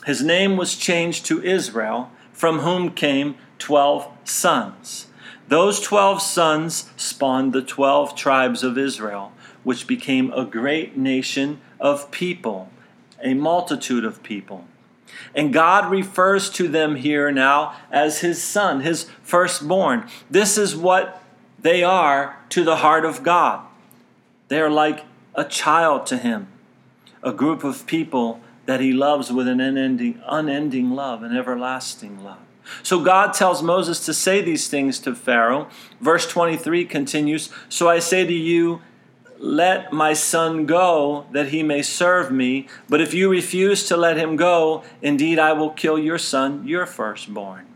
His 0.04 0.22
name 0.22 0.56
was 0.56 0.76
changed 0.76 1.26
to 1.26 1.42
Israel, 1.42 2.10
from 2.32 2.60
whom 2.60 2.90
came 2.90 3.34
12 3.58 4.08
sons. 4.24 5.08
Those 5.48 5.80
12 5.80 6.22
sons 6.22 6.90
spawned 6.96 7.52
the 7.52 7.62
12 7.62 8.14
tribes 8.14 8.62
of 8.62 8.78
Israel, 8.78 9.32
which 9.64 9.86
became 9.86 10.32
a 10.32 10.44
great 10.44 10.96
nation 10.96 11.60
of 11.80 12.10
people, 12.10 12.70
a 13.22 13.34
multitude 13.34 14.04
of 14.04 14.22
people. 14.22 14.66
And 15.34 15.52
God 15.52 15.90
refers 15.90 16.50
to 16.50 16.68
them 16.68 16.96
here 16.96 17.32
now 17.32 17.74
as 17.90 18.20
his 18.20 18.42
son, 18.42 18.80
his 18.80 19.04
firstborn. 19.22 20.08
This 20.30 20.56
is 20.56 20.76
what 20.76 21.19
they 21.60 21.82
are 21.82 22.38
to 22.50 22.64
the 22.64 22.76
heart 22.76 23.04
of 23.04 23.22
God. 23.22 23.66
They 24.48 24.60
are 24.60 24.70
like 24.70 25.04
a 25.34 25.44
child 25.44 26.06
to 26.06 26.16
Him, 26.16 26.48
a 27.22 27.32
group 27.32 27.64
of 27.64 27.86
people 27.86 28.40
that 28.66 28.80
He 28.80 28.92
loves 28.92 29.32
with 29.32 29.48
an 29.48 29.60
unending, 29.60 30.20
unending 30.26 30.90
love, 30.90 31.22
an 31.22 31.36
everlasting 31.36 32.22
love. 32.22 32.38
So 32.82 33.02
God 33.02 33.32
tells 33.32 33.62
Moses 33.62 34.04
to 34.06 34.14
say 34.14 34.42
these 34.42 34.68
things 34.68 34.98
to 35.00 35.14
Pharaoh. 35.14 35.68
Verse 36.00 36.26
23 36.26 36.84
continues 36.84 37.50
So 37.68 37.88
I 37.88 37.98
say 37.98 38.24
to 38.24 38.32
you, 38.32 38.80
let 39.38 39.90
my 39.90 40.12
son 40.12 40.66
go 40.66 41.26
that 41.32 41.48
he 41.48 41.62
may 41.62 41.80
serve 41.82 42.30
me. 42.30 42.68
But 42.88 43.00
if 43.00 43.14
you 43.14 43.30
refuse 43.30 43.88
to 43.88 43.96
let 43.96 44.18
him 44.18 44.36
go, 44.36 44.84
indeed 45.00 45.38
I 45.38 45.54
will 45.54 45.70
kill 45.70 45.98
your 45.98 46.18
son, 46.18 46.66
your 46.68 46.84
firstborn. 46.84 47.69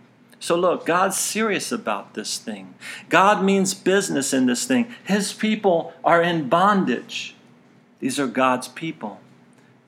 So, 0.44 0.56
look, 0.56 0.84
God's 0.84 1.16
serious 1.16 1.72
about 1.72 2.12
this 2.12 2.36
thing. 2.36 2.74
God 3.08 3.42
means 3.42 3.72
business 3.72 4.34
in 4.34 4.44
this 4.44 4.66
thing. 4.66 4.94
His 5.02 5.32
people 5.32 5.94
are 6.04 6.20
in 6.20 6.50
bondage. 6.50 7.34
These 7.98 8.20
are 8.20 8.26
God's 8.26 8.68
people. 8.68 9.20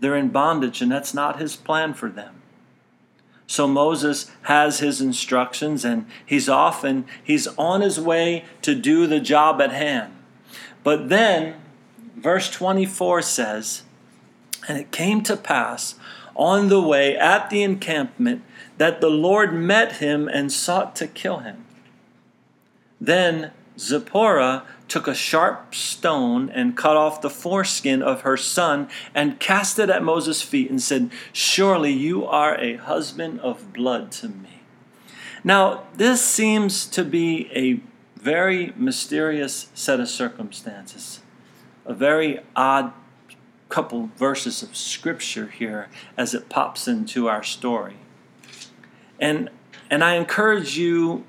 They're 0.00 0.16
in 0.16 0.30
bondage, 0.30 0.80
and 0.80 0.90
that's 0.90 1.12
not 1.12 1.38
His 1.38 1.56
plan 1.56 1.92
for 1.92 2.08
them. 2.08 2.40
So 3.46 3.68
Moses 3.68 4.30
has 4.44 4.78
his 4.78 5.02
instructions 5.02 5.84
and 5.84 6.06
he's 6.24 6.48
off 6.48 6.84
and 6.84 7.04
he's 7.22 7.46
on 7.58 7.82
his 7.82 8.00
way 8.00 8.46
to 8.62 8.74
do 8.74 9.06
the 9.06 9.20
job 9.20 9.60
at 9.60 9.72
hand. 9.72 10.14
But 10.82 11.10
then, 11.10 11.56
verse 12.16 12.50
24 12.50 13.20
says, 13.20 13.82
And 14.66 14.78
it 14.78 14.90
came 14.90 15.22
to 15.24 15.36
pass 15.36 15.96
on 16.36 16.68
the 16.68 16.80
way 16.80 17.16
at 17.16 17.50
the 17.50 17.62
encampment 17.62 18.42
that 18.78 19.00
the 19.00 19.10
Lord 19.10 19.52
met 19.54 19.96
him 19.96 20.28
and 20.28 20.52
sought 20.52 20.94
to 20.96 21.06
kill 21.06 21.38
him. 21.38 21.64
Then 23.00 23.52
Zipporah 23.78 24.64
took 24.88 25.08
a 25.08 25.14
sharp 25.14 25.74
stone 25.74 26.48
and 26.50 26.76
cut 26.76 26.96
off 26.96 27.20
the 27.20 27.30
foreskin 27.30 28.02
of 28.02 28.22
her 28.22 28.36
son 28.36 28.88
and 29.14 29.40
cast 29.40 29.78
it 29.78 29.90
at 29.90 30.02
Moses' 30.02 30.42
feet 30.42 30.70
and 30.70 30.80
said, 30.80 31.10
Surely 31.32 31.92
you 31.92 32.24
are 32.24 32.58
a 32.60 32.76
husband 32.76 33.40
of 33.40 33.72
blood 33.72 34.12
to 34.12 34.28
me. 34.28 34.62
Now, 35.42 35.84
this 35.94 36.22
seems 36.22 36.86
to 36.86 37.04
be 37.04 37.50
a 37.54 37.80
very 38.20 38.72
mysterious 38.76 39.68
set 39.74 40.00
of 40.00 40.08
circumstances, 40.08 41.20
a 41.84 41.94
very 41.94 42.40
odd 42.54 42.92
couple 43.68 44.10
verses 44.16 44.62
of 44.62 44.76
scripture 44.76 45.48
here 45.48 45.88
as 46.16 46.34
it 46.34 46.48
pops 46.48 46.86
into 46.86 47.28
our 47.28 47.42
story. 47.42 47.96
And, 49.20 49.50
and 49.90 50.04
I 50.04 50.14
encourage 50.14 50.76
you 50.76 51.24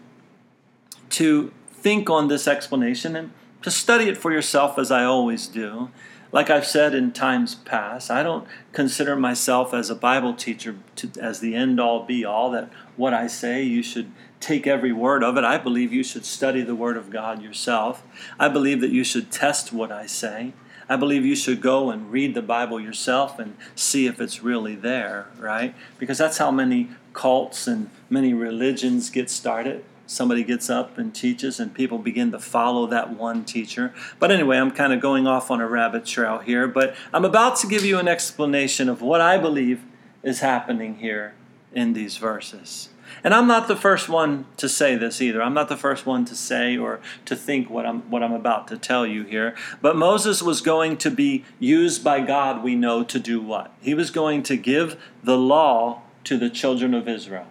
to 1.11 1.51
think 1.71 2.09
on 2.09 2.27
this 2.27 2.47
explanation 2.47 3.15
and 3.15 3.31
to 3.63 3.71
study 3.71 4.05
it 4.05 4.17
for 4.17 4.31
yourself 4.31 4.77
as 4.77 4.91
I 4.91 5.03
always 5.03 5.47
do. 5.47 5.89
Like 6.31 6.49
I've 6.49 6.65
said 6.65 6.93
in 6.93 7.13
times 7.13 7.55
past, 7.55 8.11
I 8.11 8.21
don't 8.21 8.45
consider 8.73 9.15
myself 9.15 9.73
as 9.73 9.89
a 9.89 9.95
Bible 9.95 10.33
teacher 10.33 10.75
to, 10.97 11.09
as 11.19 11.39
the 11.39 11.55
end 11.55 11.79
all 11.79 12.05
be 12.05 12.25
all, 12.25 12.51
that 12.51 12.69
what 12.97 13.13
I 13.13 13.27
say 13.27 13.63
you 13.63 13.81
should 13.81 14.11
take 14.39 14.67
every 14.67 14.91
word 14.91 15.23
of 15.23 15.37
it. 15.37 15.43
I 15.43 15.57
believe 15.57 15.93
you 15.93 16.03
should 16.03 16.25
study 16.25 16.61
the 16.61 16.75
Word 16.75 16.97
of 16.97 17.09
God 17.09 17.41
yourself. 17.41 18.03
I 18.39 18.49
believe 18.49 18.81
that 18.81 18.91
you 18.91 19.03
should 19.03 19.31
test 19.31 19.73
what 19.73 19.91
I 19.91 20.05
say. 20.05 20.53
I 20.89 20.95
believe 20.95 21.25
you 21.25 21.35
should 21.35 21.61
go 21.61 21.89
and 21.89 22.11
read 22.11 22.33
the 22.33 22.41
Bible 22.41 22.79
yourself 22.79 23.39
and 23.39 23.57
see 23.75 24.07
if 24.07 24.21
it's 24.21 24.41
really 24.41 24.75
there, 24.75 25.27
right? 25.37 25.75
Because 25.97 26.17
that's 26.17 26.37
how 26.37 26.51
many 26.51 26.89
cults 27.13 27.67
and 27.67 27.89
many 28.09 28.33
religions 28.33 29.09
get 29.09 29.29
started. 29.29 29.83
Somebody 30.05 30.45
gets 30.45 30.69
up 30.69 30.97
and 30.97 31.13
teaches, 31.13 31.59
and 31.59 31.73
people 31.73 31.97
begin 31.97 32.31
to 32.31 32.39
follow 32.39 32.87
that 32.87 33.09
one 33.09 33.43
teacher. 33.43 33.93
But 34.19 34.31
anyway, 34.31 34.57
I'm 34.57 34.71
kind 34.71 34.93
of 34.93 35.01
going 35.01 35.27
off 35.27 35.51
on 35.51 35.59
a 35.59 35.67
rabbit 35.67 36.05
trail 36.05 36.37
here, 36.37 36.65
but 36.65 36.95
I'm 37.13 37.25
about 37.25 37.57
to 37.57 37.67
give 37.67 37.83
you 37.83 37.99
an 37.99 38.07
explanation 38.07 38.87
of 38.87 39.01
what 39.01 39.19
I 39.19 39.37
believe 39.37 39.83
is 40.23 40.39
happening 40.39 40.99
here 40.99 41.33
in 41.73 41.91
these 41.91 42.15
verses. 42.15 42.89
And 43.23 43.33
I'm 43.33 43.47
not 43.47 43.67
the 43.67 43.75
first 43.75 44.09
one 44.09 44.45
to 44.57 44.69
say 44.69 44.95
this 44.95 45.21
either. 45.21 45.41
I'm 45.41 45.53
not 45.53 45.69
the 45.69 45.77
first 45.77 46.05
one 46.05 46.25
to 46.25 46.35
say 46.35 46.77
or 46.77 46.99
to 47.25 47.35
think 47.35 47.69
what 47.69 47.85
I'm 47.85 48.01
what 48.09 48.23
I'm 48.23 48.33
about 48.33 48.67
to 48.69 48.77
tell 48.77 49.05
you 49.05 49.23
here. 49.23 49.55
But 49.81 49.95
Moses 49.95 50.41
was 50.41 50.61
going 50.61 50.97
to 50.97 51.11
be 51.11 51.43
used 51.59 52.03
by 52.03 52.21
God, 52.21 52.63
we 52.63 52.75
know, 52.75 53.03
to 53.03 53.19
do 53.19 53.41
what? 53.41 53.73
He 53.81 53.93
was 53.93 54.11
going 54.11 54.43
to 54.43 54.57
give 54.57 54.99
the 55.23 55.37
law 55.37 56.01
to 56.25 56.37
the 56.37 56.49
children 56.49 56.93
of 56.93 57.07
Israel, 57.07 57.47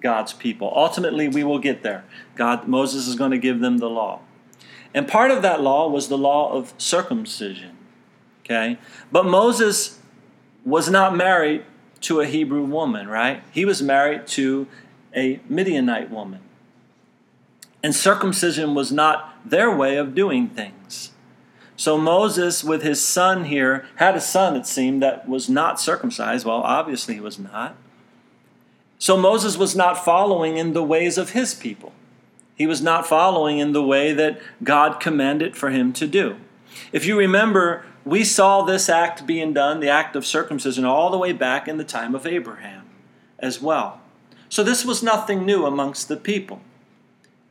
God's 0.00 0.32
people. 0.32 0.72
Ultimately, 0.74 1.28
we 1.28 1.44
will 1.44 1.58
get 1.58 1.82
there. 1.82 2.04
God 2.36 2.68
Moses 2.68 3.06
is 3.06 3.16
going 3.16 3.32
to 3.32 3.38
give 3.38 3.60
them 3.60 3.78
the 3.78 3.90
law. 3.90 4.20
And 4.92 5.06
part 5.06 5.30
of 5.30 5.42
that 5.42 5.60
law 5.60 5.88
was 5.88 6.08
the 6.08 6.18
law 6.18 6.52
of 6.52 6.74
circumcision. 6.78 7.76
Okay? 8.44 8.78
But 9.12 9.26
Moses 9.26 9.98
was 10.64 10.90
not 10.90 11.16
married 11.16 11.64
to 12.00 12.20
a 12.20 12.26
Hebrew 12.26 12.64
woman, 12.64 13.08
right? 13.08 13.42
He 13.52 13.64
was 13.64 13.82
married 13.82 14.26
to 14.28 14.66
a 15.14 15.40
Midianite 15.48 16.10
woman. 16.10 16.40
And 17.82 17.94
circumcision 17.94 18.74
was 18.74 18.92
not 18.92 19.34
their 19.44 19.74
way 19.74 19.96
of 19.96 20.14
doing 20.14 20.48
things. 20.48 21.12
So 21.76 21.96
Moses, 21.96 22.62
with 22.62 22.82
his 22.82 23.02
son 23.02 23.44
here, 23.44 23.86
had 23.96 24.14
a 24.14 24.20
son, 24.20 24.54
it 24.54 24.66
seemed, 24.66 25.02
that 25.02 25.26
was 25.26 25.48
not 25.48 25.80
circumcised. 25.80 26.44
Well, 26.44 26.58
obviously 26.58 27.14
he 27.14 27.20
was 27.20 27.38
not. 27.38 27.74
So 28.98 29.16
Moses 29.16 29.56
was 29.56 29.74
not 29.74 30.04
following 30.04 30.58
in 30.58 30.74
the 30.74 30.82
ways 30.82 31.16
of 31.16 31.30
his 31.30 31.54
people. 31.54 31.92
He 32.54 32.66
was 32.66 32.82
not 32.82 33.06
following 33.06 33.58
in 33.58 33.72
the 33.72 33.82
way 33.82 34.12
that 34.12 34.38
God 34.62 35.00
commanded 35.00 35.56
for 35.56 35.70
him 35.70 35.94
to 35.94 36.06
do. 36.06 36.36
If 36.92 37.06
you 37.06 37.18
remember, 37.18 37.86
we 38.04 38.24
saw 38.24 38.62
this 38.62 38.90
act 38.90 39.26
being 39.26 39.54
done, 39.54 39.80
the 39.80 39.88
act 39.88 40.14
of 40.16 40.26
circumcision, 40.26 40.84
all 40.84 41.08
the 41.08 41.16
way 41.16 41.32
back 41.32 41.66
in 41.66 41.78
the 41.78 41.84
time 41.84 42.14
of 42.14 42.26
Abraham 42.26 42.84
as 43.38 43.62
well. 43.62 43.99
So 44.50 44.62
this 44.62 44.84
was 44.84 45.02
nothing 45.02 45.46
new 45.46 45.64
amongst 45.64 46.08
the 46.08 46.16
people. 46.16 46.60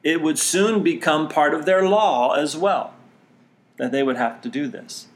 It 0.04 0.22
would 0.22 0.38
soon 0.38 0.84
become 0.84 1.28
part 1.28 1.54
of 1.54 1.66
their 1.66 1.88
law 1.88 2.34
as 2.34 2.56
well, 2.56 2.94
that 3.78 3.92
they 3.92 4.04
would 4.04 4.18
have 4.18 4.42
to 4.42 4.50
do 4.50 4.68
this. 4.68 5.08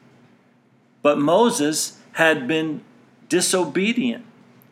But 1.02 1.20
Moses 1.20 2.00
had 2.14 2.48
been 2.48 2.82
disobedient 3.30 4.26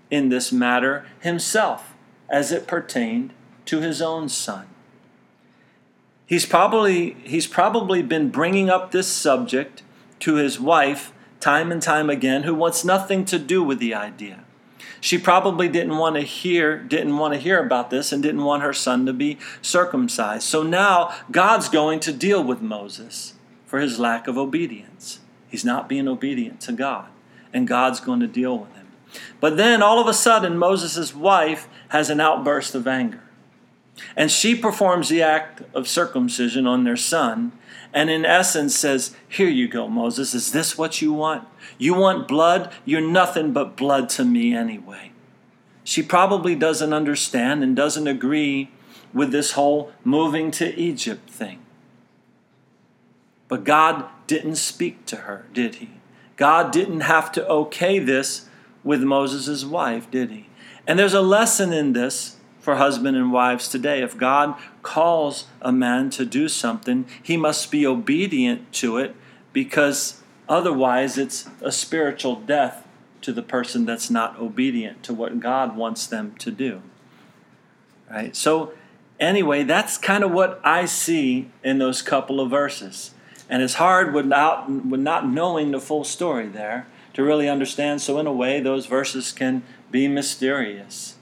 in 0.09 0.29
this 0.29 0.51
matter 0.51 1.05
himself 1.19 1.93
as 2.29 2.51
it 2.51 2.65
pertained 2.65 3.33
to 3.65 3.81
his 3.81 4.01
own 4.01 4.29
son. 4.29 4.67
He's 6.25 6.45
probably, 6.45 7.17
he's 7.25 7.47
probably 7.47 8.01
been 8.01 8.29
bringing 8.29 8.69
up 8.69 8.91
this 8.91 9.07
subject 9.07 9.83
to 10.19 10.35
his 10.35 10.59
wife 10.59 11.11
time 11.41 11.71
and 11.71 11.81
time 11.81 12.09
again, 12.09 12.43
who 12.43 12.55
wants 12.55 12.85
nothing 12.85 13.25
to 13.25 13.37
do 13.37 13.61
with 13.61 13.79
the 13.79 13.93
idea. 13.93 14.45
She 14.99 15.17
probably 15.17 15.67
didn't 15.67 15.97
want 15.97 16.15
to 16.15 16.21
hear 16.21 16.77
didn't 16.77 17.17
want 17.17 17.33
to 17.33 17.39
hear 17.39 17.63
about 17.63 17.89
this 17.89 18.11
and 18.11 18.21
didn't 18.21 18.43
want 18.43 18.63
her 18.63 18.73
son 18.73 19.05
to 19.05 19.13
be 19.13 19.37
circumcised. 19.61 20.43
So 20.43 20.63
now 20.63 21.13
God's 21.31 21.69
going 21.69 21.99
to 22.01 22.13
deal 22.13 22.43
with 22.43 22.61
Moses 22.61 23.33
for 23.65 23.79
his 23.79 23.99
lack 23.99 24.27
of 24.27 24.37
obedience. 24.37 25.19
He's 25.47 25.65
not 25.65 25.89
being 25.89 26.07
obedient 26.07 26.61
to 26.61 26.71
God, 26.71 27.07
and 27.53 27.67
God's 27.67 27.99
going 27.99 28.19
to 28.21 28.27
deal 28.27 28.57
with 28.57 28.73
him. 28.75 28.87
But 29.39 29.57
then 29.57 29.81
all 29.81 29.99
of 29.99 30.07
a 30.07 30.13
sudden 30.13 30.57
Moses' 30.57 31.13
wife 31.13 31.67
has 31.89 32.09
an 32.09 32.19
outburst 32.19 32.75
of 32.75 32.87
anger. 32.87 33.23
And 34.15 34.31
she 34.31 34.55
performs 34.55 35.09
the 35.09 35.21
act 35.21 35.61
of 35.73 35.87
circumcision 35.87 36.65
on 36.65 36.83
their 36.83 36.97
son, 36.97 37.51
and 37.93 38.09
in 38.09 38.25
essence 38.25 38.75
says, 38.75 39.15
Here 39.27 39.49
you 39.49 39.67
go, 39.67 39.87
Moses. 39.87 40.33
Is 40.33 40.51
this 40.51 40.77
what 40.77 41.01
you 41.01 41.13
want? 41.13 41.47
You 41.77 41.93
want 41.93 42.27
blood? 42.27 42.71
You're 42.85 43.01
nothing 43.01 43.51
but 43.53 43.75
blood 43.75 44.09
to 44.09 44.25
me 44.25 44.55
anyway. 44.55 45.11
She 45.83 46.01
probably 46.01 46.55
doesn't 46.55 46.93
understand 46.93 47.63
and 47.63 47.75
doesn't 47.75 48.07
agree 48.07 48.71
with 49.13 49.31
this 49.31 49.53
whole 49.53 49.91
moving 50.03 50.51
to 50.51 50.79
Egypt 50.79 51.29
thing. 51.29 51.59
But 53.47 53.63
God 53.63 54.05
didn't 54.27 54.55
speak 54.55 55.05
to 55.07 55.17
her, 55.17 55.45
did 55.53 55.75
he? 55.75 55.89
God 56.37 56.71
didn't 56.71 57.01
have 57.01 57.31
to 57.33 57.47
okay 57.47 57.99
this 57.99 58.47
with 58.83 59.01
Moses' 59.03 59.65
wife, 59.65 60.09
did 60.09 60.31
he? 60.31 60.47
And 60.87 60.97
there's 60.97 61.13
a 61.13 61.21
lesson 61.21 61.73
in 61.73 61.93
this 61.93 62.37
for 62.61 62.75
husband 62.75 63.17
and 63.17 63.33
wives 63.33 63.67
today. 63.67 64.01
If 64.01 64.17
God 64.17 64.55
calls 64.83 65.47
a 65.61 65.71
man 65.71 66.09
to 66.11 66.25
do 66.25 66.47
something, 66.47 67.05
he 67.21 67.35
must 67.35 67.71
be 67.71 67.85
obedient 67.85 68.71
to 68.73 68.97
it 68.97 69.15
because 69.51 70.21
otherwise 70.47 71.17
it's 71.17 71.49
a 71.61 71.71
spiritual 71.71 72.35
death 72.35 72.87
to 73.21 73.33
the 73.33 73.41
person 73.41 73.85
that's 73.85 74.09
not 74.09 74.39
obedient 74.39 75.03
to 75.03 75.13
what 75.13 75.39
God 75.39 75.75
wants 75.75 76.07
them 76.07 76.35
to 76.39 76.51
do. 76.51 76.81
Right? 78.09 78.35
So 78.35 78.73
anyway, 79.19 79.63
that's 79.63 79.97
kind 79.97 80.23
of 80.23 80.31
what 80.31 80.59
I 80.63 80.85
see 80.85 81.49
in 81.63 81.79
those 81.79 82.01
couple 82.01 82.39
of 82.39 82.49
verses. 82.49 83.11
And 83.49 83.61
it's 83.61 83.75
hard 83.75 84.13
without 84.13 84.69
with 84.69 85.01
not 85.01 85.27
knowing 85.27 85.71
the 85.71 85.79
full 85.79 86.03
story 86.03 86.47
there 86.47 86.87
to 87.13 87.23
really 87.23 87.49
understand. 87.49 88.01
So 88.01 88.19
in 88.19 88.27
a 88.27 88.31
way 88.31 88.59
those 88.59 88.85
verses 88.85 89.31
can 89.31 89.63
be 89.89 90.07
mysterious. 90.07 91.15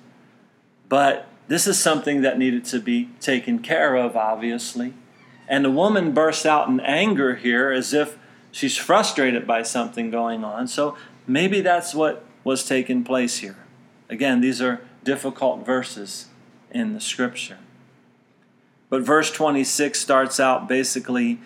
But 0.88 1.28
this 1.50 1.66
is 1.66 1.80
something 1.80 2.22
that 2.22 2.38
needed 2.38 2.64
to 2.66 2.80
be 2.80 3.10
taken 3.20 3.60
care 3.60 3.95
of, 3.95 4.16
obviously. 4.16 4.93
And 5.47 5.66
the 5.66 5.72
woman 5.72 6.14
bursts 6.14 6.45
out 6.45 6.70
in 6.70 6.80
anger 6.80 7.36
here 7.36 7.72
as 7.72 7.91
if 7.91 8.20
she's 8.52 8.78
frustrated 8.78 9.47
by 9.47 9.64
something 9.64 10.12
going 10.12 10.43
on. 10.43 10.68
So 10.68 10.95
maybe 11.26 11.62
that's 11.62 11.95
what 11.95 12.24
was 12.43 12.64
taking 12.64 13.04
place 13.04 13.39
here. 13.39 13.58
Again, 14.10 14.41
these 14.41 14.62
are 14.62 14.82
difficult 15.04 15.66
verses 15.66 16.28
in 16.70 16.93
the 16.93 17.02
scripture. 17.02 17.58
But 18.89 19.02
verse 19.02 19.32
26 19.32 20.00
starts 20.00 20.39
out 20.39 20.68
basically 20.68 21.39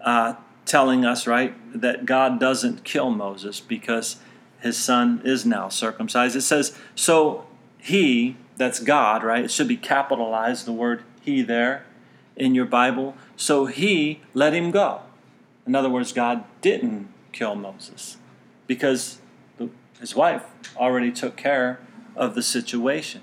uh, 0.00 0.34
telling 0.64 1.04
us, 1.04 1.28
right, 1.28 1.54
that 1.80 2.04
God 2.04 2.40
doesn't 2.40 2.82
kill 2.82 3.10
Moses 3.10 3.60
because 3.60 4.16
his 4.60 4.76
son 4.76 5.22
is 5.24 5.46
now 5.46 5.68
circumcised. 5.68 6.34
It 6.34 6.42
says, 6.42 6.76
So 6.96 7.46
he, 7.78 8.36
that's 8.56 8.80
God, 8.80 9.22
right? 9.22 9.44
It 9.44 9.50
should 9.50 9.68
be 9.68 9.76
capitalized, 9.76 10.66
the 10.66 10.72
word 10.72 11.02
he 11.22 11.42
there 11.42 11.84
in 12.36 12.54
your 12.54 12.64
Bible. 12.64 13.14
So 13.36 13.66
he 13.66 14.20
let 14.34 14.54
him 14.54 14.70
go. 14.70 15.00
In 15.66 15.74
other 15.74 15.88
words, 15.88 16.12
God 16.12 16.44
didn't 16.60 17.08
kill 17.32 17.54
Moses 17.54 18.16
because 18.66 19.18
his 20.00 20.14
wife 20.14 20.44
already 20.76 21.10
took 21.10 21.36
care 21.36 21.80
of 22.14 22.34
the 22.34 22.42
situation. 22.42 23.22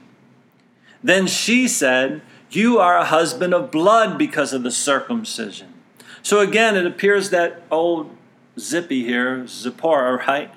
Then 1.03 1.27
she 1.27 1.67
said, 1.67 2.21
You 2.49 2.79
are 2.79 2.97
a 2.97 3.05
husband 3.05 3.53
of 3.53 3.71
blood 3.71 4.17
because 4.17 4.53
of 4.53 4.63
the 4.63 4.71
circumcision. 4.71 5.73
So 6.21 6.39
again, 6.39 6.75
it 6.75 6.85
appears 6.85 7.29
that 7.31 7.63
old 7.69 8.15
Zippy 8.57 9.03
here, 9.03 9.45
Zipporah, 9.47 10.25
right, 10.27 10.51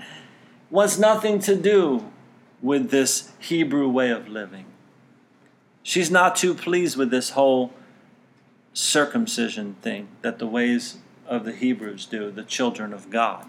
wants 0.70 0.98
nothing 0.98 1.38
to 1.40 1.56
do 1.56 2.10
with 2.66 2.90
this 2.90 3.30
Hebrew 3.38 3.88
way 3.88 4.10
of 4.10 4.26
living. 4.26 4.64
She's 5.84 6.10
not 6.10 6.34
too 6.34 6.52
pleased 6.52 6.96
with 6.96 7.12
this 7.12 7.30
whole 7.30 7.72
circumcision 8.72 9.76
thing 9.82 10.08
that 10.22 10.40
the 10.40 10.48
ways 10.48 10.98
of 11.28 11.44
the 11.44 11.52
Hebrews 11.52 12.06
do, 12.06 12.32
the 12.32 12.42
children 12.42 12.92
of 12.92 13.08
God. 13.08 13.48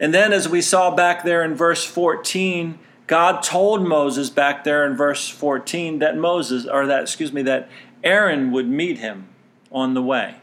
And 0.00 0.12
then, 0.12 0.32
as 0.32 0.48
we 0.48 0.60
saw 0.60 0.90
back 0.90 1.22
there 1.22 1.44
in 1.44 1.54
verse 1.54 1.84
14, 1.84 2.80
God 3.06 3.40
told 3.40 3.86
Moses 3.86 4.30
back 4.30 4.64
there 4.64 4.84
in 4.84 4.96
verse 4.96 5.28
14 5.28 6.00
that 6.00 6.16
Moses, 6.16 6.66
or 6.66 6.88
that, 6.88 7.02
excuse 7.02 7.32
me, 7.32 7.42
that 7.42 7.70
Aaron 8.02 8.50
would 8.50 8.68
meet 8.68 8.98
him 8.98 9.28
on 9.70 9.94
the 9.94 10.02
way 10.02 10.38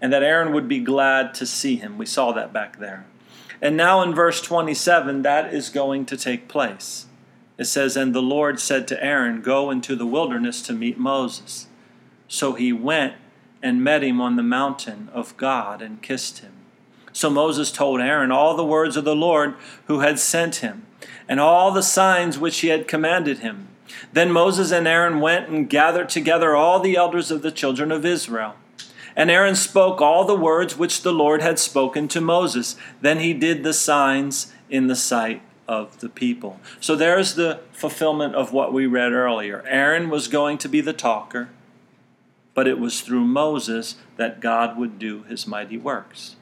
and 0.00 0.10
that 0.14 0.22
Aaron 0.22 0.54
would 0.54 0.66
be 0.66 0.80
glad 0.80 1.34
to 1.34 1.44
see 1.44 1.76
him. 1.76 1.98
We 1.98 2.06
saw 2.06 2.32
that 2.32 2.54
back 2.54 2.78
there. 2.78 3.04
And 3.62 3.76
now 3.76 4.02
in 4.02 4.12
verse 4.12 4.42
27, 4.42 5.22
that 5.22 5.54
is 5.54 5.70
going 5.70 6.04
to 6.06 6.16
take 6.16 6.48
place. 6.48 7.06
It 7.56 7.66
says, 7.66 7.96
And 7.96 8.12
the 8.12 8.20
Lord 8.20 8.58
said 8.58 8.88
to 8.88 9.02
Aaron, 9.02 9.40
Go 9.40 9.70
into 9.70 9.94
the 9.94 10.04
wilderness 10.04 10.60
to 10.62 10.72
meet 10.72 10.98
Moses. 10.98 11.68
So 12.26 12.54
he 12.54 12.72
went 12.72 13.14
and 13.62 13.84
met 13.84 14.02
him 14.02 14.20
on 14.20 14.34
the 14.34 14.42
mountain 14.42 15.08
of 15.12 15.36
God 15.36 15.80
and 15.80 16.02
kissed 16.02 16.40
him. 16.40 16.52
So 17.12 17.30
Moses 17.30 17.70
told 17.70 18.00
Aaron 18.00 18.32
all 18.32 18.56
the 18.56 18.64
words 18.64 18.96
of 18.96 19.04
the 19.04 19.14
Lord 19.14 19.54
who 19.86 20.00
had 20.00 20.18
sent 20.18 20.56
him, 20.56 20.86
and 21.28 21.38
all 21.38 21.70
the 21.70 21.82
signs 21.82 22.38
which 22.38 22.60
he 22.60 22.68
had 22.68 22.88
commanded 22.88 23.40
him. 23.40 23.68
Then 24.12 24.32
Moses 24.32 24.72
and 24.72 24.88
Aaron 24.88 25.20
went 25.20 25.48
and 25.48 25.70
gathered 25.70 26.08
together 26.08 26.56
all 26.56 26.80
the 26.80 26.96
elders 26.96 27.30
of 27.30 27.42
the 27.42 27.52
children 27.52 27.92
of 27.92 28.04
Israel. 28.04 28.56
And 29.16 29.30
Aaron 29.30 29.56
spoke 29.56 30.00
all 30.00 30.24
the 30.24 30.34
words 30.34 30.76
which 30.76 31.02
the 31.02 31.12
Lord 31.12 31.42
had 31.42 31.58
spoken 31.58 32.08
to 32.08 32.20
Moses. 32.20 32.76
Then 33.00 33.18
he 33.18 33.34
did 33.34 33.62
the 33.62 33.74
signs 33.74 34.52
in 34.70 34.86
the 34.86 34.96
sight 34.96 35.42
of 35.68 36.00
the 36.00 36.08
people. 36.08 36.60
So 36.80 36.96
there's 36.96 37.34
the 37.34 37.60
fulfillment 37.72 38.34
of 38.34 38.52
what 38.52 38.72
we 38.72 38.86
read 38.86 39.12
earlier. 39.12 39.64
Aaron 39.66 40.10
was 40.10 40.28
going 40.28 40.58
to 40.58 40.68
be 40.68 40.80
the 40.80 40.92
talker, 40.92 41.48
but 42.54 42.66
it 42.66 42.78
was 42.78 43.00
through 43.00 43.24
Moses 43.24 43.96
that 44.16 44.40
God 44.40 44.76
would 44.76 44.98
do 44.98 45.22
his 45.24 45.46
mighty 45.46 45.78
works. 45.78 46.36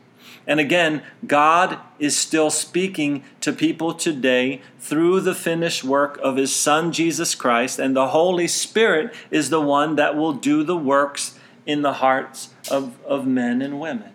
And 0.47 0.59
again, 0.59 1.03
God 1.27 1.79
is 1.99 2.17
still 2.17 2.51
speaking 2.51 3.23
to 3.41 3.53
people 3.53 3.95
today 3.95 4.63
through 4.79 5.21
the 5.21 5.35
finished 5.35 5.85
work 5.85 6.19
of 6.23 6.37
his 6.37 6.55
Son 6.55 6.93
Jesus 6.93 7.35
Christ, 7.35 7.79
and 7.79 7.95
the 7.95 8.09
Holy 8.09 8.49
Spirit 8.49 9.15
is 9.31 9.51
the 9.51 9.61
one 9.61 9.97
that 9.97 10.17
will 10.17 10.33
do 10.33 10.65
the 10.65 10.77
works 10.77 11.39
in 11.67 11.83
the 11.83 11.95
hearts 11.95 12.51
of, 12.71 12.97
of 13.05 13.27
men 13.27 13.63
and 13.63 13.81
women. 13.81 14.13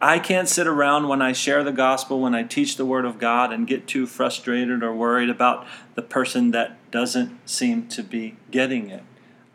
I 0.00 0.20
can't 0.20 0.48
sit 0.48 0.68
around 0.68 1.08
when 1.08 1.20
I 1.20 1.32
share 1.32 1.64
the 1.64 1.72
gospel, 1.72 2.20
when 2.20 2.34
I 2.34 2.44
teach 2.44 2.76
the 2.76 2.86
word 2.86 3.04
of 3.04 3.18
God, 3.18 3.52
and 3.52 3.66
get 3.66 3.88
too 3.88 4.06
frustrated 4.06 4.82
or 4.84 4.94
worried 4.94 5.28
about 5.28 5.66
the 5.96 6.02
person 6.02 6.52
that 6.52 6.78
doesn't 6.92 7.36
seem 7.48 7.88
to 7.88 8.04
be 8.04 8.36
getting 8.50 8.90
it. 8.90 9.02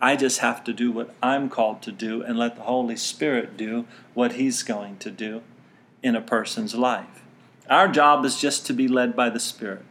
I 0.01 0.17
just 0.17 0.39
have 0.39 0.61
to 0.65 0.73
do 0.73 0.91
what 0.91 1.15
I'm 1.23 1.49
called 1.49 1.81
to 1.83 1.91
do 1.93 2.21
and 2.21 2.37
let 2.37 2.57
the 2.57 2.63
Holy 2.63 2.97
Spirit 2.97 3.55
do 3.55 3.85
what 4.13 4.33
He's 4.33 4.61
going 4.63 4.97
to 4.97 5.09
do 5.09 5.43
in 6.01 6.13
a 6.13 6.21
person's 6.21 6.75
life. 6.75 7.23
Our 7.69 7.87
job 7.87 8.25
is 8.25 8.37
just 8.37 8.65
to 8.65 8.73
be 8.73 8.89
led 8.89 9.15
by 9.15 9.29
the 9.29 9.39
Spirit 9.39 9.85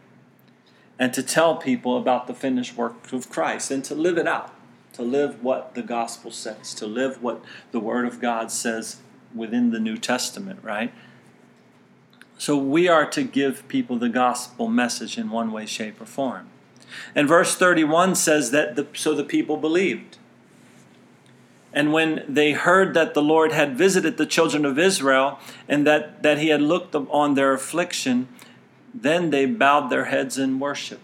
and 0.99 1.11
to 1.15 1.23
tell 1.23 1.55
people 1.55 1.97
about 1.97 2.27
the 2.27 2.35
finished 2.35 2.77
work 2.77 3.11
of 3.11 3.31
Christ 3.31 3.71
and 3.71 3.83
to 3.85 3.95
live 3.95 4.19
it 4.19 4.27
out 4.27 4.53
to 4.93 5.01
live 5.01 5.43
what 5.43 5.75
the 5.75 5.81
gospel 5.81 6.31
says, 6.31 6.73
to 6.75 6.85
live 6.85 7.21
what 7.21 7.43
the 7.71 7.79
Word 7.79 8.05
of 8.05 8.21
God 8.21 8.51
says 8.51 8.97
within 9.35 9.71
the 9.71 9.79
New 9.79 9.97
Testament, 9.97 10.59
right? 10.63 10.93
So 12.37 12.57
we 12.57 12.87
are 12.87 13.05
to 13.11 13.23
give 13.23 13.67
people 13.67 13.97
the 13.97 14.09
gospel 14.09 14.67
message 14.67 15.17
in 15.17 15.29
one 15.29 15.51
way, 15.51 15.65
shape, 15.65 15.99
or 16.01 16.05
form. 16.05 16.49
And 17.15 17.27
verse 17.27 17.55
31 17.55 18.15
says 18.15 18.51
that 18.51 18.75
the, 18.75 18.87
so 18.93 19.15
the 19.15 19.23
people 19.23 19.57
believed. 19.57 20.17
And 21.73 21.91
when 21.91 22.23
they 22.27 22.51
heard 22.51 22.93
that 22.93 23.15
the 23.15 23.21
Lord 23.21 23.51
had 23.51 23.75
visited 23.75 24.17
the 24.17 24.27
children 24.27 24.63
of 24.63 24.77
Israel 24.77 25.39
and 25.67 25.87
that, 25.87 26.21
that 26.21 26.37
he 26.37 26.49
had 26.49 26.61
looked 26.61 26.93
on 26.93 27.33
their 27.33 27.53
affliction, 27.53 28.27
then 28.93 29.31
they 29.31 29.47
bowed 29.47 29.89
their 29.89 30.05
heads 30.05 30.37
in 30.37 30.59
worship. 30.59 30.99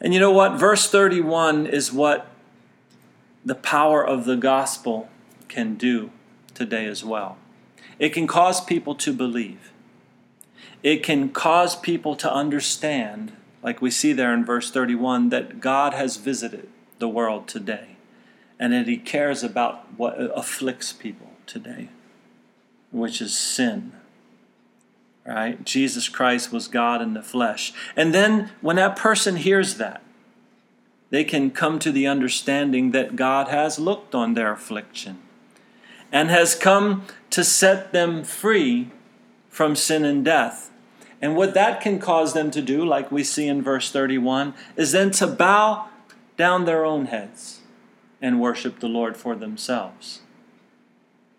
And 0.00 0.12
you 0.12 0.20
know 0.20 0.30
what? 0.30 0.58
Verse 0.58 0.90
31 0.90 1.66
is 1.66 1.92
what 1.92 2.28
the 3.44 3.54
power 3.54 4.06
of 4.06 4.24
the 4.24 4.36
gospel 4.36 5.08
can 5.48 5.76
do 5.76 6.10
today 6.54 6.86
as 6.86 7.04
well. 7.04 7.38
It 7.98 8.10
can 8.10 8.26
cause 8.26 8.60
people 8.62 8.94
to 8.96 9.12
believe. 9.12 9.72
It 10.82 11.02
can 11.02 11.30
cause 11.30 11.76
people 11.76 12.14
to 12.16 12.32
understand, 12.32 13.32
like 13.62 13.80
we 13.80 13.90
see 13.90 14.12
there 14.12 14.34
in 14.34 14.44
verse 14.44 14.70
31, 14.70 15.30
that 15.30 15.60
God 15.60 15.94
has 15.94 16.16
visited 16.16 16.68
the 16.98 17.08
world 17.08 17.48
today 17.48 17.96
and 18.58 18.72
that 18.72 18.86
He 18.86 18.96
cares 18.96 19.42
about 19.42 19.86
what 19.96 20.16
afflicts 20.18 20.92
people 20.92 21.30
today, 21.46 21.88
which 22.90 23.20
is 23.20 23.36
sin 23.36 23.92
right? 25.26 25.64
Jesus 25.64 26.08
Christ 26.08 26.52
was 26.52 26.68
God 26.68 27.02
in 27.02 27.14
the 27.14 27.22
flesh. 27.22 27.72
And 27.96 28.14
then 28.14 28.50
when 28.60 28.76
that 28.76 28.96
person 28.96 29.36
hears 29.36 29.76
that, 29.76 30.02
they 31.10 31.24
can 31.24 31.50
come 31.50 31.78
to 31.80 31.92
the 31.92 32.06
understanding 32.06 32.90
that 32.90 33.16
God 33.16 33.48
has 33.48 33.78
looked 33.78 34.14
on 34.14 34.34
their 34.34 34.52
affliction 34.52 35.18
and 36.12 36.30
has 36.30 36.54
come 36.54 37.04
to 37.30 37.44
set 37.44 37.92
them 37.92 38.24
free 38.24 38.90
from 39.48 39.76
sin 39.76 40.04
and 40.04 40.24
death. 40.24 40.70
And 41.20 41.34
what 41.34 41.54
that 41.54 41.80
can 41.80 41.98
cause 41.98 42.34
them 42.34 42.50
to 42.50 42.60
do, 42.60 42.84
like 42.84 43.10
we 43.10 43.24
see 43.24 43.48
in 43.48 43.62
verse 43.62 43.90
31, 43.90 44.54
is 44.76 44.92
then 44.92 45.10
to 45.12 45.26
bow 45.26 45.88
down 46.36 46.64
their 46.64 46.84
own 46.84 47.06
heads 47.06 47.60
and 48.20 48.40
worship 48.40 48.80
the 48.80 48.88
Lord 48.88 49.16
for 49.16 49.34
themselves. 49.34 50.20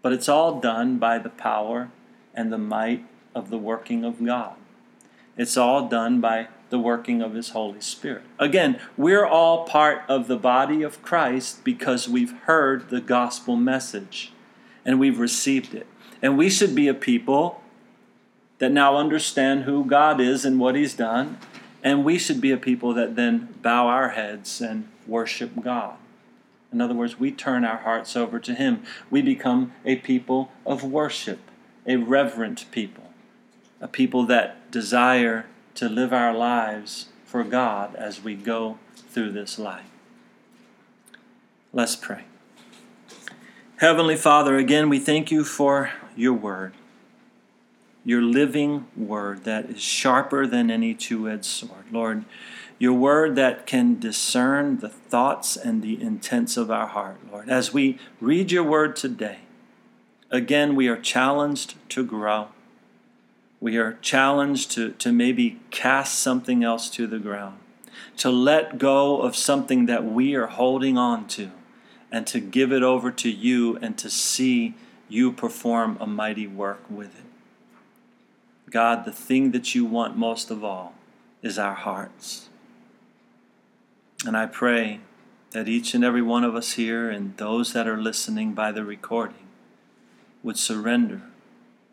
But 0.01 0.13
it's 0.13 0.29
all 0.29 0.59
done 0.59 0.97
by 0.97 1.19
the 1.19 1.29
power 1.29 1.91
and 2.33 2.51
the 2.51 2.57
might 2.57 3.05
of 3.37 3.49
the 3.49 3.57
working 3.57 4.03
of 4.03 4.23
God. 4.23 4.55
It's 5.37 5.55
all 5.55 5.87
done 5.87 6.19
by 6.19 6.47
the 6.69 6.79
working 6.79 7.21
of 7.21 7.33
His 7.33 7.49
Holy 7.49 7.79
Spirit. 7.79 8.23
Again, 8.39 8.79
we're 8.97 9.25
all 9.25 9.65
part 9.65 10.01
of 10.09 10.27
the 10.27 10.37
body 10.37 10.81
of 10.81 11.01
Christ 11.01 11.63
because 11.63 12.09
we've 12.09 12.33
heard 12.41 12.89
the 12.89 12.99
gospel 12.99 13.55
message 13.55 14.33
and 14.83 14.99
we've 14.99 15.19
received 15.19 15.73
it. 15.75 15.87
And 16.21 16.37
we 16.37 16.49
should 16.49 16.73
be 16.73 16.87
a 16.87 16.93
people 16.93 17.61
that 18.57 18.71
now 18.71 18.97
understand 18.97 19.63
who 19.63 19.85
God 19.85 20.19
is 20.19 20.43
and 20.43 20.59
what 20.59 20.75
He's 20.75 20.95
done. 20.95 21.37
And 21.83 22.03
we 22.03 22.17
should 22.17 22.41
be 22.41 22.51
a 22.51 22.57
people 22.57 22.93
that 22.95 23.15
then 23.15 23.53
bow 23.61 23.87
our 23.87 24.09
heads 24.09 24.59
and 24.59 24.87
worship 25.05 25.51
God. 25.61 25.95
In 26.73 26.81
other 26.81 26.95
words, 26.95 27.19
we 27.19 27.31
turn 27.31 27.63
our 27.63 27.77
hearts 27.77 28.15
over 28.15 28.39
to 28.39 28.53
Him. 28.53 28.83
We 29.09 29.21
become 29.21 29.73
a 29.85 29.97
people 29.97 30.51
of 30.65 30.83
worship, 30.83 31.39
a 31.85 31.97
reverent 31.97 32.69
people, 32.71 33.06
a 33.79 33.87
people 33.87 34.25
that 34.25 34.71
desire 34.71 35.45
to 35.75 35.87
live 35.87 36.11
our 36.11 36.33
lives 36.33 37.07
for 37.25 37.43
God 37.43 37.95
as 37.95 38.23
we 38.23 38.35
go 38.35 38.79
through 38.95 39.31
this 39.31 39.59
life. 39.59 39.85
Let's 41.73 41.95
pray. 41.95 42.23
Heavenly 43.77 44.15
Father, 44.15 44.57
again, 44.57 44.89
we 44.89 44.97
thank 44.97 45.29
you 45.29 45.43
for 45.43 45.91
your 46.15 46.33
word, 46.33 46.73
your 48.03 48.23
living 48.23 48.87
word 48.95 49.43
that 49.43 49.69
is 49.69 49.81
sharper 49.81 50.47
than 50.47 50.71
any 50.71 50.95
two 50.95 51.29
edged 51.29 51.45
sword. 51.45 51.85
Lord, 51.91 52.25
your 52.79 52.93
word 52.93 53.35
that 53.35 53.67
can 53.67 53.99
discern 53.99 54.79
the 54.79 54.89
thoughts 54.89 55.55
and 55.55 55.81
the 55.81 56.01
intents 56.01 56.57
of 56.57 56.71
our 56.71 56.87
heart, 56.87 57.17
Lord. 57.31 57.49
As 57.49 57.73
we 57.73 57.99
read 58.19 58.51
your 58.51 58.63
word 58.63 58.95
today, 58.95 59.39
again, 60.31 60.75
we 60.75 60.87
are 60.87 60.99
challenged 60.99 61.75
to 61.89 62.03
grow. 62.03 62.47
We 63.59 63.77
are 63.77 63.97
challenged 64.01 64.71
to, 64.71 64.91
to 64.93 65.11
maybe 65.11 65.59
cast 65.71 66.19
something 66.19 66.63
else 66.63 66.89
to 66.91 67.07
the 67.07 67.19
ground, 67.19 67.57
to 68.17 68.29
let 68.29 68.77
go 68.77 69.21
of 69.21 69.35
something 69.35 69.87
that 69.87 70.05
we 70.05 70.35
are 70.35 70.47
holding 70.47 70.97
on 70.97 71.27
to 71.29 71.51
and 72.11 72.25
to 72.27 72.39
give 72.39 72.71
it 72.71 72.83
over 72.83 73.11
to 73.11 73.29
you 73.29 73.77
and 73.77 73.97
to 73.97 74.09
see 74.09 74.75
you 75.09 75.31
perform 75.31 75.97
a 75.99 76.07
mighty 76.07 76.47
work 76.47 76.83
with 76.89 77.17
it. 77.17 77.25
God, 78.69 79.05
the 79.05 79.11
thing 79.11 79.51
that 79.51 79.73
you 79.73 79.85
want 79.85 80.17
most 80.17 80.51
of 80.51 80.63
all 80.63 80.93
is 81.41 81.57
our 81.57 81.73
hearts. 81.73 82.49
And 84.25 84.35
I 84.35 84.45
pray 84.45 84.99
that 85.51 85.67
each 85.67 85.93
and 85.93 86.03
every 86.03 86.21
one 86.21 86.43
of 86.43 86.55
us 86.55 86.73
here 86.73 87.09
and 87.09 87.37
those 87.37 87.73
that 87.73 87.87
are 87.87 87.97
listening 87.97 88.53
by 88.53 88.71
the 88.71 88.83
recording 88.83 89.47
would 90.43 90.57
surrender. 90.57 91.21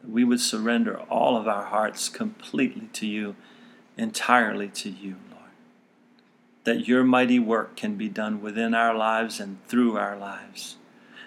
We 0.08 0.24
would 0.24 0.40
surrender 0.40 0.98
all 1.10 1.36
of 1.36 1.48
our 1.48 1.64
hearts 1.64 2.08
completely 2.08 2.88
to 2.94 3.06
you, 3.06 3.36
entirely 3.96 4.68
to 4.68 4.90
you 4.90 5.16
Lord. 5.30 5.50
that 6.64 6.88
your 6.88 7.04
mighty 7.04 7.38
work 7.38 7.76
can 7.76 7.96
be 7.96 8.08
done 8.08 8.40
within 8.42 8.74
our 8.74 8.94
lives 8.94 9.40
and 9.40 9.58
through 9.66 9.96
our 9.96 10.16
lives. 10.16 10.76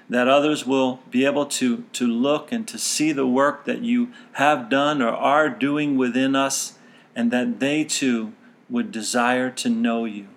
That 0.09 0.27
others 0.27 0.65
will 0.65 0.99
be 1.09 1.25
able 1.25 1.45
to, 1.47 1.83
to 1.93 2.07
look 2.07 2.51
and 2.51 2.67
to 2.67 2.77
see 2.77 3.11
the 3.11 3.27
work 3.27 3.65
that 3.65 3.81
you 3.81 4.11
have 4.33 4.69
done 4.69 5.01
or 5.01 5.09
are 5.09 5.49
doing 5.49 5.97
within 5.97 6.35
us, 6.35 6.77
and 7.15 7.29
that 7.31 7.59
they 7.59 7.83
too 7.83 8.33
would 8.69 8.91
desire 8.91 9.49
to 9.51 9.69
know 9.69 10.05
you. 10.05 10.27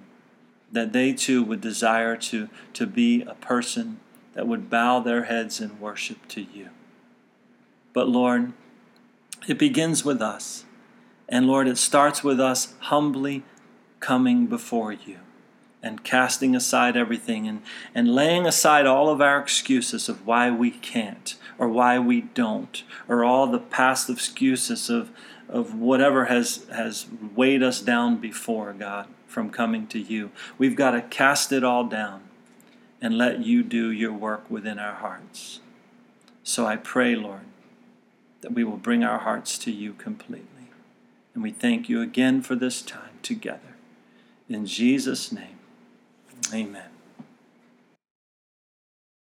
That 0.72 0.93
they 0.93 1.12
too 1.12 1.43
would 1.45 1.61
desire 1.61 2.16
to, 2.16 2.49
to 2.74 2.86
be 2.86 3.22
a 3.22 3.34
person 3.34 4.01
that 4.34 4.47
would 4.47 4.70
bow 4.70 5.01
their 5.01 5.24
heads 5.24 5.61
in 5.61 5.80
worship 5.80 6.26
to 6.28 6.41
you. 6.41 6.70
But 7.93 8.09
Lord, 8.09 8.53
it 9.49 9.59
begins 9.59 10.05
with 10.05 10.20
us. 10.20 10.64
And 11.28 11.47
Lord, 11.47 11.68
it 11.68 11.78
starts 11.78 12.24
with 12.24 12.41
us 12.41 12.74
humbly 12.80 13.45
coming 14.01 14.47
before 14.47 14.93
you 14.93 15.18
and 15.82 16.05
casting 16.05 16.55
aside 16.55 16.97
everything 16.97 17.47
and, 17.49 17.62
and 17.95 18.14
laying 18.14 18.47
aside 18.47 18.86
all 18.86 19.09
of 19.09 19.20
our 19.20 19.38
excuses 19.38 20.09
of 20.09 20.26
why 20.26 20.51
we 20.51 20.70
can't 20.70 21.36
or 21.59 21.68
why 21.68 21.99
we 21.99 22.20
don't 22.20 22.82
or 23.09 23.24
all 23.24 23.47
the 23.47 23.59
past 23.59 24.11
excuses 24.11 24.91
of, 24.91 25.11
of 25.49 25.74
whatever 25.74 26.26
has, 26.26 26.66
has 26.72 27.07
weighed 27.34 27.62
us 27.62 27.80
down 27.80 28.16
before, 28.16 28.72
God, 28.72 29.07
from 29.26 29.51
coming 29.51 29.86
to 29.88 29.99
you. 29.99 30.30
We've 30.59 30.76
got 30.76 30.91
to 30.93 31.03
cast 31.03 31.53
it 31.53 31.64
all 31.64 31.84
down 31.84 32.22
and 33.01 33.16
let 33.16 33.45
you 33.45 33.62
do 33.62 33.91
your 33.91 34.12
work 34.12 34.51
within 34.51 34.78
our 34.78 34.95
hearts. 34.95 35.61
So 36.43 36.66
I 36.66 36.76
pray, 36.76 37.14
Lord, 37.14 37.43
that 38.41 38.53
we 38.53 38.64
will 38.64 38.76
bring 38.76 39.05
our 39.05 39.18
hearts 39.18 39.59
to 39.59 39.70
you 39.70 39.93
completely. 39.95 40.47
And 41.34 41.43
we 41.43 41.51
thank 41.51 41.88
you 41.88 42.03
again 42.03 42.43
for 42.43 42.55
this 42.55 42.82
time 42.82 43.18
together. 43.22 43.74
In 44.49 44.66
Jesus' 44.66 45.30
name, 45.30 45.59
amen. 46.53 46.89